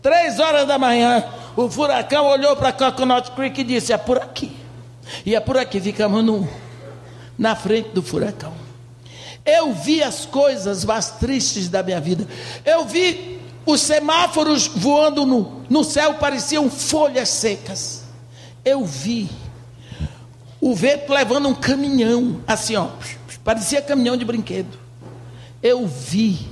Três 0.00 0.40
horas 0.40 0.66
da 0.66 0.78
manhã, 0.78 1.22
o 1.54 1.68
furacão 1.68 2.26
olhou 2.26 2.56
para 2.56 2.72
Coconut 2.72 3.30
Creek 3.32 3.60
e 3.60 3.64
disse: 3.64 3.92
É 3.92 3.98
por 3.98 4.18
aqui. 4.18 4.56
E 5.26 5.34
é 5.34 5.40
por 5.40 5.58
aqui, 5.58 5.80
ficamos 5.80 6.24
no, 6.24 6.48
na 7.38 7.54
frente 7.54 7.90
do 7.90 8.02
furacão. 8.02 8.54
Eu 9.44 9.72
vi 9.72 10.02
as 10.02 10.24
coisas 10.24 10.84
mais 10.84 11.10
tristes 11.10 11.68
da 11.68 11.82
minha 11.82 12.00
vida. 12.00 12.26
Eu 12.64 12.84
vi 12.84 13.31
os 13.64 13.80
semáforos 13.80 14.66
voando 14.66 15.24
no, 15.24 15.62
no 15.68 15.84
céu, 15.84 16.14
pareciam 16.14 16.70
folhas 16.70 17.28
secas. 17.28 18.02
Eu 18.64 18.84
vi 18.84 19.28
o 20.60 20.74
vento 20.74 21.12
levando 21.12 21.48
um 21.48 21.54
caminhão, 21.54 22.40
assim, 22.46 22.76
ó, 22.76 22.88
parecia 23.42 23.82
caminhão 23.82 24.16
de 24.16 24.24
brinquedo. 24.24 24.78
Eu 25.62 25.86
vi 25.86 26.48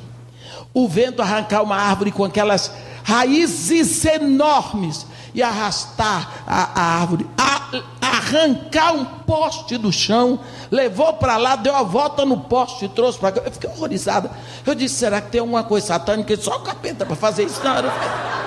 o 0.75 0.89
vento 0.89 1.23
arrancar 1.23 1.63
uma 1.63 1.77
árvore 1.77 2.13
com 2.13 2.25
aquelas 2.25 2.73
raízes 3.03 4.05
enormes 4.05 5.07
e 5.35 5.43
arrastar 5.43 6.45
a, 6.47 6.81
a 6.81 7.01
árvore, 7.01 7.27
a, 7.37 7.83
arrancar 8.21 8.93
um 8.93 9.05
poste 9.05 9.79
do 9.79 9.91
chão, 9.91 10.39
levou 10.71 11.15
para 11.15 11.37
lá, 11.39 11.57
deu 11.57 11.75
a 11.75 11.83
volta 11.83 12.25
no 12.25 12.39
poste 12.39 12.85
e 12.85 12.89
trouxe 12.89 13.19
para 13.19 13.33
cá. 13.33 13.43
Eu 13.45 13.53
fiquei 13.53 13.71
horrorizada. 13.71 14.31
Eu 14.67 14.75
disse: 14.75 14.97
será 14.97 15.21
que 15.21 15.31
tem 15.31 15.41
alguma 15.41 15.65
coisa 15.65 15.87
satânica? 15.89 16.37
Só 16.37 16.57
o 16.57 16.61
capeta 16.61 17.07
para 17.07 17.17
fazer 17.17 17.45
isso? 17.45 17.63
Não, 17.65 17.77
era 17.77 18.41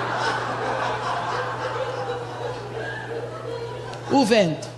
o 4.10 4.24
vento. 4.24 4.68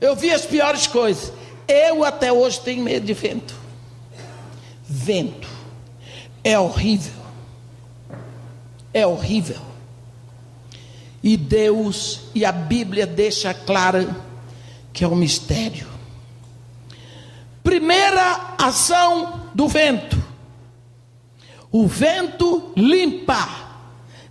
Eu 0.00 0.16
vi 0.16 0.30
as 0.32 0.44
piores 0.44 0.86
coisas. 0.86 1.32
Eu 1.68 2.04
até 2.04 2.32
hoje 2.32 2.60
tenho 2.60 2.82
medo 2.82 3.06
de 3.06 3.14
vento. 3.14 3.54
Vento 4.86 5.48
é 6.42 6.58
horrível. 6.58 7.22
É 8.92 9.06
horrível. 9.06 9.73
E 11.24 11.38
Deus 11.38 12.20
e 12.34 12.44
a 12.44 12.52
Bíblia 12.52 13.06
deixa 13.06 13.54
clara 13.54 14.14
que 14.92 15.02
é 15.02 15.08
um 15.08 15.16
mistério. 15.16 15.88
Primeira 17.62 18.54
ação 18.58 19.48
do 19.54 19.66
vento. 19.66 20.22
O 21.72 21.86
vento 21.86 22.70
limpa, 22.76 23.48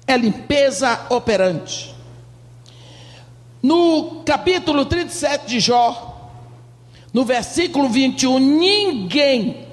é 0.06 0.16
limpeza 0.16 1.08
operante. 1.10 1.96
No 3.64 4.22
capítulo 4.24 4.86
37 4.86 5.48
de 5.48 5.60
Jó, 5.60 6.32
no 7.12 7.26
versículo 7.26 7.90
21, 7.90 8.38
ninguém 8.38 9.68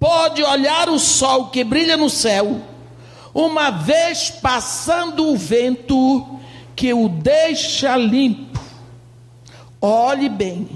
pode 0.00 0.42
olhar 0.42 0.88
o 0.88 0.98
sol 0.98 1.46
que 1.46 1.62
brilha 1.62 1.96
no 1.96 2.10
céu 2.10 2.60
uma 3.36 3.68
vez 3.68 4.30
passando 4.30 5.28
o 5.28 5.36
vento 5.36 6.26
que 6.74 6.94
o 6.94 7.06
deixa 7.06 7.94
limpo. 7.94 8.58
Olhe 9.78 10.30
bem, 10.30 10.66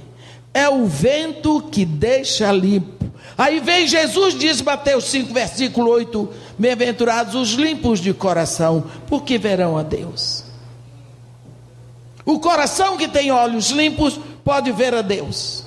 é 0.52 0.68
o 0.68 0.84
vento 0.84 1.62
que 1.72 1.86
deixa 1.86 2.52
limpo. 2.52 3.10
Aí 3.38 3.60
vem 3.60 3.86
Jesus, 3.86 4.34
diz 4.34 4.60
Mateus 4.60 5.06
5, 5.06 5.32
versículo 5.32 5.90
8: 5.90 6.28
Bem-aventurados 6.58 7.34
os 7.34 7.52
limpos 7.52 7.98
de 7.98 8.12
coração, 8.12 8.84
porque 9.06 9.38
verão 9.38 9.78
a 9.78 9.82
Deus. 9.82 10.44
O 12.26 12.38
coração 12.38 12.98
que 12.98 13.08
tem 13.08 13.30
olhos 13.30 13.70
limpos 13.70 14.20
pode 14.44 14.70
ver 14.70 14.94
a 14.94 15.00
Deus. 15.00 15.64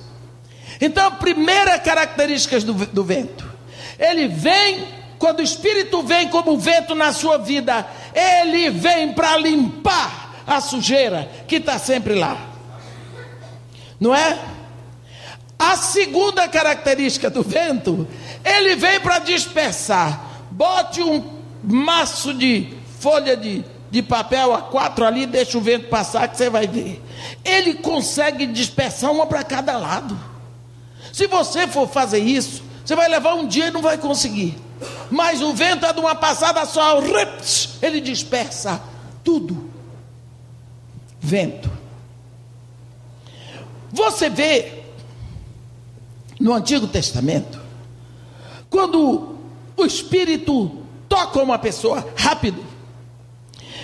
Então, 0.79 1.15
primeira 1.15 1.79
característica 1.79 2.59
do, 2.59 2.73
do 2.73 3.03
vento, 3.03 3.51
ele 3.97 4.27
vem 4.27 5.02
quando 5.17 5.39
o 5.39 5.43
Espírito 5.43 6.01
vem 6.03 6.27
como 6.27 6.57
vento 6.57 6.95
na 6.95 7.13
sua 7.13 7.37
vida, 7.37 7.85
ele 8.13 8.69
vem 8.69 9.13
para 9.13 9.37
limpar 9.37 10.43
a 10.45 10.59
sujeira 10.59 11.29
que 11.47 11.55
está 11.55 11.77
sempre 11.77 12.15
lá. 12.15 12.37
Não 13.99 14.13
é? 14.13 14.37
A 15.57 15.77
segunda 15.77 16.47
característica 16.47 17.29
do 17.29 17.41
vento, 17.41 18.07
ele 18.43 18.75
vem 18.75 18.99
para 18.99 19.19
dispersar. 19.19 20.19
Bote 20.51 21.01
um 21.01 21.23
maço 21.63 22.33
de 22.33 22.73
folha 22.99 23.37
de, 23.37 23.63
de 23.89 24.01
papel 24.01 24.53
a 24.53 24.61
quatro 24.61 25.05
ali, 25.05 25.25
deixa 25.25 25.57
o 25.57 25.61
vento 25.61 25.87
passar 25.87 26.27
que 26.27 26.37
você 26.37 26.49
vai 26.49 26.67
ver. 26.67 27.01
Ele 27.45 27.75
consegue 27.75 28.45
dispersar 28.45 29.11
uma 29.11 29.25
para 29.25 29.43
cada 29.43 29.77
lado. 29.77 30.19
Se 31.13 31.27
você 31.27 31.67
for 31.67 31.87
fazer 31.87 32.19
isso, 32.19 32.63
você 32.83 32.95
vai 32.95 33.07
levar 33.07 33.35
um 33.35 33.47
dia 33.47 33.67
e 33.67 33.71
não 33.71 33.81
vai 33.81 33.97
conseguir 33.97 34.57
mas 35.09 35.41
o 35.41 35.53
vento 35.53 35.85
é 35.85 35.93
de 35.93 35.99
uma 35.99 36.15
passada 36.15 36.65
só, 36.65 36.99
ele 37.81 38.01
dispersa 38.01 38.81
tudo. 39.23 39.69
Vento. 41.19 41.71
Você 43.91 44.29
vê 44.29 44.83
no 46.39 46.53
Antigo 46.53 46.87
Testamento, 46.87 47.61
quando 48.69 49.37
o 49.77 49.85
Espírito 49.85 50.83
toca 51.07 51.41
uma 51.41 51.59
pessoa 51.59 52.05
rápido, 52.17 52.65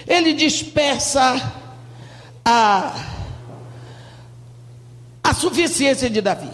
ele 0.08 0.34
dispersa 0.34 1.54
a, 2.44 3.06
a 5.24 5.34
suficiência 5.34 6.10
de 6.10 6.22
Davi. 6.22 6.50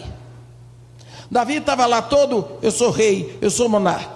Davi 1.30 1.56
estava 1.56 1.86
lá 1.86 2.02
todo, 2.02 2.58
eu 2.62 2.70
sou 2.70 2.90
rei, 2.90 3.38
eu 3.40 3.50
sou 3.50 3.68
monarca. 3.68 4.15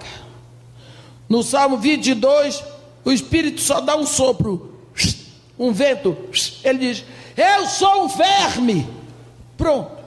No 1.31 1.43
Salmo 1.43 1.77
22, 1.77 2.61
o 3.05 3.09
Espírito 3.09 3.61
só 3.61 3.79
dá 3.79 3.95
um 3.95 4.05
sopro, 4.05 4.77
um 5.57 5.71
vento. 5.71 6.17
Ele 6.61 6.79
diz: 6.79 7.05
Eu 7.37 7.67
sou 7.67 8.03
um 8.03 8.07
verme. 8.09 8.85
Pronto. 9.55 10.03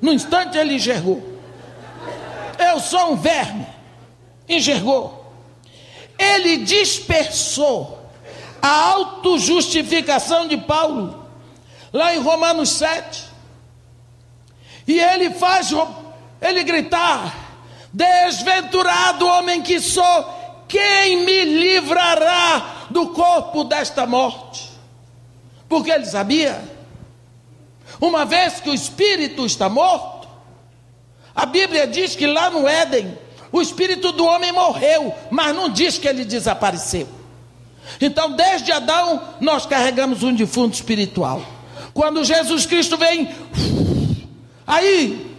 No 0.00 0.10
instante 0.10 0.56
ele 0.56 0.76
enxergou. 0.76 1.22
Eu 2.58 2.80
sou 2.80 3.12
um 3.12 3.16
verme. 3.16 3.66
Enxergou. 4.48 5.34
Ele 6.18 6.56
dispersou 6.64 7.98
a 8.62 8.70
autojustificação 8.70 10.48
de 10.48 10.56
Paulo. 10.56 11.26
Lá 11.92 12.14
em 12.14 12.20
Romanos 12.20 12.70
7, 12.70 13.22
E 14.86 14.98
ele 14.98 15.28
faz 15.28 15.68
ele 16.40 16.64
gritar: 16.64 17.34
Desventurado 17.92 19.26
homem 19.26 19.60
que 19.60 19.78
sou, 19.78 20.37
quem 20.68 21.24
me 21.24 21.44
livrará 21.44 22.86
do 22.90 23.08
corpo 23.08 23.64
desta 23.64 24.06
morte? 24.06 24.68
Porque 25.68 25.90
ele 25.90 26.06
sabia, 26.06 26.62
uma 28.00 28.24
vez 28.24 28.60
que 28.60 28.70
o 28.70 28.74
espírito 28.74 29.44
está 29.44 29.68
morto, 29.68 30.28
a 31.34 31.46
Bíblia 31.46 31.86
diz 31.86 32.14
que 32.14 32.26
lá 32.26 32.50
no 32.50 32.66
Éden, 32.66 33.16
o 33.50 33.60
espírito 33.60 34.12
do 34.12 34.24
homem 34.24 34.52
morreu, 34.52 35.14
mas 35.30 35.54
não 35.54 35.68
diz 35.68 35.98
que 35.98 36.06
ele 36.06 36.24
desapareceu. 36.24 37.08
Então, 38.00 38.32
desde 38.32 38.70
Adão, 38.70 39.22
nós 39.40 39.64
carregamos 39.64 40.22
um 40.22 40.34
defunto 40.34 40.74
espiritual. 40.74 41.42
Quando 41.94 42.24
Jesus 42.24 42.66
Cristo 42.66 42.96
vem, 42.96 43.34
aí 44.66 45.36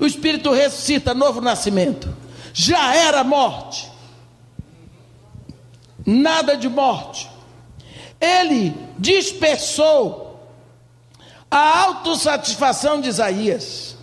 o 0.00 0.06
espírito 0.06 0.50
ressuscita, 0.50 1.14
novo 1.14 1.40
nascimento. 1.40 2.14
Já 2.52 2.94
era 2.94 3.22
morte. 3.22 3.93
Nada 6.04 6.56
de 6.56 6.68
morte. 6.68 7.30
Ele 8.20 8.74
dispersou 8.98 10.40
a 11.50 11.80
autossatisfação 11.82 13.00
de 13.00 13.08
Isaías. 13.08 13.96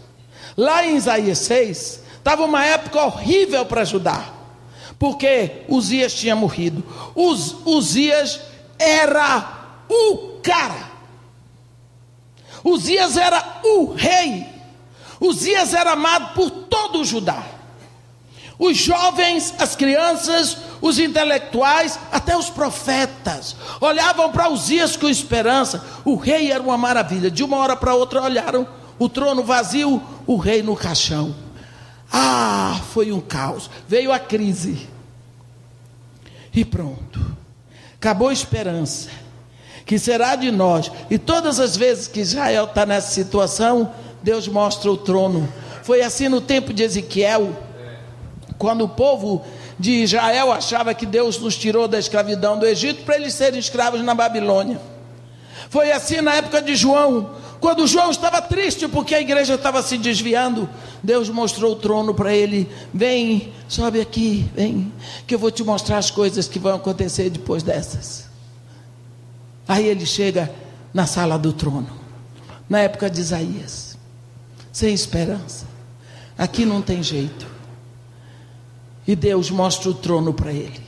Lá 0.58 0.86
em 0.86 0.96
Isaías 0.96 1.40
6, 1.40 2.02
estava 2.18 2.44
uma 2.44 2.66
época 2.66 3.04
horrível 3.04 3.66
para 3.66 3.86
Judá 3.86 4.42
porque 5.02 5.64
Uzias 5.68 6.14
tinha 6.14 6.36
morrido. 6.36 6.84
Uz, 7.16 7.56
Uzias 7.66 8.40
era 8.78 9.84
o 9.90 10.40
cara. 10.44 10.92
Uzias 12.64 13.18
era 13.18 13.62
o 13.64 13.96
rei. 13.96 14.46
Uzias 15.20 15.74
era 15.74 15.94
amado 15.94 16.36
por 16.36 16.52
todo 16.52 17.00
o 17.00 17.04
Judá. 17.04 17.44
Os 18.60 18.78
jovens, 18.78 19.56
as 19.58 19.76
crianças, 19.76 20.56
os 20.82 20.98
intelectuais, 20.98 22.00
até 22.12 22.36
os 22.36 22.50
profetas, 22.50 23.56
olhavam 23.80 24.32
para 24.32 24.50
Uzias 24.50 24.98
com 24.98 25.08
esperança. 25.08 25.84
O 26.04 26.16
rei 26.16 26.52
era 26.52 26.62
uma 26.62 26.78
maravilha. 26.78 27.30
De 27.30 27.44
uma 27.44 27.58
hora 27.58 27.76
para 27.76 27.94
outra 27.94 28.24
olharam 28.24 28.68
o 28.98 29.08
trono 29.08 29.44
vazio, 29.44 30.02
o 30.26 30.38
rei 30.38 30.64
no 30.64 30.76
caixão. 30.76 31.36
Ah, 32.12 32.82
foi 32.92 33.12
um 33.12 33.22
caos. 33.22 33.70
Veio 33.88 34.12
a 34.12 34.20
crise. 34.20 34.88
E 36.54 36.66
pronto. 36.66 37.20
Acabou 37.96 38.30
a 38.30 38.34
esperança. 38.34 39.10
Que 39.86 39.98
será 40.00 40.36
de 40.36 40.52
nós. 40.52 40.92
E 41.10 41.18
todas 41.18 41.60
as 41.60 41.78
vezes 41.78 42.08
que 42.08 42.20
Israel 42.20 42.66
está 42.66 42.86
nessa 42.86 43.12
situação, 43.12 43.94
Deus 44.24 44.48
mostra 44.48 44.92
o 44.92 44.98
trono. 44.98 45.52
Foi 45.84 46.02
assim 46.02 46.28
no 46.28 46.42
tempo 46.42 46.74
de 46.74 46.84
Ezequiel, 46.84 47.56
quando 48.58 48.84
o 48.84 48.90
povo 48.90 49.44
de 49.82 50.04
Israel 50.04 50.52
achava 50.52 50.94
que 50.94 51.08
Deus 51.08 51.40
nos 51.40 51.58
tirou 51.58 51.88
da 51.88 51.98
escravidão 51.98 52.58
do 52.58 52.68
Egito 52.68 53.04
para 53.04 53.16
eles 53.16 53.34
serem 53.34 53.60
escravos 53.60 54.02
na 54.02 54.14
Babilônia. 54.14 54.80
Foi 55.72 55.92
assim 55.92 56.22
na 56.22 56.36
época 56.36 56.62
de 56.62 56.76
João, 56.76 57.32
quando 57.60 57.88
João 57.88 58.12
estava 58.12 58.42
triste 58.42 58.88
porque 58.88 59.16
a 59.16 59.22
igreja 59.22 59.56
estava 59.56 59.82
se 59.82 59.98
desviando, 59.98 60.70
Deus 61.02 61.30
mostrou 61.30 61.74
o 61.74 61.76
trono 61.76 62.14
para 62.14 62.32
ele. 62.32 62.70
Vem, 62.94 63.52
sobe 63.68 64.00
aqui, 64.00 64.48
vem, 64.56 64.94
que 65.26 65.34
eu 65.34 65.40
vou 65.40 65.50
te 65.50 65.64
mostrar 65.64 65.98
as 65.98 66.12
coisas 66.12 66.48
que 66.48 66.60
vão 66.60 66.76
acontecer 66.76 67.32
depois 67.32 67.64
dessas. 67.64 68.26
Aí 69.68 69.88
ele 69.88 70.06
chega 70.06 70.52
na 70.94 71.08
sala 71.08 71.40
do 71.40 71.54
trono, 71.54 71.90
na 72.70 72.82
época 72.82 73.10
de 73.10 73.20
Isaías, 73.20 73.98
sem 74.72 74.94
esperança. 74.94 75.66
Aqui 76.38 76.66
não 76.66 76.84
tem 76.84 77.02
jeito. 77.02 77.51
E 79.08 79.16
Deus 79.16 79.50
mostra 79.50 79.90
o 79.90 79.94
trono 79.94 80.34
para 80.34 80.52
ele. 80.52 80.82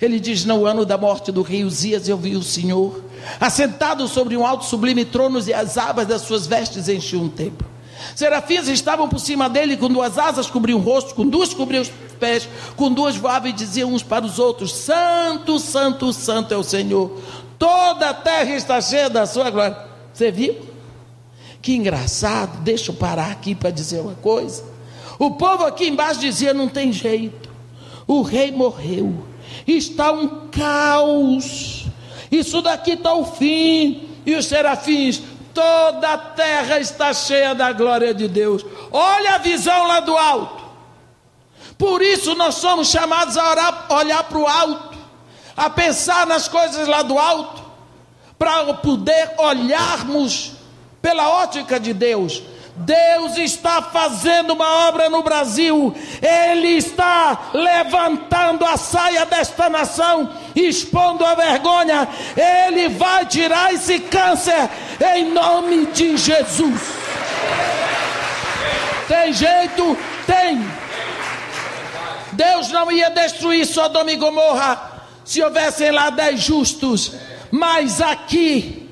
Ele 0.00 0.18
diz: 0.18 0.44
No 0.44 0.66
ano 0.66 0.84
da 0.84 0.96
morte 0.98 1.30
do 1.30 1.42
rei 1.42 1.64
Uzias, 1.64 2.08
eu 2.08 2.16
vi 2.16 2.36
o 2.36 2.42
Senhor 2.42 3.02
assentado 3.38 4.08
sobre 4.08 4.36
um 4.36 4.46
alto 4.46 4.64
sublime 4.64 5.04
trono, 5.04 5.40
e 5.46 5.54
as 5.54 5.78
abas 5.78 6.06
das 6.06 6.22
suas 6.22 6.46
vestes 6.46 6.88
enchiam 6.88 7.24
o 7.24 7.28
templo. 7.28 7.68
Serafins 8.16 8.68
estavam 8.68 9.08
por 9.08 9.20
cima 9.20 9.48
dele, 9.48 9.76
com 9.76 9.88
duas 9.88 10.18
asas 10.18 10.50
cobriam 10.50 10.78
o 10.78 10.82
rosto, 10.82 11.14
com 11.14 11.26
duas 11.26 11.54
cobriam 11.54 11.82
os 11.82 11.90
pés, 12.18 12.48
com 12.76 12.92
duas 12.92 13.16
voavam 13.16 13.48
e 13.48 13.52
diziam 13.52 13.92
uns 13.92 14.02
para 14.02 14.24
os 14.24 14.38
outros: 14.38 14.74
Santo, 14.74 15.58
Santo, 15.58 16.12
Santo 16.12 16.52
é 16.52 16.56
o 16.56 16.64
Senhor, 16.64 17.18
toda 17.58 18.10
a 18.10 18.14
terra 18.14 18.54
está 18.56 18.80
cheia 18.80 19.08
da 19.08 19.26
sua 19.26 19.50
glória. 19.50 19.76
Você 20.12 20.30
viu? 20.30 20.56
Que 21.60 21.74
engraçado, 21.74 22.58
deixa 22.60 22.90
eu 22.90 22.96
parar 22.96 23.30
aqui 23.30 23.54
para 23.54 23.70
dizer 23.70 24.00
uma 24.00 24.14
coisa. 24.14 24.71
O 25.22 25.30
povo 25.30 25.64
aqui 25.64 25.86
embaixo 25.86 26.18
dizia: 26.18 26.52
não 26.52 26.66
tem 26.66 26.92
jeito, 26.92 27.48
o 28.08 28.22
rei 28.22 28.50
morreu, 28.50 29.24
está 29.64 30.10
um 30.10 30.48
caos. 30.50 31.86
Isso 32.28 32.60
daqui 32.60 32.94
está 32.94 33.14
o 33.14 33.24
fim. 33.24 34.08
E 34.26 34.34
os 34.34 34.46
serafins, 34.46 35.22
toda 35.54 36.12
a 36.12 36.18
terra 36.18 36.80
está 36.80 37.14
cheia 37.14 37.54
da 37.54 37.70
glória 37.72 38.12
de 38.12 38.26
Deus. 38.26 38.66
Olha 38.90 39.36
a 39.36 39.38
visão 39.38 39.86
lá 39.86 40.00
do 40.00 40.16
alto. 40.16 40.64
Por 41.78 42.02
isso 42.02 42.34
nós 42.34 42.56
somos 42.56 42.88
chamados 42.88 43.36
a 43.36 43.48
orar, 43.48 43.86
olhar 43.90 44.24
para 44.24 44.38
o 44.38 44.48
alto, 44.48 44.98
a 45.56 45.70
pensar 45.70 46.26
nas 46.26 46.48
coisas 46.48 46.88
lá 46.88 47.02
do 47.02 47.16
alto, 47.16 47.62
para 48.36 48.74
poder 48.74 49.34
olharmos 49.38 50.54
pela 51.00 51.28
ótica 51.28 51.78
de 51.78 51.92
Deus 51.92 52.42
Deus 52.84 53.36
está 53.36 53.80
fazendo 53.82 54.52
uma 54.52 54.88
obra 54.88 55.08
no 55.08 55.22
Brasil, 55.22 55.94
Ele 56.20 56.68
está 56.68 57.50
levantando 57.54 58.64
a 58.64 58.76
saia 58.76 59.24
desta 59.24 59.68
nação, 59.68 60.30
expondo 60.54 61.24
a 61.24 61.34
vergonha, 61.34 62.08
Ele 62.36 62.88
vai 62.88 63.26
tirar 63.26 63.72
esse 63.72 64.00
câncer 64.00 64.68
em 65.14 65.30
nome 65.30 65.86
de 65.86 66.16
Jesus. 66.16 66.80
Tem 69.06 69.32
jeito? 69.32 69.96
Tem. 70.26 70.64
Deus 72.32 72.70
não 72.70 72.90
ia 72.90 73.10
destruir 73.10 73.66
Sodoma 73.66 74.10
e 74.10 74.16
Gomorra 74.16 74.90
se 75.24 75.42
houvessem 75.42 75.90
lá 75.90 76.10
dez 76.10 76.40
justos, 76.40 77.12
mas 77.50 78.00
aqui 78.00 78.88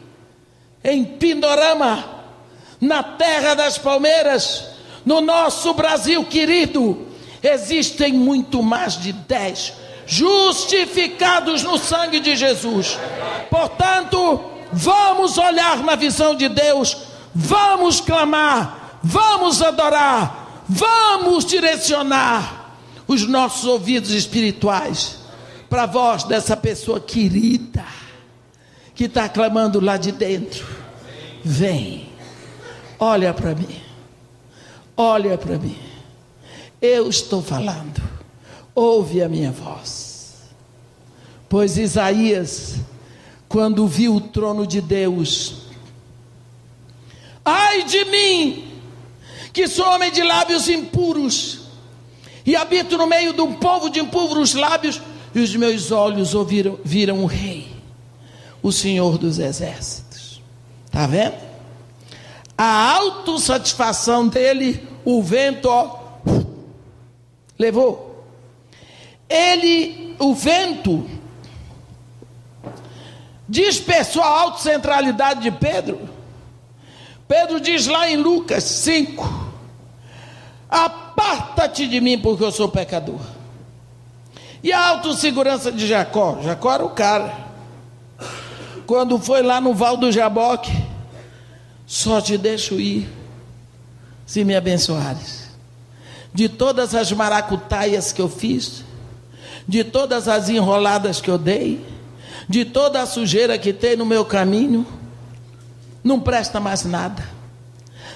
em 0.84 1.05
Pindorama, 1.05 2.20
na 2.81 3.03
terra 3.03 3.55
das 3.55 3.76
palmeiras, 3.76 4.64
no 5.05 5.20
nosso 5.20 5.74
Brasil 5.74 6.24
querido, 6.24 7.07
existem 7.43 8.12
muito 8.12 8.62
mais 8.62 8.99
de 8.99 9.12
dez 9.12 9.72
justificados 10.07 11.62
no 11.62 11.78
sangue 11.78 12.18
de 12.18 12.35
Jesus. 12.35 12.99
Portanto, 13.49 14.41
vamos 14.72 15.39
olhar 15.39 15.85
na 15.85 15.95
visão 15.95 16.35
de 16.35 16.49
Deus, 16.49 16.97
vamos 17.33 18.01
clamar, 18.01 18.99
vamos 19.05 19.62
adorar, 19.62 20.64
vamos 20.68 21.45
direcionar 21.45 22.74
os 23.07 23.26
nossos 23.26 23.64
ouvidos 23.64 24.11
espirituais 24.11 25.18
para 25.68 25.85
a 25.85 25.87
voz 25.87 26.24
dessa 26.24 26.57
pessoa 26.57 26.99
querida 26.99 27.85
que 28.97 29.05
está 29.05 29.28
clamando 29.28 29.81
lá 29.81 29.97
de 29.97 30.11
dentro. 30.11 30.66
Vem. 31.45 32.10
Olha 33.01 33.33
para 33.33 33.55
mim. 33.55 33.81
Olha 34.95 35.39
para 35.39 35.59
mim. 35.59 35.79
Eu 36.83 37.09
estou 37.09 37.43
falando. 37.43 38.03
Ouve 38.75 39.23
a 39.23 39.29
minha 39.29 39.51
voz. 39.51 40.51
Pois 41.49 41.79
Isaías, 41.79 42.77
quando 43.49 43.89
viu 43.89 44.15
o 44.15 44.21
trono 44.21 44.67
de 44.67 44.81
Deus, 44.81 45.63
ai 47.45 47.83
de 47.85 48.05
mim, 48.05 48.69
que 49.53 49.67
sou 49.67 49.87
homem 49.87 50.13
de 50.13 50.23
lábios 50.23 50.69
impuros, 50.69 51.63
e 52.47 52.55
habito 52.55 52.97
no 52.97 53.07
meio 53.07 53.33
de 53.33 53.41
um 53.41 53.55
povo 53.55 53.91
de 53.91 53.99
impuros 53.99 54.55
lábios, 54.55 55.01
e 55.35 55.41
os 55.41 55.57
meus 55.57 55.91
olhos 55.91 56.35
ouviram, 56.35 56.79
viram 56.85 57.25
o 57.25 57.27
Rei, 57.27 57.75
o 58.63 58.71
Senhor 58.71 59.19
dos 59.19 59.39
Exércitos. 59.39 60.41
Está 60.87 61.07
vendo? 61.07 61.50
A 62.63 62.93
autossatisfação 62.93 64.29
dele, 64.29 64.87
o 65.03 65.23
vento 65.23 65.67
ó, 65.67 65.99
levou. 67.59 68.23
Ele, 69.27 70.15
o 70.19 70.35
vento, 70.35 71.09
dispersou 73.49 74.23
a 74.23 74.43
autocentralidade 74.43 75.41
de 75.41 75.51
Pedro. 75.51 76.07
Pedro 77.27 77.63
diz 77.63 77.87
lá 77.87 78.11
em 78.11 78.19
Lucas 78.19 78.63
5: 78.63 79.27
Aparta-te 80.69 81.89
de 81.89 81.99
mim, 81.99 82.19
porque 82.19 82.45
eu 82.45 82.53
sou 82.53 82.69
pecador. 82.69 83.21
E 84.63 84.71
a 84.71 84.87
autossegurança 84.87 85.73
de 85.73 85.87
Jacó? 85.87 86.39
Jacó 86.43 86.75
era 86.75 86.85
o 86.85 86.91
cara. 86.91 87.33
Quando 88.87 89.19
foi 89.19 89.43
lá 89.43 89.63
no 89.63 89.73
Val 89.73 89.97
do 89.97 90.13
Jaboque, 90.13 90.89
só 91.91 92.20
te 92.20 92.38
deixo 92.38 92.78
ir, 92.78 93.09
se 94.24 94.45
me 94.45 94.55
abençoares. 94.55 95.51
De 96.32 96.49
todas 96.49 96.95
as 96.95 97.11
maracutaias 97.11 98.12
que 98.12 98.22
eu 98.22 98.28
fiz, 98.28 98.84
de 99.66 99.82
todas 99.82 100.28
as 100.28 100.49
enroladas 100.49 101.20
que 101.20 101.28
eu 101.28 101.36
dei, 101.36 101.84
de 102.49 102.64
toda 102.64 103.03
a 103.03 103.07
sujeira 103.07 103.59
que 103.59 103.72
tem 103.72 103.97
no 103.97 104.07
meu 104.07 104.24
caminho, 104.24 104.86
não 106.05 106.20
presta 106.20 106.61
mais 106.61 106.84
nada. 106.84 107.28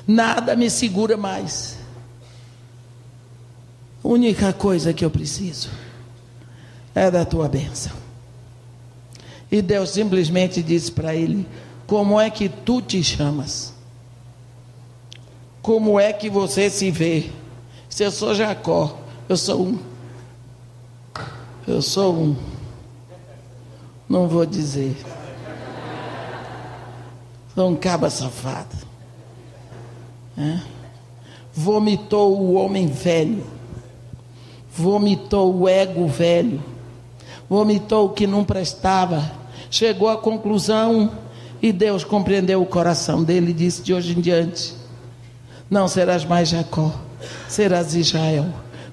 Nada 0.07 0.55
me 0.55 0.71
segura 0.71 1.17
mais. 1.17 1.77
A 4.05 4.07
única 4.07 4.53
coisa 4.53 4.95
que 4.95 5.05
eu 5.05 5.11
preciso 5.11 5.69
é 6.95 7.11
da 7.11 7.25
tua 7.25 7.49
bênção. 7.49 7.91
E 9.51 9.61
Deus 9.61 9.91
simplesmente 9.91 10.63
disse 10.63 10.93
para 10.93 11.13
ele: 11.13 11.45
Como 11.87 12.19
é 12.19 12.31
que 12.31 12.49
tu 12.49 12.81
te 12.81 13.03
chamas? 13.03 13.75
Como 15.61 15.99
é 15.99 16.13
que 16.13 16.29
você 16.29 16.69
se 16.69 16.91
vê? 16.91 17.31
Se 17.89 18.05
eu 18.05 18.11
sou 18.11 18.35
Jacó, 18.35 18.99
eu 19.29 19.37
sou 19.37 19.63
um. 19.63 19.79
Eu 21.67 21.81
sou 21.81 22.15
um. 22.15 22.37
Não 24.09 24.29
vou 24.29 24.45
dizer. 24.45 24.97
Sou 27.55 27.69
um 27.69 27.77
caba 27.77 28.11
safado. 28.11 28.77
É? 30.37 30.61
Vomitou 31.53 32.39
o 32.39 32.55
homem 32.55 32.87
velho. 32.87 33.47
Vomitou 34.69 35.55
o 35.55 35.69
ego 35.69 36.07
velho. 36.09 36.63
Vomitou 37.49 38.07
o 38.07 38.11
que 38.11 38.27
não 38.27 38.45
prestava. 38.45 39.33
Chegou 39.71 40.09
à 40.09 40.17
conclusão 40.17 41.24
e 41.65 41.73
Deus 41.73 42.05
compreendeu 42.05 42.61
o 42.61 42.67
coração 42.67 43.25
dele 43.25 43.53
e 43.53 43.55
disse: 43.55 43.81
de 43.81 43.95
hoje 43.95 44.13
em 44.13 44.21
diante, 44.21 44.75
não 45.71 45.89
serás 45.89 46.23
mais 46.23 46.51
Jacó, 46.51 46.95
serás 47.49 47.95
Israel 47.95 48.45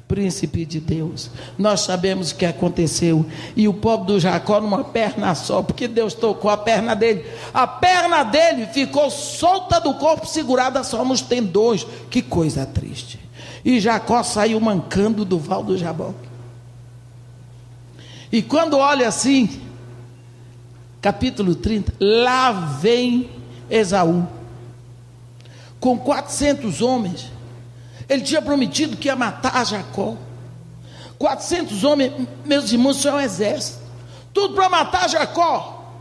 príncipe 0.08 0.66
de 0.66 0.82
Deus. 0.82 1.30
Nós 1.58 1.82
sabemos 1.82 2.32
o 2.32 2.36
que 2.36 2.46
aconteceu. 2.46 3.26
E 3.56 3.66
o 3.66 3.74
pobre 3.74 4.08
do 4.08 4.20
Jacó 4.20 4.60
numa 4.60 4.84
perna 4.84 5.34
só, 5.34 5.62
porque 5.62 5.88
Deus 5.88 6.14
tocou 6.14 6.52
a 6.52 6.58
perna 6.58 6.94
dele. 6.94 7.26
A 7.54 7.66
perna 7.66 8.24
dele 8.24 8.68
ficou 8.68 9.10
solta 9.10 9.80
do 9.80 9.94
corpo, 9.94 10.26
segurada 10.26 10.84
só 10.84 11.06
nos 11.06 11.22
tendões. 11.22 11.88
Que 12.10 12.22
coisa 12.22 12.66
triste. 12.66 13.22
E 13.64 13.80
Jacó 13.80 14.22
saiu 14.22 14.60
mancando 14.60 15.24
do 15.24 15.40
val 15.40 15.64
do 15.64 15.78
Jaboque. 15.78 16.28
E 18.30 18.42
quando 18.42 18.78
olha 18.78 19.08
assim, 19.08 19.62
capítulo 21.02 21.56
30, 21.56 21.94
lá 22.00 22.52
vem 22.52 23.30
Esaú, 23.70 24.28
com 25.80 25.98
400 25.98 26.82
homens 26.82 27.32
ele 28.12 28.24
tinha 28.24 28.42
prometido 28.42 28.98
que 28.98 29.08
ia 29.08 29.16
matar 29.16 29.66
Jacó. 29.66 30.18
400 31.18 31.82
homens, 31.86 32.28
meus 32.44 32.70
irmãos, 32.70 32.98
isso 32.98 33.08
é 33.08 33.14
um 33.14 33.20
exército. 33.22 33.80
Tudo 34.34 34.54
para 34.54 34.68
matar 34.68 35.10
Jacó. 35.10 35.94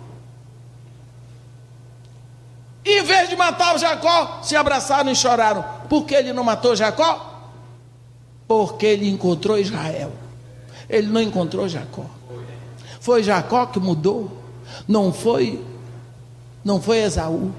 Em 2.84 3.04
vez 3.04 3.28
de 3.28 3.36
matar 3.36 3.78
Jacó, 3.78 4.40
se 4.42 4.56
abraçaram 4.56 5.12
e 5.12 5.14
choraram. 5.14 5.64
Por 5.88 6.04
que 6.04 6.16
ele 6.16 6.32
não 6.32 6.42
matou 6.42 6.74
Jacó? 6.74 7.52
Porque 8.48 8.86
ele 8.86 9.08
encontrou 9.08 9.56
Israel. 9.56 10.12
Ele 10.88 11.06
não 11.06 11.20
encontrou 11.20 11.68
Jacó. 11.68 12.06
Foi 13.00 13.22
Jacó 13.22 13.66
que 13.66 13.78
mudou. 13.78 14.39
Não 14.86 15.12
foi, 15.12 15.64
não 16.64 16.80
foi 16.80 16.98
Esaú. 16.98 17.52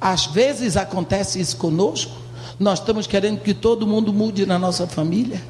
Às 0.00 0.26
vezes 0.26 0.76
acontece 0.76 1.40
isso 1.40 1.56
conosco. 1.56 2.12
Nós 2.58 2.78
estamos 2.78 3.06
querendo 3.06 3.40
que 3.40 3.54
todo 3.54 3.86
mundo 3.86 4.12
mude 4.12 4.46
na 4.46 4.58
nossa 4.58 4.86
família, 4.86 5.42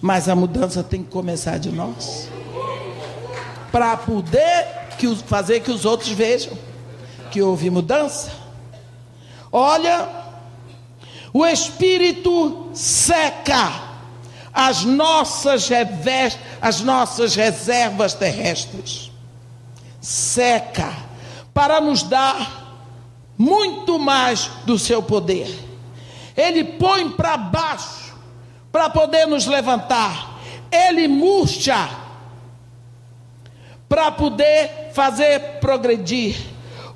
mas 0.00 0.28
a 0.28 0.36
mudança 0.36 0.82
tem 0.82 1.02
que 1.02 1.10
começar 1.10 1.58
de 1.58 1.70
nós. 1.70 2.28
Para 3.72 3.96
poder 3.96 4.66
que, 4.98 5.14
fazer 5.16 5.60
que 5.60 5.70
os 5.70 5.84
outros 5.84 6.10
vejam 6.10 6.56
que 7.30 7.42
houve 7.42 7.70
mudança. 7.70 8.32
Olha, 9.52 10.08
o 11.32 11.44
Espírito 11.46 12.70
seca 12.72 13.88
as 14.52 14.84
nossas, 14.84 15.68
as 16.60 16.80
nossas 16.80 17.34
reservas 17.34 18.14
terrestres. 18.14 19.07
Seca 20.08 20.90
para 21.52 21.82
nos 21.82 22.02
dar 22.02 22.80
muito 23.36 23.98
mais 23.98 24.50
do 24.64 24.78
seu 24.78 25.02
poder. 25.02 25.54
Ele 26.34 26.64
põe 26.64 27.10
para 27.10 27.36
baixo 27.36 28.16
para 28.72 28.88
poder 28.88 29.26
nos 29.26 29.44
levantar. 29.44 30.40
Ele 30.72 31.06
murcha 31.06 31.90
para 33.86 34.10
poder 34.10 34.92
fazer 34.94 35.58
progredir. 35.60 36.38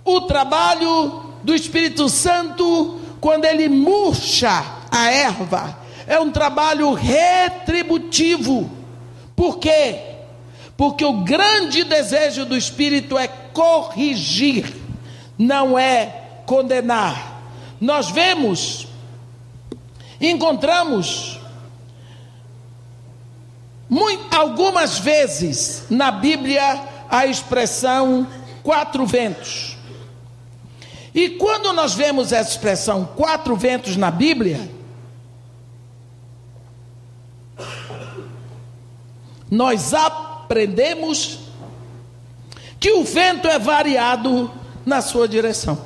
O 0.06 0.22
trabalho 0.22 1.34
do 1.42 1.54
Espírito 1.54 2.08
Santo, 2.08 2.98
quando 3.20 3.44
ele 3.44 3.68
murcha 3.68 4.64
a 4.90 5.10
erva, 5.10 5.78
é 6.06 6.18
um 6.18 6.32
trabalho 6.32 6.94
retributivo. 6.94 8.70
Por 9.36 9.58
quê? 9.58 10.11
Porque 10.76 11.04
o 11.04 11.22
grande 11.22 11.84
desejo 11.84 12.44
do 12.44 12.56
Espírito 12.56 13.18
é 13.18 13.28
corrigir, 13.28 14.74
não 15.38 15.78
é 15.78 16.42
condenar. 16.46 17.40
Nós 17.80 18.10
vemos 18.10 18.86
encontramos 20.22 21.40
muito, 23.88 24.34
algumas 24.34 24.98
vezes 24.98 25.84
na 25.90 26.10
Bíblia 26.10 26.82
a 27.10 27.26
expressão 27.26 28.26
quatro 28.62 29.04
ventos. 29.04 29.76
E 31.14 31.30
quando 31.30 31.72
nós 31.74 31.92
vemos 31.92 32.32
essa 32.32 32.50
expressão 32.50 33.04
quatro 33.04 33.54
ventos 33.54 33.96
na 33.96 34.10
Bíblia, 34.10 34.70
nós 39.50 39.92
aprendemos 39.92 40.31
que 42.78 42.92
o 42.92 43.04
vento 43.04 43.46
é 43.46 43.58
variado 43.58 44.50
na 44.84 45.00
sua 45.00 45.28
direção. 45.28 45.78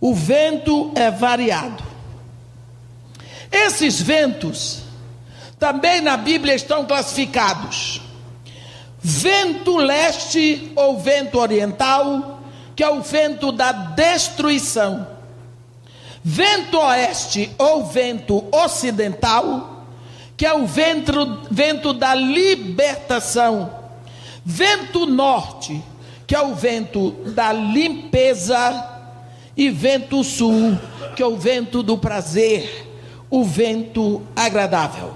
O 0.00 0.14
vento 0.14 0.92
é 0.94 1.10
variado. 1.10 1.82
Esses 3.50 4.00
ventos 4.00 4.82
também 5.58 6.00
na 6.00 6.16
Bíblia 6.16 6.54
estão 6.54 6.84
classificados: 6.84 8.00
vento 8.98 9.76
leste 9.76 10.72
ou 10.74 10.98
vento 10.98 11.38
oriental, 11.38 12.40
que 12.74 12.82
é 12.82 12.88
o 12.88 13.00
vento 13.00 13.52
da 13.52 13.70
destruição, 13.70 15.06
vento 16.24 16.78
oeste 16.78 17.52
ou 17.58 17.84
vento 17.84 18.44
ocidental, 18.50 19.81
que 20.42 20.46
é 20.46 20.52
o 20.52 20.66
vento, 20.66 21.38
vento 21.52 21.92
da 21.92 22.16
libertação, 22.16 23.70
vento 24.44 25.06
norte, 25.06 25.80
que 26.26 26.34
é 26.34 26.42
o 26.42 26.52
vento 26.52 27.12
da 27.26 27.52
limpeza, 27.52 28.88
e 29.56 29.70
vento 29.70 30.24
sul, 30.24 30.76
que 31.14 31.22
é 31.22 31.26
o 31.26 31.36
vento 31.36 31.80
do 31.80 31.96
prazer 31.96 32.88
o 33.30 33.44
vento 33.44 34.20
agradável. 34.34 35.14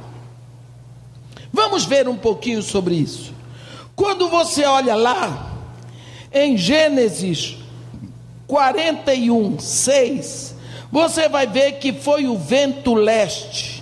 Vamos 1.53 1.85
ver 1.85 2.07
um 2.07 2.16
pouquinho 2.16 2.62
sobre 2.62 2.95
isso. 2.95 3.35
Quando 3.97 4.29
você 4.29 4.64
olha 4.64 4.95
lá, 4.95 5.51
em 6.33 6.57
Gênesis 6.57 7.57
41, 8.47 9.59
6, 9.59 10.55
você 10.93 11.29
vai 11.29 11.49
ver 11.49 11.81
que 11.81 11.93
foi 11.93 12.29
o 12.29 12.39
vento 12.39 12.95
leste 12.95 13.76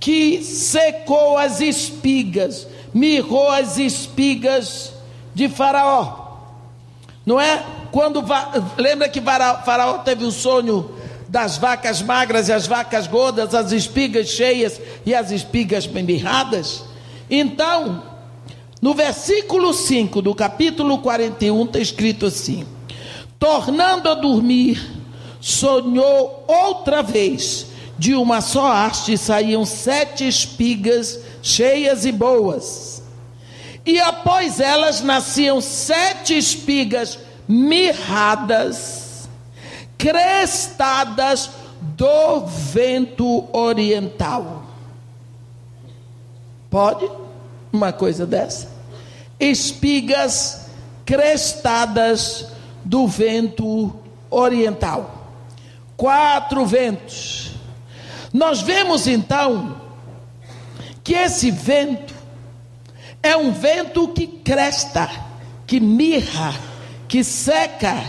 que 0.00 0.42
secou 0.42 1.36
as 1.36 1.60
espigas, 1.60 2.66
mirrou 2.92 3.50
as 3.50 3.76
espigas 3.78 4.94
de 5.34 5.48
Faraó. 5.48 6.30
Não 7.24 7.38
é? 7.38 7.62
Quando 7.92 8.24
lembra 8.78 9.08
que 9.08 9.20
Faraó 9.20 9.98
teve 9.98 10.24
um 10.24 10.30
sonho 10.30 10.90
das 11.28 11.58
vacas 11.58 12.02
magras 12.02 12.48
e 12.48 12.52
as 12.52 12.66
vacas 12.66 13.06
gordas, 13.06 13.54
as 13.54 13.70
espigas 13.70 14.28
cheias 14.28 14.80
e 15.06 15.14
as 15.14 15.30
espigas 15.30 15.86
mirradas. 15.86 16.82
Então, 17.30 18.02
no 18.82 18.94
versículo 18.94 19.72
5 19.72 20.22
do 20.22 20.34
capítulo 20.34 20.98
41 20.98 21.64
está 21.64 21.78
escrito 21.78 22.26
assim: 22.26 22.66
Tornando 23.38 24.08
a 24.08 24.14
dormir, 24.14 24.80
sonhou 25.40 26.44
outra 26.48 27.02
vez, 27.02 27.66
de 28.00 28.14
uma 28.14 28.40
só 28.40 28.72
haste 28.72 29.18
saíam 29.18 29.66
sete 29.66 30.26
espigas 30.26 31.20
cheias 31.42 32.06
e 32.06 32.10
boas. 32.10 33.02
E 33.84 34.00
após 34.00 34.58
elas 34.58 35.02
nasciam 35.02 35.60
sete 35.60 36.34
espigas 36.34 37.18
mirradas 37.46 39.28
crestadas 39.98 41.50
do 41.82 42.46
vento 42.46 43.46
oriental. 43.52 44.62
Pode? 46.70 47.06
Uma 47.70 47.92
coisa 47.92 48.24
dessa? 48.24 48.66
Espigas 49.38 50.68
crestadas 51.04 52.46
do 52.82 53.06
vento 53.06 53.94
oriental. 54.30 55.26
Quatro 55.98 56.64
ventos. 56.64 57.49
Nós 58.32 58.60
vemos 58.60 59.06
então 59.06 59.80
que 61.02 61.14
esse 61.14 61.50
vento 61.50 62.14
é 63.22 63.36
um 63.36 63.52
vento 63.52 64.08
que 64.08 64.26
cresta, 64.26 65.10
que 65.66 65.80
mirra, 65.80 66.54
que 67.08 67.24
seca, 67.24 68.02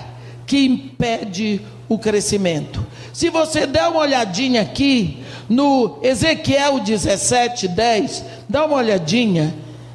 que 0.46 0.66
impede 0.66 1.62
o 1.90 1.98
crescimento. 1.98 2.86
Se 3.12 3.30
você 3.30 3.66
der 3.66 3.88
uma 3.88 4.02
olhadinha 4.02 4.62
aqui 4.62 5.24
no 5.50 6.00
Ezequiel 6.02 6.80
17, 6.80 7.68
10, 7.68 8.24
dá 8.48 8.66
uma 8.66 8.78
olhadinha, 8.78 9.54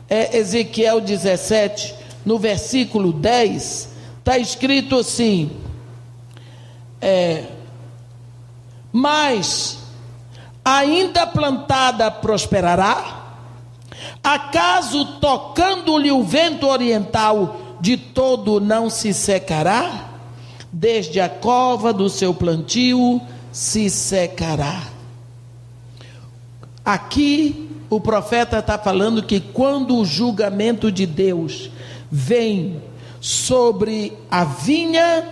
é 0.09 0.37
Ezequiel 0.37 1.01
17, 1.01 1.95
no 2.25 2.39
versículo 2.39 3.13
10, 3.13 3.89
está 4.19 4.37
escrito 4.37 4.97
assim: 4.97 5.51
é, 7.01 7.45
Mas 8.93 9.86
ainda 10.67 11.25
plantada 11.29 12.11
prosperará? 12.11 13.25
Acaso 14.23 15.05
tocando-lhe 15.21 16.11
o 16.11 16.25
vento 16.25 16.67
oriental, 16.67 17.77
de 17.81 17.97
todo 17.97 18.61
não 18.61 18.91
se 18.91 19.15
secará? 19.15 20.09
Desde 20.73 21.21
a 21.21 21.29
cova 21.29 21.93
do 21.93 22.11
seu 22.11 22.35
plantio 22.35 23.23
se 23.53 23.89
secará. 23.89 24.83
Aqui 26.85 27.71
o 27.89 28.01
profeta 28.01 28.59
está 28.59 28.77
falando 28.77 29.23
que 29.23 29.39
quando 29.39 29.97
o 29.97 30.05
julgamento 30.05 30.91
de 30.91 31.07
Deus 31.07 31.71
vem 32.11 32.83
sobre 33.21 34.13
a 34.29 34.43
vinha, 34.43 35.25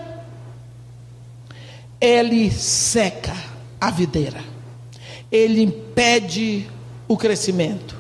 ele 2.01 2.51
seca 2.53 3.35
a 3.81 3.91
videira, 3.91 4.54
ele 5.35 5.63
impede 5.63 6.65
o 7.09 7.17
crescimento, 7.17 7.97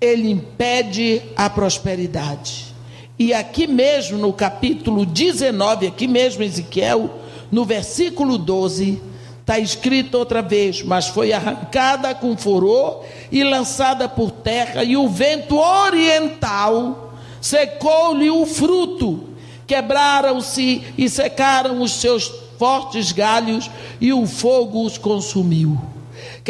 ele 0.00 0.30
impede 0.30 1.20
a 1.36 1.50
prosperidade. 1.50 2.74
E 3.18 3.34
aqui 3.34 3.66
mesmo 3.66 4.16
no 4.16 4.32
capítulo 4.32 5.04
19, 5.04 5.86
aqui 5.86 6.08
mesmo 6.08 6.42
Ezequiel, 6.42 7.20
no 7.52 7.66
versículo 7.66 8.38
12, 8.38 8.98
está 9.40 9.58
escrito 9.58 10.16
outra 10.16 10.40
vez: 10.40 10.82
Mas 10.82 11.06
foi 11.08 11.34
arrancada 11.34 12.14
com 12.14 12.34
furor 12.34 13.04
e 13.30 13.44
lançada 13.44 14.08
por 14.08 14.30
terra, 14.30 14.82
e 14.82 14.96
o 14.96 15.06
vento 15.06 15.58
oriental 15.58 17.12
secou-lhe 17.42 18.30
o 18.30 18.46
fruto, 18.46 19.28
quebraram-se 19.66 20.82
e 20.96 21.10
secaram 21.10 21.82
os 21.82 21.92
seus 21.92 22.32
fortes 22.58 23.12
galhos, 23.12 23.70
e 24.00 24.14
o 24.14 24.26
fogo 24.26 24.82
os 24.82 24.96
consumiu. 24.96 25.78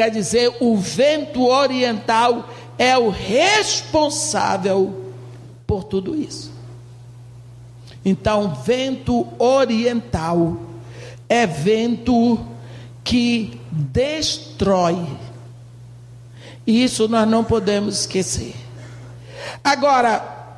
Quer 0.01 0.11
dizer, 0.11 0.57
o 0.61 0.79
vento 0.79 1.47
oriental 1.47 2.49
é 2.79 2.97
o 2.97 3.11
responsável 3.11 5.13
por 5.67 5.85
tudo 5.85 6.17
isso. 6.17 6.51
Então, 8.03 8.55
vento 8.65 9.29
oriental 9.39 10.57
é 11.29 11.47
vento 11.47 12.41
que 13.05 13.61
destrói. 13.71 15.07
Isso 16.67 17.07
nós 17.07 17.29
não 17.29 17.45
podemos 17.45 18.01
esquecer. 18.01 18.55
Agora, 19.63 20.57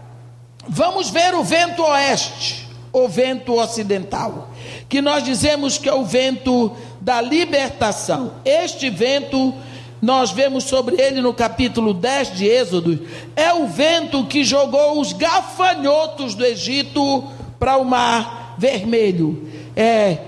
vamos 0.68 1.10
ver 1.10 1.34
o 1.34 1.42
vento 1.42 1.82
oeste, 1.82 2.68
o 2.92 3.08
vento 3.08 3.58
ocidental, 3.58 4.52
que 4.88 5.02
nós 5.02 5.24
dizemos 5.24 5.78
que 5.78 5.88
é 5.88 5.94
o 5.94 6.04
vento 6.04 6.76
da 7.02 7.20
libertação. 7.20 8.34
Este 8.44 8.88
vento 8.88 9.52
nós 10.00 10.30
vemos 10.30 10.64
sobre 10.64 11.00
ele 11.00 11.20
no 11.20 11.34
capítulo 11.34 11.92
10 11.92 12.36
de 12.36 12.46
Êxodo, 12.46 13.06
é 13.36 13.52
o 13.52 13.66
vento 13.66 14.24
que 14.26 14.42
jogou 14.44 15.00
os 15.00 15.12
gafanhotos 15.12 16.34
do 16.34 16.44
Egito 16.44 17.24
para 17.58 17.76
o 17.76 17.84
mar 17.84 18.54
vermelho. 18.58 19.48
É 19.76 20.18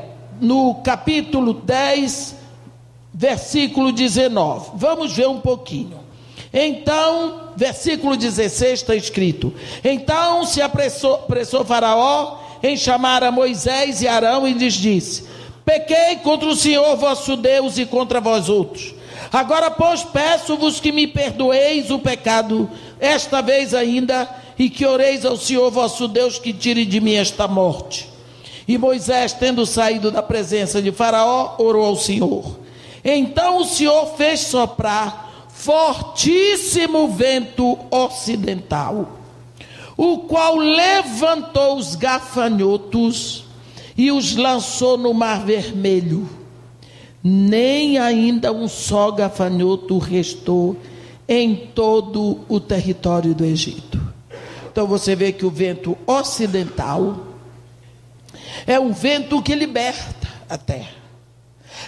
no 0.40 0.76
capítulo 0.76 1.54
10, 1.54 2.36
versículo 3.12 3.92
19. 3.92 4.72
Vamos 4.74 5.12
ver 5.12 5.28
um 5.28 5.40
pouquinho. 5.40 5.98
Então, 6.52 7.50
versículo 7.56 8.16
16 8.16 8.80
está 8.80 8.94
escrito: 8.94 9.52
Então 9.82 10.44
se 10.44 10.62
apressou, 10.62 11.14
apressou 11.14 11.64
Faraó 11.64 12.38
em 12.62 12.76
chamar 12.76 13.22
a 13.24 13.32
Moisés 13.32 14.02
e 14.02 14.08
Arão 14.08 14.46
e 14.46 14.52
lhes 14.52 14.74
disse: 14.74 15.33
Pequei 15.64 16.16
contra 16.16 16.48
o 16.48 16.56
Senhor 16.56 16.96
vosso 16.96 17.36
Deus 17.36 17.78
e 17.78 17.86
contra 17.86 18.20
vós 18.20 18.48
outros 18.48 18.94
Agora, 19.32 19.68
pois, 19.68 20.04
peço-vos 20.04 20.78
que 20.78 20.92
me 20.92 21.08
perdoeis 21.08 21.90
o 21.90 21.98
pecado, 21.98 22.70
esta 23.00 23.40
vez 23.42 23.74
ainda, 23.74 24.28
e 24.56 24.70
que 24.70 24.86
oreis 24.86 25.24
ao 25.24 25.36
Senhor 25.36 25.72
vosso 25.72 26.06
Deus 26.06 26.38
que 26.38 26.52
tire 26.52 26.84
de 26.84 27.00
mim 27.00 27.14
esta 27.14 27.48
morte. 27.48 28.08
E 28.66 28.78
Moisés, 28.78 29.32
tendo 29.32 29.66
saído 29.66 30.10
da 30.10 30.22
presença 30.22 30.80
de 30.80 30.92
Faraó, 30.92 31.56
orou 31.58 31.84
ao 31.84 31.96
Senhor. 31.96 32.58
Então 33.04 33.58
o 33.58 33.64
Senhor 33.64 34.14
fez 34.16 34.40
soprar 34.40 35.48
fortíssimo 35.48 37.08
vento 37.08 37.78
ocidental, 37.90 39.18
o 39.96 40.18
qual 40.18 40.56
levantou 40.56 41.76
os 41.76 41.94
gafanhotos 41.94 43.43
e 43.96 44.10
os 44.10 44.36
lançou 44.36 44.98
no 44.98 45.14
mar 45.14 45.44
vermelho 45.44 46.28
nem 47.26 47.96
ainda 47.96 48.52
um 48.52 48.68
só 48.68 49.10
gafanhoto 49.10 49.96
restou 49.96 50.76
em 51.26 51.56
todo 51.56 52.44
o 52.46 52.60
território 52.60 53.34
do 53.34 53.46
Egito. 53.46 53.98
Então 54.70 54.86
você 54.86 55.16
vê 55.16 55.32
que 55.32 55.46
o 55.46 55.50
vento 55.50 55.96
ocidental 56.06 57.28
é 58.66 58.78
um 58.78 58.92
vento 58.92 59.40
que 59.40 59.54
liberta 59.54 60.28
a 60.50 60.58
terra, 60.58 60.92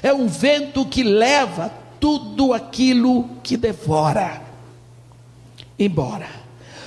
é 0.03 0.11
um 0.11 0.27
vento 0.27 0.87
que 0.87 1.03
leva 1.03 1.71
tudo 2.01 2.55
aquilo 2.55 3.29
que 3.43 3.59
devora 3.59 4.43
embora. 5.79 6.29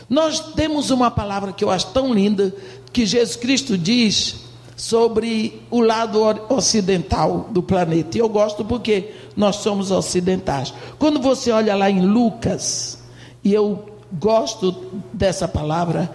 Nós 0.10 0.40
temos 0.54 0.90
uma 0.90 1.12
palavra 1.12 1.54
que 1.54 1.64
eu 1.64 1.70
acho 1.70 1.92
tão 1.92 2.12
linda 2.12 2.52
que 2.92 3.06
Jesus 3.06 3.36
Cristo 3.36 3.78
diz 3.78 4.49
sobre 4.80 5.62
o 5.70 5.82
lado 5.82 6.22
ocidental 6.48 7.50
do 7.52 7.62
planeta. 7.62 8.18
E 8.18 8.22
eu 8.22 8.30
gosto 8.30 8.64
porque 8.64 9.12
nós 9.36 9.58
somos 9.58 9.92
ocidentais. 9.92 10.74
Quando 10.98 11.20
você 11.20 11.52
olha 11.52 11.76
lá 11.76 11.92
em 11.92 12.06
Lucas, 12.06 12.98
e 13.44 13.54
eu 13.54 13.90
gosto 14.14 14.74
dessa 15.12 15.50
palavra, 15.50 16.10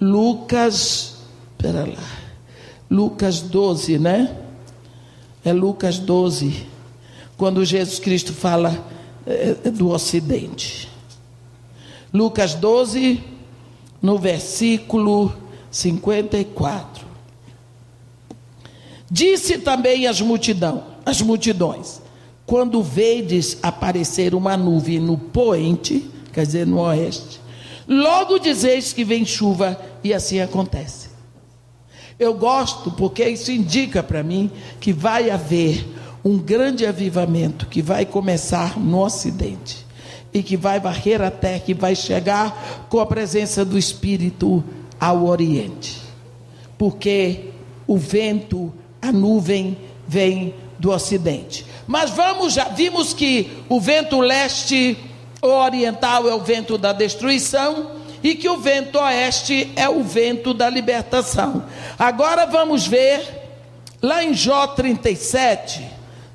Lucas, 0.00 1.18
espera 1.50 1.86
lá, 1.86 2.02
Lucas 2.90 3.42
12, 3.42 3.98
né? 3.98 4.34
É 5.44 5.52
Lucas 5.52 5.98
12, 5.98 6.66
quando 7.36 7.66
Jesus 7.66 7.98
Cristo 7.98 8.32
fala 8.32 8.82
é, 9.26 9.70
do 9.70 9.90
Ocidente. 9.90 10.88
Lucas 12.14 12.54
12, 12.54 13.22
no 14.00 14.18
versículo 14.18 15.34
54. 15.70 17.05
Disse 19.10 19.58
também 19.58 20.06
as 20.06 20.20
multidão, 20.20 20.84
as 21.04 21.22
multidões: 21.22 22.00
quando 22.44 22.82
vedes 22.82 23.58
aparecer 23.62 24.34
uma 24.34 24.56
nuvem 24.56 24.98
no 24.98 25.16
poente, 25.16 26.10
quer 26.32 26.44
dizer, 26.44 26.66
no 26.66 26.80
oeste, 26.80 27.40
logo 27.88 28.38
dizeis 28.38 28.92
que 28.92 29.04
vem 29.04 29.24
chuva, 29.24 29.80
e 30.02 30.12
assim 30.12 30.40
acontece. 30.40 31.08
Eu 32.18 32.34
gosto 32.34 32.90
porque 32.90 33.28
isso 33.28 33.52
indica 33.52 34.02
para 34.02 34.22
mim 34.22 34.50
que 34.80 34.92
vai 34.92 35.30
haver 35.30 35.86
um 36.24 36.38
grande 36.38 36.86
avivamento 36.86 37.66
que 37.66 37.82
vai 37.82 38.06
começar 38.06 38.78
no 38.78 39.04
ocidente 39.04 39.86
e 40.32 40.42
que 40.42 40.56
vai 40.56 40.80
varrer 40.80 41.22
a 41.22 41.30
terra, 41.30 41.60
que 41.60 41.74
vai 41.74 41.94
chegar 41.94 42.86
com 42.88 42.98
a 42.98 43.06
presença 43.06 43.64
do 43.64 43.78
Espírito 43.78 44.64
ao 44.98 45.26
oriente. 45.26 46.02
Porque 46.78 47.50
o 47.86 47.96
vento 47.96 48.72
a 49.08 49.12
nuvem 49.12 49.76
vem 50.06 50.54
do 50.78 50.90
ocidente. 50.90 51.64
Mas 51.86 52.10
vamos, 52.10 52.52
já 52.52 52.64
vimos 52.64 53.12
que 53.12 53.50
o 53.68 53.80
vento 53.80 54.20
leste 54.20 54.96
oriental 55.40 56.28
é 56.28 56.34
o 56.34 56.40
vento 56.40 56.76
da 56.76 56.92
destruição 56.92 57.90
e 58.22 58.34
que 58.34 58.48
o 58.48 58.58
vento 58.58 58.98
oeste 58.98 59.72
é 59.76 59.88
o 59.88 60.02
vento 60.02 60.52
da 60.52 60.68
libertação. 60.68 61.64
Agora 61.98 62.46
vamos 62.46 62.86
ver 62.86 63.22
lá 64.02 64.24
em 64.24 64.34
Jó 64.34 64.66
37, 64.68 65.86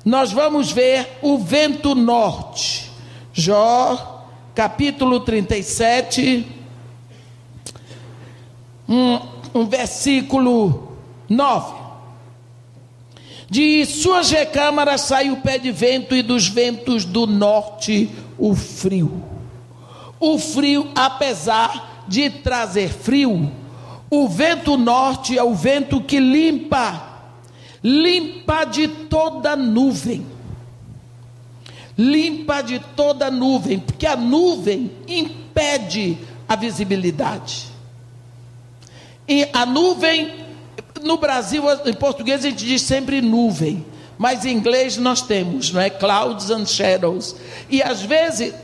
nós 0.04 0.32
vamos 0.32 0.72
ver 0.72 1.18
o 1.20 1.38
vento 1.38 1.94
norte. 1.94 2.90
Jó, 3.32 4.26
capítulo 4.54 5.20
37, 5.20 6.46
um, 8.88 9.18
um 9.54 9.66
versículo 9.66 10.96
9. 11.28 11.81
De 13.52 13.84
suas 13.84 14.30
recâmaras 14.30 15.02
sai 15.02 15.30
o 15.30 15.36
pé 15.42 15.58
de 15.58 15.70
vento, 15.70 16.16
e 16.16 16.22
dos 16.22 16.48
ventos 16.48 17.04
do 17.04 17.26
norte 17.26 18.08
o 18.38 18.54
frio. 18.54 19.22
O 20.18 20.38
frio, 20.38 20.90
apesar 20.94 22.06
de 22.08 22.30
trazer 22.30 22.88
frio, 22.88 23.52
o 24.08 24.26
vento 24.26 24.78
norte 24.78 25.36
é 25.36 25.42
o 25.42 25.52
vento 25.52 26.00
que 26.00 26.18
limpa, 26.18 27.26
limpa 27.84 28.64
de 28.64 28.88
toda 28.88 29.54
nuvem. 29.54 30.26
Limpa 31.98 32.62
de 32.62 32.78
toda 32.78 33.30
nuvem, 33.30 33.78
porque 33.78 34.06
a 34.06 34.16
nuvem 34.16 34.90
impede 35.06 36.16
a 36.48 36.56
visibilidade. 36.56 37.66
E 39.28 39.46
a 39.52 39.66
nuvem 39.66 40.41
no 41.02 41.16
Brasil, 41.16 41.64
em 41.84 41.94
português, 41.94 42.44
a 42.44 42.48
gente 42.48 42.64
diz 42.64 42.82
sempre 42.82 43.20
nuvem. 43.20 43.84
Mas 44.18 44.44
em 44.44 44.50
inglês 44.50 44.96
nós 44.96 45.22
temos, 45.22 45.72
não 45.72 45.80
é? 45.80 45.90
Clouds 45.90 46.50
and 46.50 46.66
shadows. 46.66 47.34
E 47.68 47.82
às 47.82 48.02
vezes, 48.02 48.54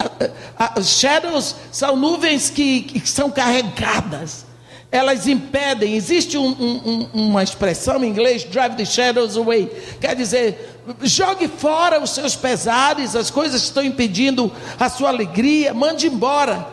shadows 0.84 1.56
são 1.72 1.96
nuvens 1.96 2.48
que, 2.48 2.82
que 2.82 3.08
são 3.08 3.30
carregadas. 3.30 4.46
Elas 4.90 5.26
impedem. 5.26 5.94
Existe 5.94 6.38
um, 6.38 6.48
um, 6.48 7.08
uma 7.12 7.42
expressão 7.42 8.04
em 8.04 8.08
inglês, 8.08 8.44
drive 8.44 8.76
the 8.76 8.84
shadows 8.84 9.36
away. 9.36 9.66
Quer 10.00 10.14
dizer, 10.14 10.80
jogue 11.02 11.48
fora 11.48 12.00
os 12.00 12.10
seus 12.10 12.36
pesares, 12.36 13.16
as 13.16 13.30
coisas 13.30 13.62
que 13.62 13.66
estão 13.66 13.82
impedindo 13.82 14.52
a 14.78 14.88
sua 14.88 15.08
alegria, 15.08 15.74
mande 15.74 16.06
embora. 16.06 16.66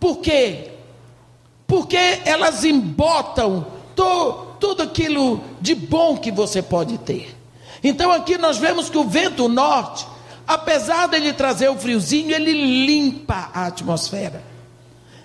Por 0.00 0.16
quê? 0.18 0.70
Porque 1.66 2.20
elas 2.24 2.64
embotam 2.64 3.66
todo 3.94 4.49
tudo 4.60 4.82
aquilo 4.82 5.40
de 5.60 5.74
bom 5.74 6.16
que 6.16 6.30
você 6.30 6.60
pode 6.60 6.98
ter. 6.98 7.34
Então 7.82 8.12
aqui 8.12 8.36
nós 8.36 8.58
vemos 8.58 8.90
que 8.90 8.98
o 8.98 9.04
vento 9.04 9.48
norte, 9.48 10.06
apesar 10.46 11.06
dele 11.06 11.32
trazer 11.32 11.68
o 11.68 11.76
friozinho, 11.76 12.30
ele 12.30 12.52
limpa 12.86 13.50
a 13.54 13.66
atmosfera. 13.66 14.44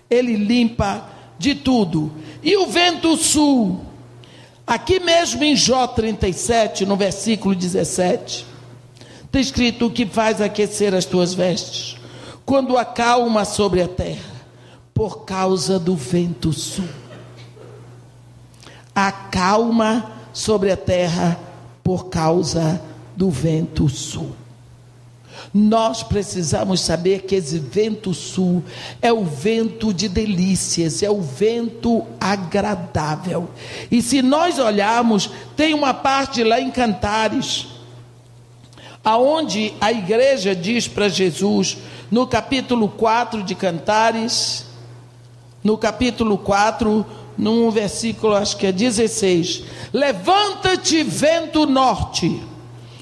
Ele 0.10 0.36
limpa 0.36 1.10
de 1.38 1.54
tudo. 1.54 2.12
E 2.42 2.56
o 2.56 2.68
vento 2.68 3.18
sul, 3.18 3.82
aqui 4.66 5.00
mesmo 5.00 5.44
em 5.44 5.56
Jó 5.56 5.86
37, 5.86 6.86
no 6.86 6.96
versículo 6.96 7.54
17, 7.54 8.46
está 9.26 9.40
escrito: 9.40 9.88
O 9.88 9.92
que 9.92 10.06
faz 10.06 10.40
aquecer 10.40 10.94
as 10.96 11.06
tuas 11.06 11.34
vestes, 11.34 11.98
quando 12.46 12.78
acalma 12.78 13.44
sobre 13.44 13.82
a 13.82 13.88
terra, 13.88 14.34
por 14.94 15.26
causa 15.26 15.78
do 15.78 15.96
vento 15.96 16.54
sul 16.54 17.05
a 18.96 19.12
calma 19.12 20.12
sobre 20.32 20.72
a 20.72 20.78
terra 20.78 21.38
por 21.84 22.06
causa 22.06 22.82
do 23.16 23.30
vento 23.30 23.89
sul. 23.89 24.34
Nós 25.54 26.04
precisamos 26.04 26.82
saber 26.82 27.22
que 27.22 27.36
esse 27.36 27.60
vento 27.60 28.14
sul 28.14 28.64
é 29.02 29.12
o 29.12 29.24
vento 29.24 29.93
de 29.93 30.10
delícias, 30.10 31.04
é 31.04 31.10
o 31.10 31.22
vento 31.22 32.06
agradável. 32.20 33.50
E 33.91 34.02
se 34.02 34.22
nós 34.22 34.60
olharmos, 34.60 35.30
tem 35.56 35.74
uma 35.74 35.93
parte 35.93 36.43
lá 36.43 36.60
em 36.60 36.72
Cantares, 36.72 37.68
aonde 39.04 39.74
a 39.80 39.91
igreja 39.91 40.56
diz 40.56 40.88
para 40.88 41.08
Jesus, 41.08 41.78
no 42.10 42.26
capítulo 42.28 42.89
4 42.89 43.43
de 43.43 43.56
Cantares, 43.56 44.66
no 45.64 45.78
capítulo 45.78 46.38
4, 46.38 47.06
num 47.38 47.70
versículo, 47.70 48.36
acho 48.36 48.58
que 48.58 48.68
é 48.68 48.72
16: 48.72 49.64
Levanta-te, 49.94 51.04
vento 51.04 51.66
norte, 51.66 52.42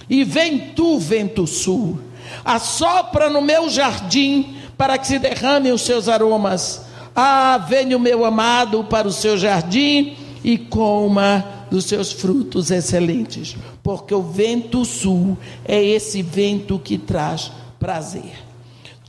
e 0.10 0.24
vem 0.24 0.72
tu, 0.76 1.00
vento 1.00 1.46
sul, 1.48 2.00
assopra 2.44 3.30
no 3.30 3.42
meu 3.42 3.70
jardim, 3.70 4.58
para 4.78 4.98
que 4.98 5.08
se 5.08 5.20
derramem 5.20 5.72
os 5.72 5.82
seus 5.82 6.08
aromas. 6.08 6.82
Ah, 7.16 7.64
venha 7.70 7.96
o 7.96 8.00
meu 8.00 8.26
amado 8.26 8.84
para 8.86 9.08
o 9.08 9.12
seu 9.12 9.38
jardim 9.38 10.16
e 10.44 10.58
coma 10.58 11.46
dos 11.70 11.86
seus 11.86 12.12
frutos 12.12 12.70
excelentes, 12.72 13.56
porque 13.82 14.14
o 14.14 14.22
vento 14.22 14.84
sul 14.84 15.38
é 15.66 15.84
esse 15.84 16.22
vento 16.22 16.80
que 16.80 16.98
traz 16.98 17.52
prazer. 17.80 18.34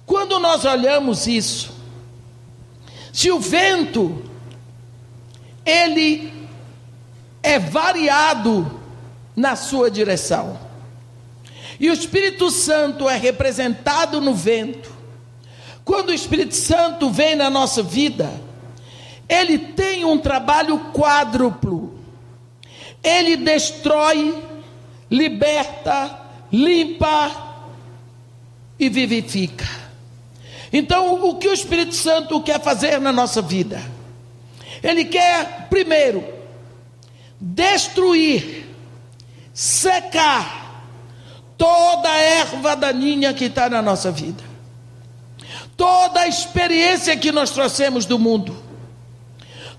Quando 0.07 0.39
nós 0.39 0.64
olhamos 0.64 1.27
isso, 1.27 1.72
se 3.12 3.31
o 3.31 3.39
vento 3.39 4.22
ele 5.65 6.33
é 7.43 7.59
variado 7.59 8.81
na 9.37 9.57
sua 9.57 9.91
direção. 9.91 10.59
E 11.79 11.91
o 11.91 11.93
Espírito 11.93 12.51
Santo 12.51 13.09
é 13.09 13.17
representado 13.17 14.21
no 14.21 14.35
vento. 14.35 14.93
Quando 15.85 16.11
o 16.11 16.15
Espírito 16.15 16.55
Santo 16.55 17.11
vem 17.11 17.35
na 17.35 17.51
nossa 17.51 17.83
vida, 17.83 18.33
ele 19.29 19.59
tem 19.59 20.05
um 20.05 20.19
trabalho 20.19 20.79
quádruplo. 20.93 21.99
Ele 23.03 23.37
destrói, 23.37 24.43
liberta, 25.11 26.19
limpa 26.51 27.59
e 28.79 28.89
vivifica. 28.89 29.69
Então, 30.73 31.29
o 31.29 31.37
que 31.37 31.49
o 31.49 31.53
Espírito 31.53 31.95
Santo 31.95 32.41
quer 32.41 32.61
fazer 32.61 33.01
na 33.01 33.12
nossa 33.12 33.43
vida? 33.43 33.93
Ele 34.85 35.07
quer, 35.07 35.68
primeiro, 35.70 36.22
destruir, 37.41 38.66
secar 39.55 40.85
toda 41.57 42.07
a 42.07 42.18
erva 42.18 42.76
daninha 42.76 43.32
que 43.32 43.47
está 43.47 43.70
na 43.70 43.80
nossa 43.80 44.12
vida, 44.12 44.45
toda 45.74 46.20
a 46.20 46.28
experiência 46.28 47.16
que 47.16 47.32
nós 47.32 47.51
trouxemos 47.51 48.05
do 48.05 48.18
mundo, 48.18 48.55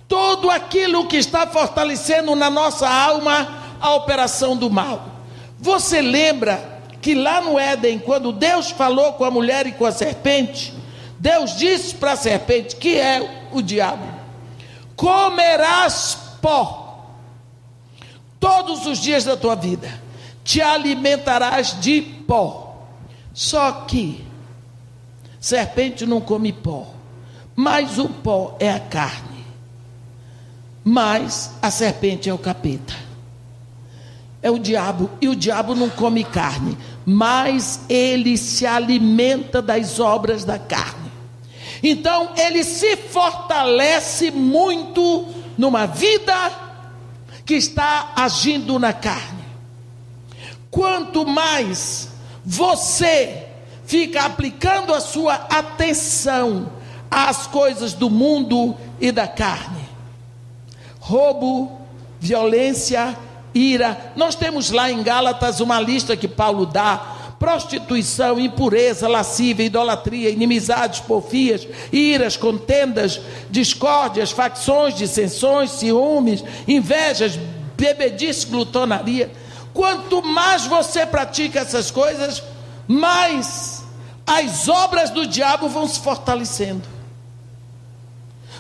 tudo 0.08 0.50
aquilo 0.50 1.06
que 1.06 1.18
está 1.18 1.46
fortalecendo 1.46 2.36
na 2.36 2.50
nossa 2.50 2.90
alma 2.90 3.78
a 3.80 3.94
operação 3.94 4.58
do 4.58 4.72
mal. 4.72 5.20
Você 5.60 6.02
lembra 6.02 6.82
que 7.00 7.14
lá 7.14 7.42
no 7.42 7.60
Éden, 7.60 8.00
quando 8.00 8.32
Deus 8.32 8.72
falou 8.72 9.14
com 9.14 9.24
a 9.24 9.30
mulher 9.30 9.68
e 9.68 9.72
com 9.72 9.86
a 9.86 9.92
serpente, 9.92 10.74
Deus 11.20 11.56
disse 11.56 11.94
para 11.94 12.14
a 12.14 12.18
serpente 12.18 12.76
que 12.76 12.98
é 12.98 13.48
o 13.52 13.62
diabo 13.62 14.15
comerás 14.96 16.18
pó 16.42 16.86
todos 18.40 18.86
os 18.86 19.00
dias 19.00 19.24
da 19.24 19.36
tua 19.36 19.56
vida, 19.56 19.90
te 20.44 20.62
alimentarás 20.62 21.80
de 21.82 22.02
pó. 22.02 22.78
Só 23.34 23.72
que 23.88 24.24
serpente 25.40 26.06
não 26.06 26.22
come 26.22 26.54
pó, 26.54 26.88
mas 27.56 27.98
o 27.98 28.08
pó 28.08 28.56
é 28.60 28.72
a 28.72 28.80
carne, 28.80 29.46
mas 30.84 31.52
a 31.62 31.70
serpente 31.72 32.30
é 32.30 32.34
o 32.34 32.38
capeta, 32.38 32.94
é 34.42 34.50
o 34.50 34.60
diabo, 34.60 35.10
e 35.20 35.28
o 35.28 35.36
diabo 35.36 35.74
não 35.74 35.90
come 35.90 36.24
carne, 36.24 36.78
mas 37.06 37.82
ele 37.90 38.38
se 38.38 38.66
alimenta 38.66 39.62
das 39.62 40.00
obras 40.00 40.46
da 40.46 40.58
carne. 40.60 41.05
Então 41.88 42.32
ele 42.36 42.64
se 42.64 42.98
fortalece 42.98 44.32
muito 44.32 45.28
numa 45.56 45.86
vida 45.86 46.34
que 47.46 47.54
está 47.54 48.14
agindo 48.16 48.80
na 48.80 48.92
carne. 48.92 49.46
Quanto 50.72 51.28
mais 51.28 52.10
você 52.44 53.46
fica 53.86 54.24
aplicando 54.24 54.96
a 54.96 55.00
sua 55.00 55.36
atenção 55.36 56.72
às 57.10 57.46
coisas 57.46 57.94
do 57.94 58.10
mundo 58.10 58.76
e 59.00 59.12
da 59.12 59.28
carne, 59.28 59.88
roubo, 61.00 61.80
violência, 62.20 63.16
ira. 63.54 64.12
Nós 64.16 64.34
temos 64.34 64.72
lá 64.72 64.90
em 64.90 65.04
Gálatas 65.04 65.60
uma 65.60 65.80
lista 65.80 66.18
que 66.18 66.28
Paulo 66.28 66.66
dá 66.66 67.15
prostituição, 67.40 68.40
impureza, 68.40 69.08
lascívia, 69.08 69.66
idolatria, 69.66 70.30
inimizades, 70.30 71.00
porfias, 71.02 71.68
iras, 71.92 72.38
contendas, 72.38 73.22
discórdias, 73.50 74.32
facções, 74.32 74.96
dissensões, 74.96 75.72
ciúmes, 75.72 76.44
invejas, 76.68 77.40
bebedice, 77.78 78.48
glutonaria. 78.48 79.32
Quanto 79.74 80.24
mais 80.24 80.66
você 80.66 81.06
pratica 81.06 81.60
essas 81.60 81.92
coisas, 81.92 82.42
mais 82.88 83.84
as 84.26 84.68
obras 84.68 85.10
do 85.10 85.28
diabo 85.28 85.68
vão 85.68 85.88
se 85.88 86.00
fortalecendo. 86.00 86.88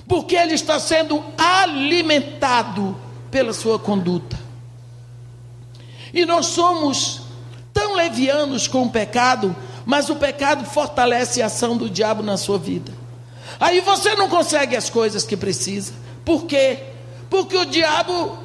Porque 0.07 0.35
ele 0.35 0.53
está 0.53 0.80
sendo 0.80 1.23
alimentado 1.38 2.95
pela 3.31 3.53
sua 3.53 3.80
conduta. 3.80 4.38
E 6.14 6.26
nós 6.26 6.47
somos 6.47 7.24
tão 7.76 7.93
levianos 7.93 8.69
com 8.69 8.84
o 8.84 8.89
pecado, 8.89 9.53
mas 9.85 10.10
o 10.10 10.15
pecado 10.15 10.64
fortalece 10.64 11.41
a 11.41 11.47
ação 11.47 11.76
do 11.76 11.89
diabo 11.89 12.23
na 12.23 12.38
sua 12.38 12.57
vida. 12.57 12.91
Aí 13.60 13.81
você 13.81 14.15
não 14.15 14.30
consegue 14.30 14.77
as 14.77 14.89
coisas 14.89 15.26
que 15.26 15.35
precisa. 15.35 15.93
Por 16.23 16.45
quê? 16.45 16.80
Porque 17.30 17.57
o 17.57 17.65
diabo, 17.65 18.39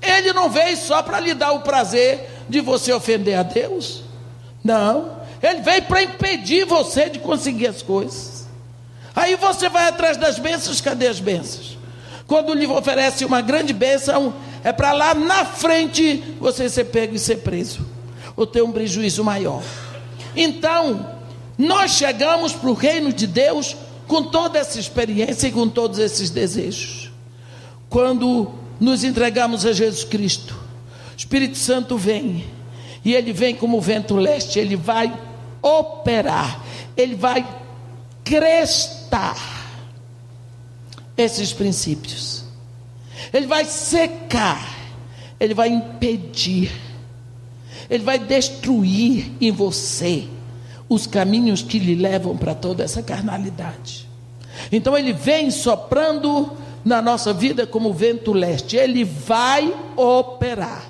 ele 0.00 0.32
não 0.32 0.48
veio 0.48 0.76
só 0.76 1.02
para 1.02 1.18
lhe 1.18 1.34
dar 1.34 1.50
o 1.52 1.60
prazer 1.60 2.30
de 2.48 2.60
você 2.60 2.92
ofender 2.92 3.36
a 3.36 3.42
Deus. 3.42 4.04
Não, 4.62 5.18
ele 5.42 5.60
veio 5.60 5.82
para 5.82 6.02
impedir 6.02 6.64
você 6.64 7.10
de 7.10 7.18
conseguir 7.18 7.66
as 7.66 7.82
coisas. 7.82 8.46
Aí 9.14 9.36
você 9.36 9.68
vai 9.68 9.88
atrás 9.88 10.16
das 10.16 10.38
bênçãos, 10.38 10.80
cadê 10.80 11.08
as 11.08 11.20
bênçãos? 11.20 11.76
Quando 12.26 12.54
lhe 12.54 12.66
oferece 12.66 13.24
uma 13.24 13.40
grande 13.40 13.72
bênção, 13.72 14.34
é 14.62 14.72
para 14.72 14.92
lá 14.92 15.14
na 15.14 15.44
frente 15.44 16.36
você 16.40 16.68
ser 16.70 16.84
pego 16.84 17.14
e 17.14 17.18
ser 17.18 17.36
preso, 17.36 17.86
ou 18.36 18.46
ter 18.46 18.62
um 18.62 18.72
prejuízo 18.72 19.22
maior. 19.22 19.62
Então, 20.36 21.14
nós 21.56 21.92
chegamos 21.92 22.52
para 22.52 22.70
o 22.70 22.74
reino 22.74 23.12
de 23.12 23.26
Deus 23.26 23.76
com 24.06 24.24
toda 24.24 24.58
essa 24.58 24.78
experiência 24.78 25.48
e 25.48 25.52
com 25.52 25.68
todos 25.68 25.98
esses 25.98 26.30
desejos. 26.30 27.10
Quando 27.88 28.52
nos 28.80 29.04
entregamos 29.04 29.64
a 29.64 29.72
Jesus 29.72 30.04
Cristo, 30.04 30.54
o 31.12 31.16
Espírito 31.16 31.56
Santo 31.56 31.96
vem, 31.96 32.44
e 33.04 33.14
ele 33.14 33.32
vem 33.32 33.54
como 33.54 33.80
vento 33.80 34.16
leste, 34.16 34.58
ele 34.58 34.76
vai 34.76 35.16
operar, 35.62 36.60
ele 36.96 37.14
vai 37.14 37.46
crestar 38.24 39.36
esses 41.16 41.52
princípios, 41.52 42.44
ele 43.32 43.46
vai 43.46 43.64
secar, 43.64 44.76
ele 45.38 45.54
vai 45.54 45.68
impedir, 45.68 46.72
ele 47.94 48.04
vai 48.04 48.18
destruir 48.18 49.32
em 49.40 49.50
você 49.50 50.24
os 50.88 51.06
caminhos 51.06 51.62
que 51.62 51.78
lhe 51.78 51.94
levam 51.94 52.36
para 52.36 52.54
toda 52.54 52.84
essa 52.84 53.02
carnalidade. 53.02 54.08
Então 54.70 54.96
ele 54.96 55.12
vem 55.12 55.50
soprando 55.50 56.52
na 56.84 57.00
nossa 57.00 57.32
vida 57.32 57.66
como 57.66 57.92
vento 57.92 58.32
leste, 58.32 58.76
ele 58.76 59.04
vai 59.04 59.74
operar. 59.96 60.84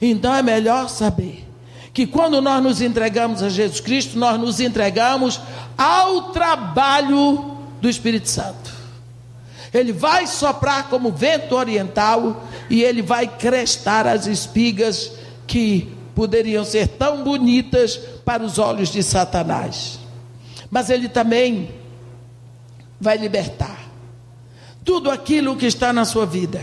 Então 0.00 0.34
é 0.34 0.42
melhor 0.42 0.88
saber 0.88 1.44
que 1.92 2.06
quando 2.06 2.40
nós 2.40 2.62
nos 2.62 2.80
entregamos 2.80 3.42
a 3.42 3.48
Jesus 3.48 3.80
Cristo, 3.80 4.18
nós 4.18 4.40
nos 4.40 4.60
entregamos 4.60 5.40
ao 5.76 6.30
trabalho 6.30 7.56
do 7.80 7.88
Espírito 7.88 8.28
Santo. 8.28 8.78
Ele 9.74 9.92
vai 9.92 10.26
soprar 10.26 10.88
como 10.88 11.10
vento 11.12 11.54
oriental 11.54 12.44
e 12.70 12.82
ele 12.82 13.02
vai 13.02 13.26
crestar 13.26 14.06
as 14.06 14.26
espigas 14.26 15.12
que 15.46 15.97
poderiam 16.18 16.64
ser 16.64 16.88
tão 16.88 17.22
bonitas 17.22 17.96
para 18.24 18.42
os 18.42 18.58
olhos 18.58 18.90
de 18.90 19.04
Satanás. 19.04 20.00
Mas 20.68 20.90
ele 20.90 21.08
também 21.08 21.70
vai 23.00 23.16
libertar 23.16 23.88
tudo 24.84 25.12
aquilo 25.12 25.54
que 25.54 25.66
está 25.66 25.92
na 25.92 26.04
sua 26.04 26.26
vida, 26.26 26.60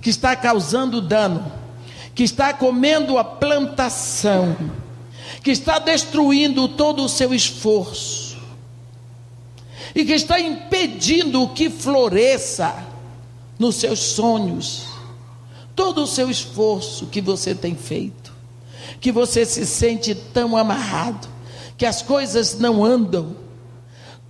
que 0.00 0.08
está 0.08 0.36
causando 0.36 1.00
dano, 1.00 1.50
que 2.14 2.22
está 2.22 2.54
comendo 2.54 3.18
a 3.18 3.24
plantação, 3.24 4.56
que 5.42 5.50
está 5.50 5.80
destruindo 5.80 6.68
todo 6.68 7.02
o 7.02 7.08
seu 7.08 7.34
esforço 7.34 8.38
e 9.96 10.04
que 10.04 10.12
está 10.12 10.38
impedindo 10.38 11.48
que 11.48 11.68
floresça 11.68 12.86
nos 13.58 13.74
seus 13.74 13.98
sonhos 13.98 14.86
todo 15.74 16.04
o 16.04 16.06
seu 16.06 16.30
esforço 16.30 17.06
que 17.06 17.20
você 17.20 17.52
tem 17.52 17.74
feito 17.74 18.25
que 19.00 19.12
você 19.12 19.44
se 19.44 19.66
sente 19.66 20.14
tão 20.14 20.56
amarrado, 20.56 21.28
que 21.76 21.86
as 21.86 22.02
coisas 22.02 22.58
não 22.58 22.84
andam. 22.84 23.36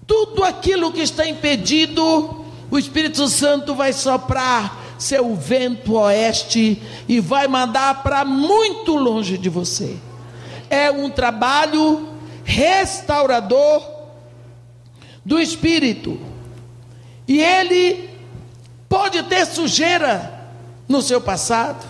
Tudo 0.06 0.44
aquilo 0.44 0.92
que 0.92 1.00
está 1.00 1.26
impedido, 1.26 2.44
o 2.70 2.78
Espírito 2.78 3.26
Santo 3.28 3.74
vai 3.74 3.92
soprar 3.92 4.84
seu 4.98 5.34
vento 5.34 5.94
oeste 5.94 6.82
e 7.08 7.20
vai 7.20 7.46
mandar 7.46 8.02
para 8.02 8.24
muito 8.24 8.96
longe 8.96 9.36
de 9.36 9.48
você. 9.48 9.96
É 10.70 10.90
um 10.90 11.10
trabalho 11.10 12.08
restaurador 12.44 13.82
do 15.24 15.40
espírito. 15.40 16.18
E 17.26 17.40
ele 17.40 18.08
pode 18.88 19.22
ter 19.24 19.44
sujeira 19.44 20.32
no 20.88 21.02
seu 21.02 21.20
passado, 21.20 21.84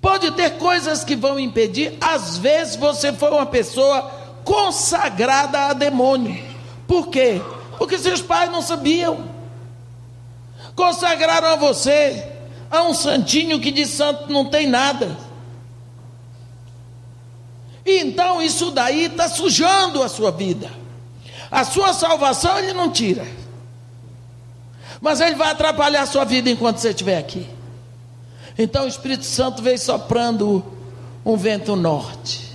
Pode 0.00 0.30
ter 0.32 0.58
coisas 0.58 1.02
que 1.02 1.16
vão 1.16 1.38
impedir. 1.38 1.96
Às 2.00 2.38
vezes 2.38 2.76
você 2.76 3.12
foi 3.12 3.30
uma 3.30 3.46
pessoa 3.46 4.02
consagrada 4.44 5.66
a 5.66 5.72
demônio. 5.72 6.42
Por 6.86 7.08
quê? 7.08 7.40
Porque 7.76 7.98
seus 7.98 8.22
pais 8.22 8.50
não 8.50 8.62
sabiam. 8.62 9.28
Consagraram 10.74 11.48
a 11.48 11.56
você 11.56 12.32
a 12.70 12.82
um 12.82 12.94
santinho 12.94 13.60
que 13.60 13.70
de 13.70 13.86
santo 13.86 14.32
não 14.32 14.44
tem 14.44 14.66
nada. 14.66 15.16
E 17.84 18.00
então 18.00 18.42
isso 18.42 18.70
daí 18.70 19.04
está 19.06 19.28
sujando 19.28 20.02
a 20.02 20.08
sua 20.08 20.30
vida. 20.30 20.70
A 21.50 21.64
sua 21.64 21.92
salvação 21.92 22.58
ele 22.58 22.72
não 22.72 22.90
tira. 22.90 23.26
Mas 25.00 25.20
ele 25.20 25.34
vai 25.34 25.50
atrapalhar 25.50 26.02
a 26.02 26.06
sua 26.06 26.24
vida 26.24 26.50
enquanto 26.50 26.78
você 26.78 26.90
estiver 26.90 27.18
aqui. 27.18 27.57
Então 28.58 28.84
o 28.86 28.88
Espírito 28.88 29.24
Santo 29.24 29.62
veio 29.62 29.78
soprando 29.78 30.64
um 31.24 31.36
vento 31.36 31.76
norte, 31.76 32.50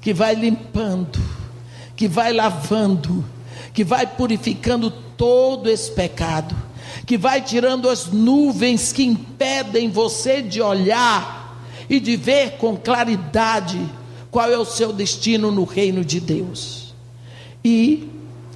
que 0.00 0.14
vai 0.14 0.36
limpando, 0.36 1.18
que 1.96 2.06
vai 2.06 2.32
lavando, 2.32 3.24
que 3.74 3.82
vai 3.82 4.06
purificando 4.06 4.92
todo 4.92 5.68
esse 5.68 5.90
pecado, 5.90 6.54
que 7.04 7.18
vai 7.18 7.42
tirando 7.42 7.90
as 7.90 8.06
nuvens 8.06 8.92
que 8.92 9.02
impedem 9.02 9.90
você 9.90 10.40
de 10.40 10.62
olhar 10.62 11.66
e 11.90 11.98
de 11.98 12.14
ver 12.14 12.52
com 12.52 12.76
claridade 12.76 13.80
qual 14.30 14.48
é 14.52 14.58
o 14.58 14.64
seu 14.64 14.92
destino 14.92 15.50
no 15.50 15.64
reino 15.64 16.04
de 16.04 16.20
Deus. 16.20 16.94
E 17.64 18.08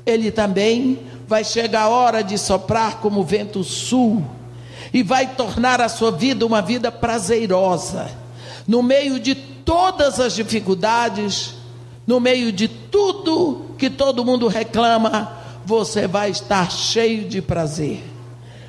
ele 0.06 0.30
também 0.30 1.00
vai 1.26 1.42
chegar 1.42 1.82
a 1.82 1.88
hora 1.88 2.22
de 2.22 2.38
soprar 2.38 3.00
como 3.00 3.24
vento 3.24 3.64
sul 3.64 4.22
e 4.92 5.02
vai 5.02 5.34
tornar 5.34 5.80
a 5.80 5.88
sua 5.88 6.10
vida 6.10 6.44
uma 6.44 6.60
vida 6.60 6.92
prazerosa, 6.92 8.10
no 8.66 8.82
meio 8.82 9.18
de 9.18 9.34
todas 9.34 10.20
as 10.20 10.34
dificuldades, 10.34 11.54
no 12.06 12.20
meio 12.20 12.52
de 12.52 12.68
tudo 12.68 13.74
que 13.78 13.88
todo 13.88 14.24
mundo 14.24 14.48
reclama, 14.48 15.38
você 15.64 16.06
vai 16.06 16.30
estar 16.30 16.70
cheio 16.70 17.24
de 17.24 17.40
prazer. 17.40 18.02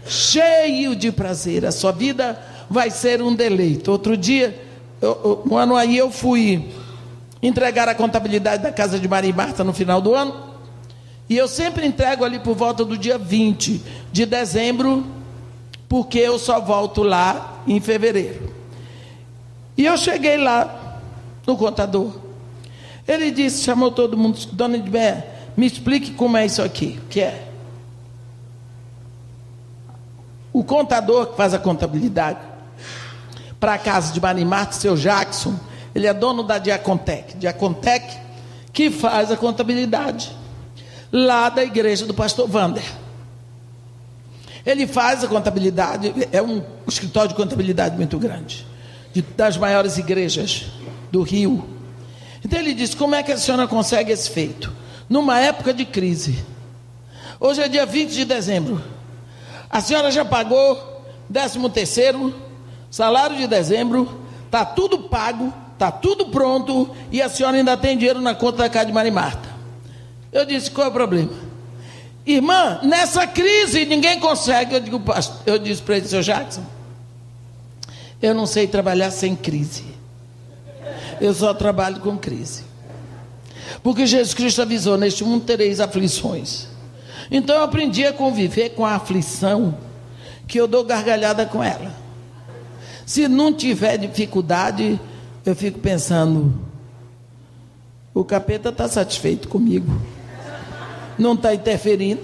Cheio 0.07 0.95
de 0.95 1.11
prazer, 1.11 1.65
a 1.65 1.71
sua 1.71 1.91
vida 1.91 2.39
vai 2.69 2.89
ser 2.89 3.21
um 3.21 3.33
deleite. 3.33 3.89
Outro 3.89 4.15
dia, 4.15 4.59
eu, 5.01 5.43
um 5.49 5.57
ano 5.57 5.75
aí, 5.75 5.97
eu 5.97 6.11
fui 6.11 6.69
entregar 7.41 7.89
a 7.89 7.95
contabilidade 7.95 8.63
da 8.63 8.71
casa 8.71 8.99
de 8.99 9.07
Maria 9.07 9.29
e 9.29 9.33
Marta 9.33 9.63
no 9.63 9.73
final 9.73 10.01
do 10.01 10.13
ano. 10.13 10.53
E 11.29 11.37
eu 11.37 11.47
sempre 11.47 11.85
entrego 11.85 12.23
ali 12.23 12.39
por 12.39 12.55
volta 12.55 12.83
do 12.85 12.97
dia 12.97 13.17
20 13.17 13.81
de 14.11 14.25
dezembro 14.25 15.05
porque 15.93 16.17
eu 16.17 16.39
só 16.39 16.59
volto 16.59 17.03
lá 17.03 17.61
em 17.67 17.79
fevereiro. 17.79 18.51
E 19.77 19.85
eu 19.85 19.95
cheguei 19.95 20.37
lá 20.37 20.99
no 21.45 21.55
contador. 21.55 22.11
Ele 23.07 23.29
disse, 23.29 23.63
chamou 23.63 23.91
todo 23.91 24.17
mundo, 24.17 24.39
dona 24.53 24.79
Bé, 24.79 25.27
me 25.55 25.67
explique 25.67 26.13
como 26.13 26.35
é 26.35 26.47
isso 26.47 26.63
aqui, 26.63 26.99
o 27.05 27.07
que 27.09 27.21
é? 27.21 27.47
O 30.51 30.63
contador 30.63 31.27
que 31.27 31.37
faz 31.37 31.53
a 31.53 31.59
contabilidade 31.59 32.39
para 33.59 33.75
a 33.75 33.77
casa 33.77 34.11
de 34.11 34.19
Manimarte, 34.19 34.77
seu 34.77 34.95
Jackson, 34.95 35.53
ele 35.93 36.07
é 36.07 36.13
dono 36.13 36.41
da 36.41 36.57
Diacontec. 36.57 37.37
Diacontec 37.37 38.17
que 38.73 38.89
faz 38.89 39.31
a 39.31 39.37
contabilidade 39.37 40.35
lá 41.11 41.49
da 41.49 41.63
igreja 41.63 42.03
do 42.07 42.15
pastor 42.15 42.47
Vander. 42.47 43.02
Ele 44.65 44.87
faz 44.87 45.23
a 45.23 45.27
contabilidade, 45.27 46.13
é 46.31 46.41
um 46.41 46.63
escritório 46.87 47.29
de 47.29 47.35
contabilidade 47.35 47.97
muito 47.97 48.17
grande, 48.17 48.65
de, 49.13 49.21
das 49.21 49.57
maiores 49.57 49.97
igrejas 49.97 50.67
do 51.11 51.21
Rio. 51.21 51.67
Então 52.43 52.59
ele 52.59 52.73
disse: 52.73 52.95
Como 52.95 53.13
é 53.13 53.21
que 53.21 53.31
a 53.31 53.37
senhora 53.37 53.67
consegue 53.67 54.11
esse 54.11 54.29
feito? 54.29 54.71
Numa 55.09 55.39
época 55.39 55.73
de 55.73 55.85
crise. 55.85 56.43
Hoje 57.39 57.61
é 57.61 57.67
dia 57.67 57.85
20 57.85 58.11
de 58.11 58.25
dezembro. 58.25 58.81
A 59.69 59.81
senhora 59.81 60.09
já 60.11 60.23
pagou 60.23 61.03
13 61.31 61.69
terceiro, 61.69 62.33
salário 62.89 63.35
de 63.35 63.47
dezembro, 63.47 64.21
está 64.45 64.63
tudo 64.63 64.99
pago, 65.09 65.51
está 65.73 65.91
tudo 65.91 66.27
pronto, 66.27 66.89
e 67.11 67.21
a 67.21 67.27
senhora 67.27 67.57
ainda 67.57 67.75
tem 67.75 67.97
dinheiro 67.97 68.21
na 68.21 68.33
conta 68.33 68.59
da 68.59 68.69
casa 68.69 68.85
de 68.85 68.93
Marimarta. 68.93 69.49
Eu 70.31 70.45
disse: 70.45 70.71
Qual 70.71 70.87
é 70.87 70.89
o 70.89 70.93
problema? 70.93 71.52
Irmã, 72.25 72.79
nessa 72.83 73.27
crise 73.27 73.85
ninguém 73.85 74.19
consegue. 74.19 74.75
Eu, 74.75 74.79
digo, 74.79 75.01
eu 75.45 75.59
disse 75.59 75.81
para 75.81 75.97
ele, 75.97 76.07
seu 76.07 76.21
Jackson, 76.21 76.63
eu 78.21 78.33
não 78.33 78.45
sei 78.45 78.67
trabalhar 78.67 79.11
sem 79.11 79.35
crise. 79.35 79.83
Eu 81.19 81.33
só 81.33 81.53
trabalho 81.53 81.99
com 81.99 82.17
crise. 82.17 82.63
Porque 83.81 84.05
Jesus 84.05 84.33
Cristo 84.33 84.61
avisou: 84.61 84.97
neste 84.97 85.23
mundo 85.23 85.43
tereis 85.45 85.79
aflições. 85.79 86.67
Então 87.29 87.55
eu 87.55 87.63
aprendi 87.63 88.05
a 88.05 88.13
conviver 88.13 88.69
com 88.69 88.85
a 88.85 88.95
aflição, 88.95 89.77
que 90.47 90.59
eu 90.59 90.67
dou 90.67 90.83
gargalhada 90.83 91.45
com 91.45 91.63
ela. 91.63 91.93
Se 93.05 93.27
não 93.27 93.53
tiver 93.53 93.97
dificuldade, 93.97 94.99
eu 95.45 95.55
fico 95.55 95.79
pensando: 95.79 96.53
o 98.13 98.23
capeta 98.23 98.69
está 98.69 98.87
satisfeito 98.87 99.47
comigo, 99.47 100.01
não 101.17 101.33
está 101.33 101.53
interferindo. 101.53 102.21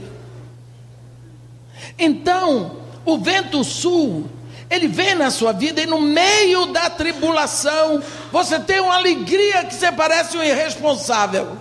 Então, 1.98 2.78
o 3.06 3.18
vento 3.18 3.64
sul, 3.64 4.26
ele 4.70 4.88
vem 4.88 5.16
na 5.16 5.32
sua 5.32 5.52
vida 5.52 5.82
e 5.82 5.86
no 5.86 6.02
meio 6.02 6.68
da 6.68 6.90
tribulação, 6.90 8.02
você 8.32 8.60
tem 8.60 8.80
uma 8.80 8.96
alegria 8.96 9.66
que 9.66 9.74
você 9.74 9.92
parece 9.92 10.38
um 10.38 10.44
irresponsável, 10.44 11.58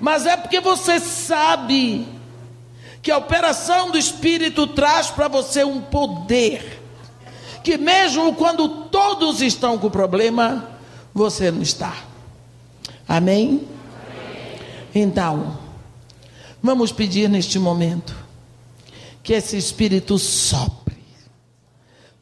mas 0.00 0.26
é 0.26 0.36
porque 0.36 0.60
você 0.60 0.98
sabe 0.98 2.06
que 3.02 3.10
a 3.10 3.18
operação 3.18 3.90
do 3.90 3.98
Espírito 3.98 4.66
traz 4.66 5.10
para 5.10 5.28
você 5.28 5.64
um 5.64 5.80
poder, 5.80 6.80
que 7.62 7.76
mesmo 7.76 8.34
quando 8.34 8.86
todos 8.86 9.40
estão 9.42 9.78
com 9.78 9.90
problema, 9.90 10.68
você 11.14 11.50
não 11.50 11.62
está. 11.62 11.94
Amém? 13.06 13.66
Então, 14.94 15.58
vamos 16.62 16.92
pedir 16.92 17.28
neste 17.28 17.58
momento 17.58 18.14
que 19.22 19.32
esse 19.32 19.56
Espírito 19.56 20.18
sopre 20.18 20.98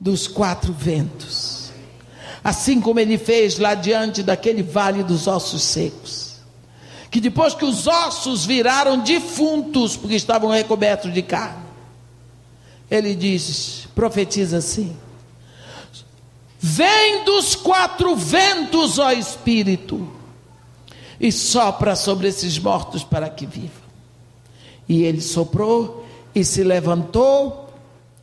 dos 0.00 0.26
quatro 0.28 0.72
ventos, 0.72 1.70
assim 2.42 2.80
como 2.80 3.00
ele 3.00 3.18
fez 3.18 3.58
lá 3.58 3.74
diante 3.74 4.22
daquele 4.22 4.62
vale 4.62 5.02
dos 5.02 5.26
ossos 5.26 5.62
secos. 5.62 6.28
Que 7.10 7.20
depois 7.20 7.54
que 7.54 7.64
os 7.64 7.86
ossos 7.86 8.44
viraram 8.44 8.98
defuntos, 8.98 9.96
porque 9.96 10.14
estavam 10.14 10.50
recobertos 10.50 11.12
de 11.12 11.22
carne, 11.22 11.64
ele 12.90 13.14
diz, 13.14 13.88
profetiza 13.94 14.58
assim: 14.58 14.94
Vem 16.60 17.24
dos 17.24 17.54
quatro 17.54 18.14
ventos, 18.14 18.98
ó 18.98 19.10
Espírito, 19.10 20.10
e 21.18 21.32
sopra 21.32 21.96
sobre 21.96 22.28
esses 22.28 22.58
mortos 22.58 23.02
para 23.02 23.30
que 23.30 23.46
vivam. 23.46 23.87
E 24.88 25.02
ele 25.02 25.20
soprou 25.20 26.04
e 26.34 26.44
se 26.44 26.62
levantou 26.62 27.68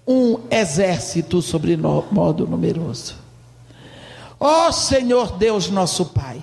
um 0.08 0.40
exército 0.50 1.42
sobre 1.42 1.78
modo 1.78 2.48
numeroso. 2.48 3.16
Ó 4.40 4.72
Senhor 4.72 5.38
Deus 5.38 5.70
nosso 5.70 6.06
Pai, 6.08 6.42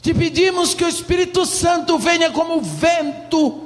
te 0.00 0.14
pedimos 0.14 0.72
que 0.72 0.84
o 0.84 0.88
Espírito 0.88 1.44
Santo 1.44 1.98
venha 1.98 2.30
como 2.30 2.60
vento 2.60 3.62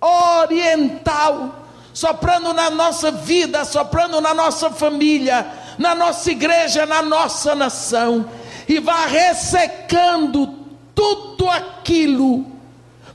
oriental, 0.00 1.66
soprando 1.92 2.52
na 2.52 2.70
nossa 2.70 3.10
vida, 3.10 3.64
soprando 3.64 4.20
na 4.20 4.34
nossa 4.34 4.70
família, 4.70 5.46
na 5.78 5.94
nossa 5.94 6.30
igreja, 6.30 6.86
na 6.86 7.02
nossa 7.02 7.54
nação, 7.54 8.26
e 8.68 8.78
vá 8.78 9.06
ressecando 9.06 10.54
tudo 10.94 11.48
aquilo, 11.48 12.44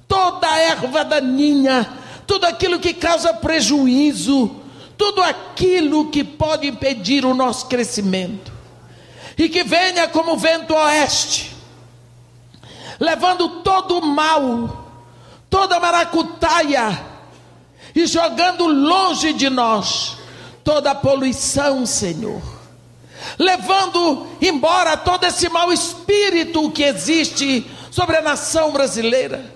toda 0.08 0.48
a 0.48 0.60
erva 0.60 1.04
daninha, 1.04 1.88
tudo 2.26 2.46
aquilo 2.46 2.80
que 2.80 2.94
causa 2.94 3.34
prejuízo, 3.34 4.56
tudo 4.98 5.22
aquilo 5.22 6.10
que 6.10 6.24
pode 6.24 6.68
impedir 6.68 7.26
o 7.26 7.34
nosso 7.34 7.68
crescimento, 7.68 8.52
e 9.38 9.50
que 9.50 9.64
venha 9.64 10.08
como 10.08 10.38
vento 10.38 10.74
oeste, 10.74 11.56
levando 13.00 13.62
todo 13.62 14.00
o 14.00 14.06
mal, 14.06 14.86
toda 15.50 15.78
a 15.78 15.80
maracutaia, 15.80 17.16
e 17.94 18.06
jogando 18.06 18.68
longe 18.68 19.32
de 19.34 19.50
nós 19.50 20.18
toda 20.66 20.92
a 20.92 20.96
poluição, 20.96 21.86
Senhor. 21.86 22.42
Levando 23.38 24.28
embora 24.42 24.98
todo 24.98 25.24
esse 25.24 25.48
mau 25.48 25.72
espírito 25.72 26.70
que 26.72 26.84
existe 26.84 27.66
sobre 27.92 28.18
a 28.18 28.22
nação 28.22 28.72
brasileira, 28.72 29.55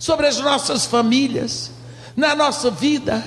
sobre 0.00 0.26
as 0.26 0.38
nossas 0.38 0.86
famílias, 0.86 1.70
na 2.16 2.34
nossa 2.34 2.70
vida, 2.70 3.22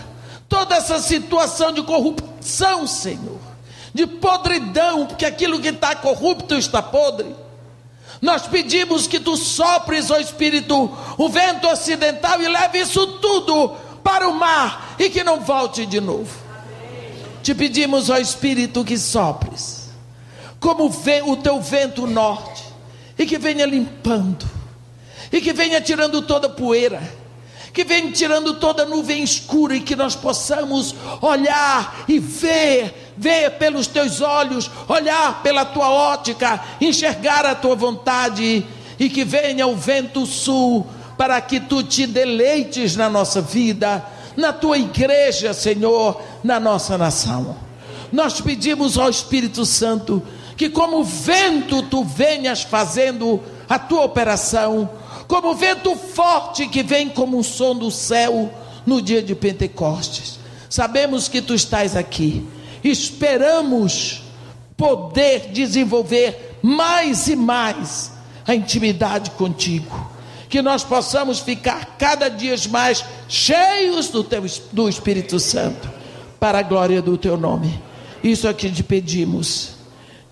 toda 0.50 0.76
essa 0.76 1.00
situação 1.00 1.72
de 1.72 1.84
corrupção, 1.84 2.88
Senhor, 2.88 3.40
de 3.94 4.08
podridão, 4.08 5.06
porque 5.06 5.24
aquilo 5.24 5.62
que 5.62 5.68
está 5.68 5.96
corrupto 5.96 6.56
está 6.56 6.82
podre. 6.82 7.34
Nós 8.20 8.48
pedimos 8.48 9.06
que 9.06 9.20
tu 9.20 9.38
sopres, 9.38 10.10
ó 10.10 10.18
Espírito, 10.18 10.92
o 11.16 11.30
vento 11.30 11.68
ocidental 11.68 12.42
e 12.42 12.48
leve 12.48 12.80
isso 12.80 13.06
tudo 13.20 13.70
para 14.04 14.28
o 14.28 14.34
mar 14.34 14.96
e 14.98 15.12
que 15.12 15.24
não 15.24 15.42
volte 15.42 15.86
de 15.86 16.02
novo. 16.02 16.42
Te 17.44 17.54
pedimos, 17.54 18.10
ó 18.10 18.18
Espírito, 18.18 18.84
que 18.84 18.98
sopres, 18.98 19.90
como 20.60 20.92
o 21.28 21.38
teu 21.38 21.62
vento 21.62 22.08
norte, 22.08 22.64
e 23.16 23.28
que 23.28 23.38
venha 23.38 23.66
limpando, 23.66 24.63
e 25.34 25.42
que 25.42 25.52
venha 25.52 25.82
tirando 25.82 26.22
toda 26.22 26.48
poeira, 26.48 27.02
que 27.74 27.84
venha 27.84 28.12
tirando 28.12 28.54
toda 28.54 28.86
nuvem 28.86 29.22
escura, 29.22 29.76
e 29.76 29.82
que 29.82 29.96
nós 29.96 30.16
possamos 30.16 30.96
olhar 31.20 32.06
e 32.08 32.20
ver, 32.20 33.14
ver 33.18 33.50
pelos 33.58 33.88
teus 33.88 34.22
olhos, 34.22 34.72
olhar 34.88 35.42
pela 35.44 35.66
tua 35.66 35.90
ótica, 35.90 36.64
enxergar 36.80 37.46
a 37.46 37.56
tua 37.56 37.76
vontade, 37.76 38.64
e 39.00 39.10
que 39.10 39.26
venha 39.26 39.66
o 39.66 39.76
vento 39.76 40.26
sul, 40.26 40.86
para 41.18 41.42
que 41.42 41.60
tu 41.60 41.84
te 41.84 42.06
deleites 42.06 42.96
na 42.96 43.10
nossa 43.10 43.42
vida 43.42 44.06
na 44.36 44.52
tua 44.52 44.78
igreja, 44.78 45.54
Senhor, 45.54 46.22
na 46.44 46.60
nossa 46.60 46.98
nação. 46.98 47.56
Nós 48.12 48.40
pedimos 48.42 48.98
ao 48.98 49.10
Espírito 49.10 49.66
Santo 49.66 50.22
que, 50.56 50.70
como 50.70 51.04
vento, 51.04 51.84
tu 51.84 52.04
venhas 52.04 52.62
fazendo 52.62 53.42
a 53.68 53.80
tua 53.80 54.04
operação, 54.04 54.90
como 55.28 55.56
vento 55.56 55.96
forte 55.96 56.68
que 56.68 56.84
vem 56.84 57.10
como 57.10 57.38
um 57.38 57.44
som 57.44 57.76
do 57.76 57.90
céu 57.90 58.52
no 58.86 59.02
dia 59.02 59.22
de 59.22 59.36
Pentecostes. 59.36 60.40
Sabemos 60.70 61.28
que 61.28 61.42
tu 61.42 61.54
estás 61.54 61.96
aqui, 61.96 62.46
esperamos 62.84 64.24
poder 64.76 65.52
desenvolver 65.52 66.58
mais 66.62 67.28
e 67.28 67.36
mais 67.36 68.12
a 68.46 68.56
intimidade 68.56 69.32
contigo 69.32 70.14
que 70.54 70.62
nós 70.62 70.84
possamos 70.84 71.40
ficar 71.40 71.98
cada 71.98 72.30
dia 72.30 72.54
mais 72.70 73.04
cheios 73.28 74.10
do, 74.10 74.24
teu, 74.24 74.44
do 74.72 74.88
Espírito 74.88 75.40
Santo, 75.40 75.90
para 76.40 76.60
a 76.60 76.62
glória 76.62 77.02
do 77.02 77.18
teu 77.18 77.36
nome. 77.36 77.82
Isso 78.24 78.48
aqui 78.48 78.70
te 78.70 78.84
pedimos, 78.84 79.72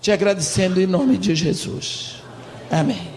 te 0.00 0.12
agradecendo 0.12 0.80
em 0.80 0.86
nome 0.86 1.18
de 1.18 1.34
Jesus. 1.34 2.22
Amém. 2.70 3.11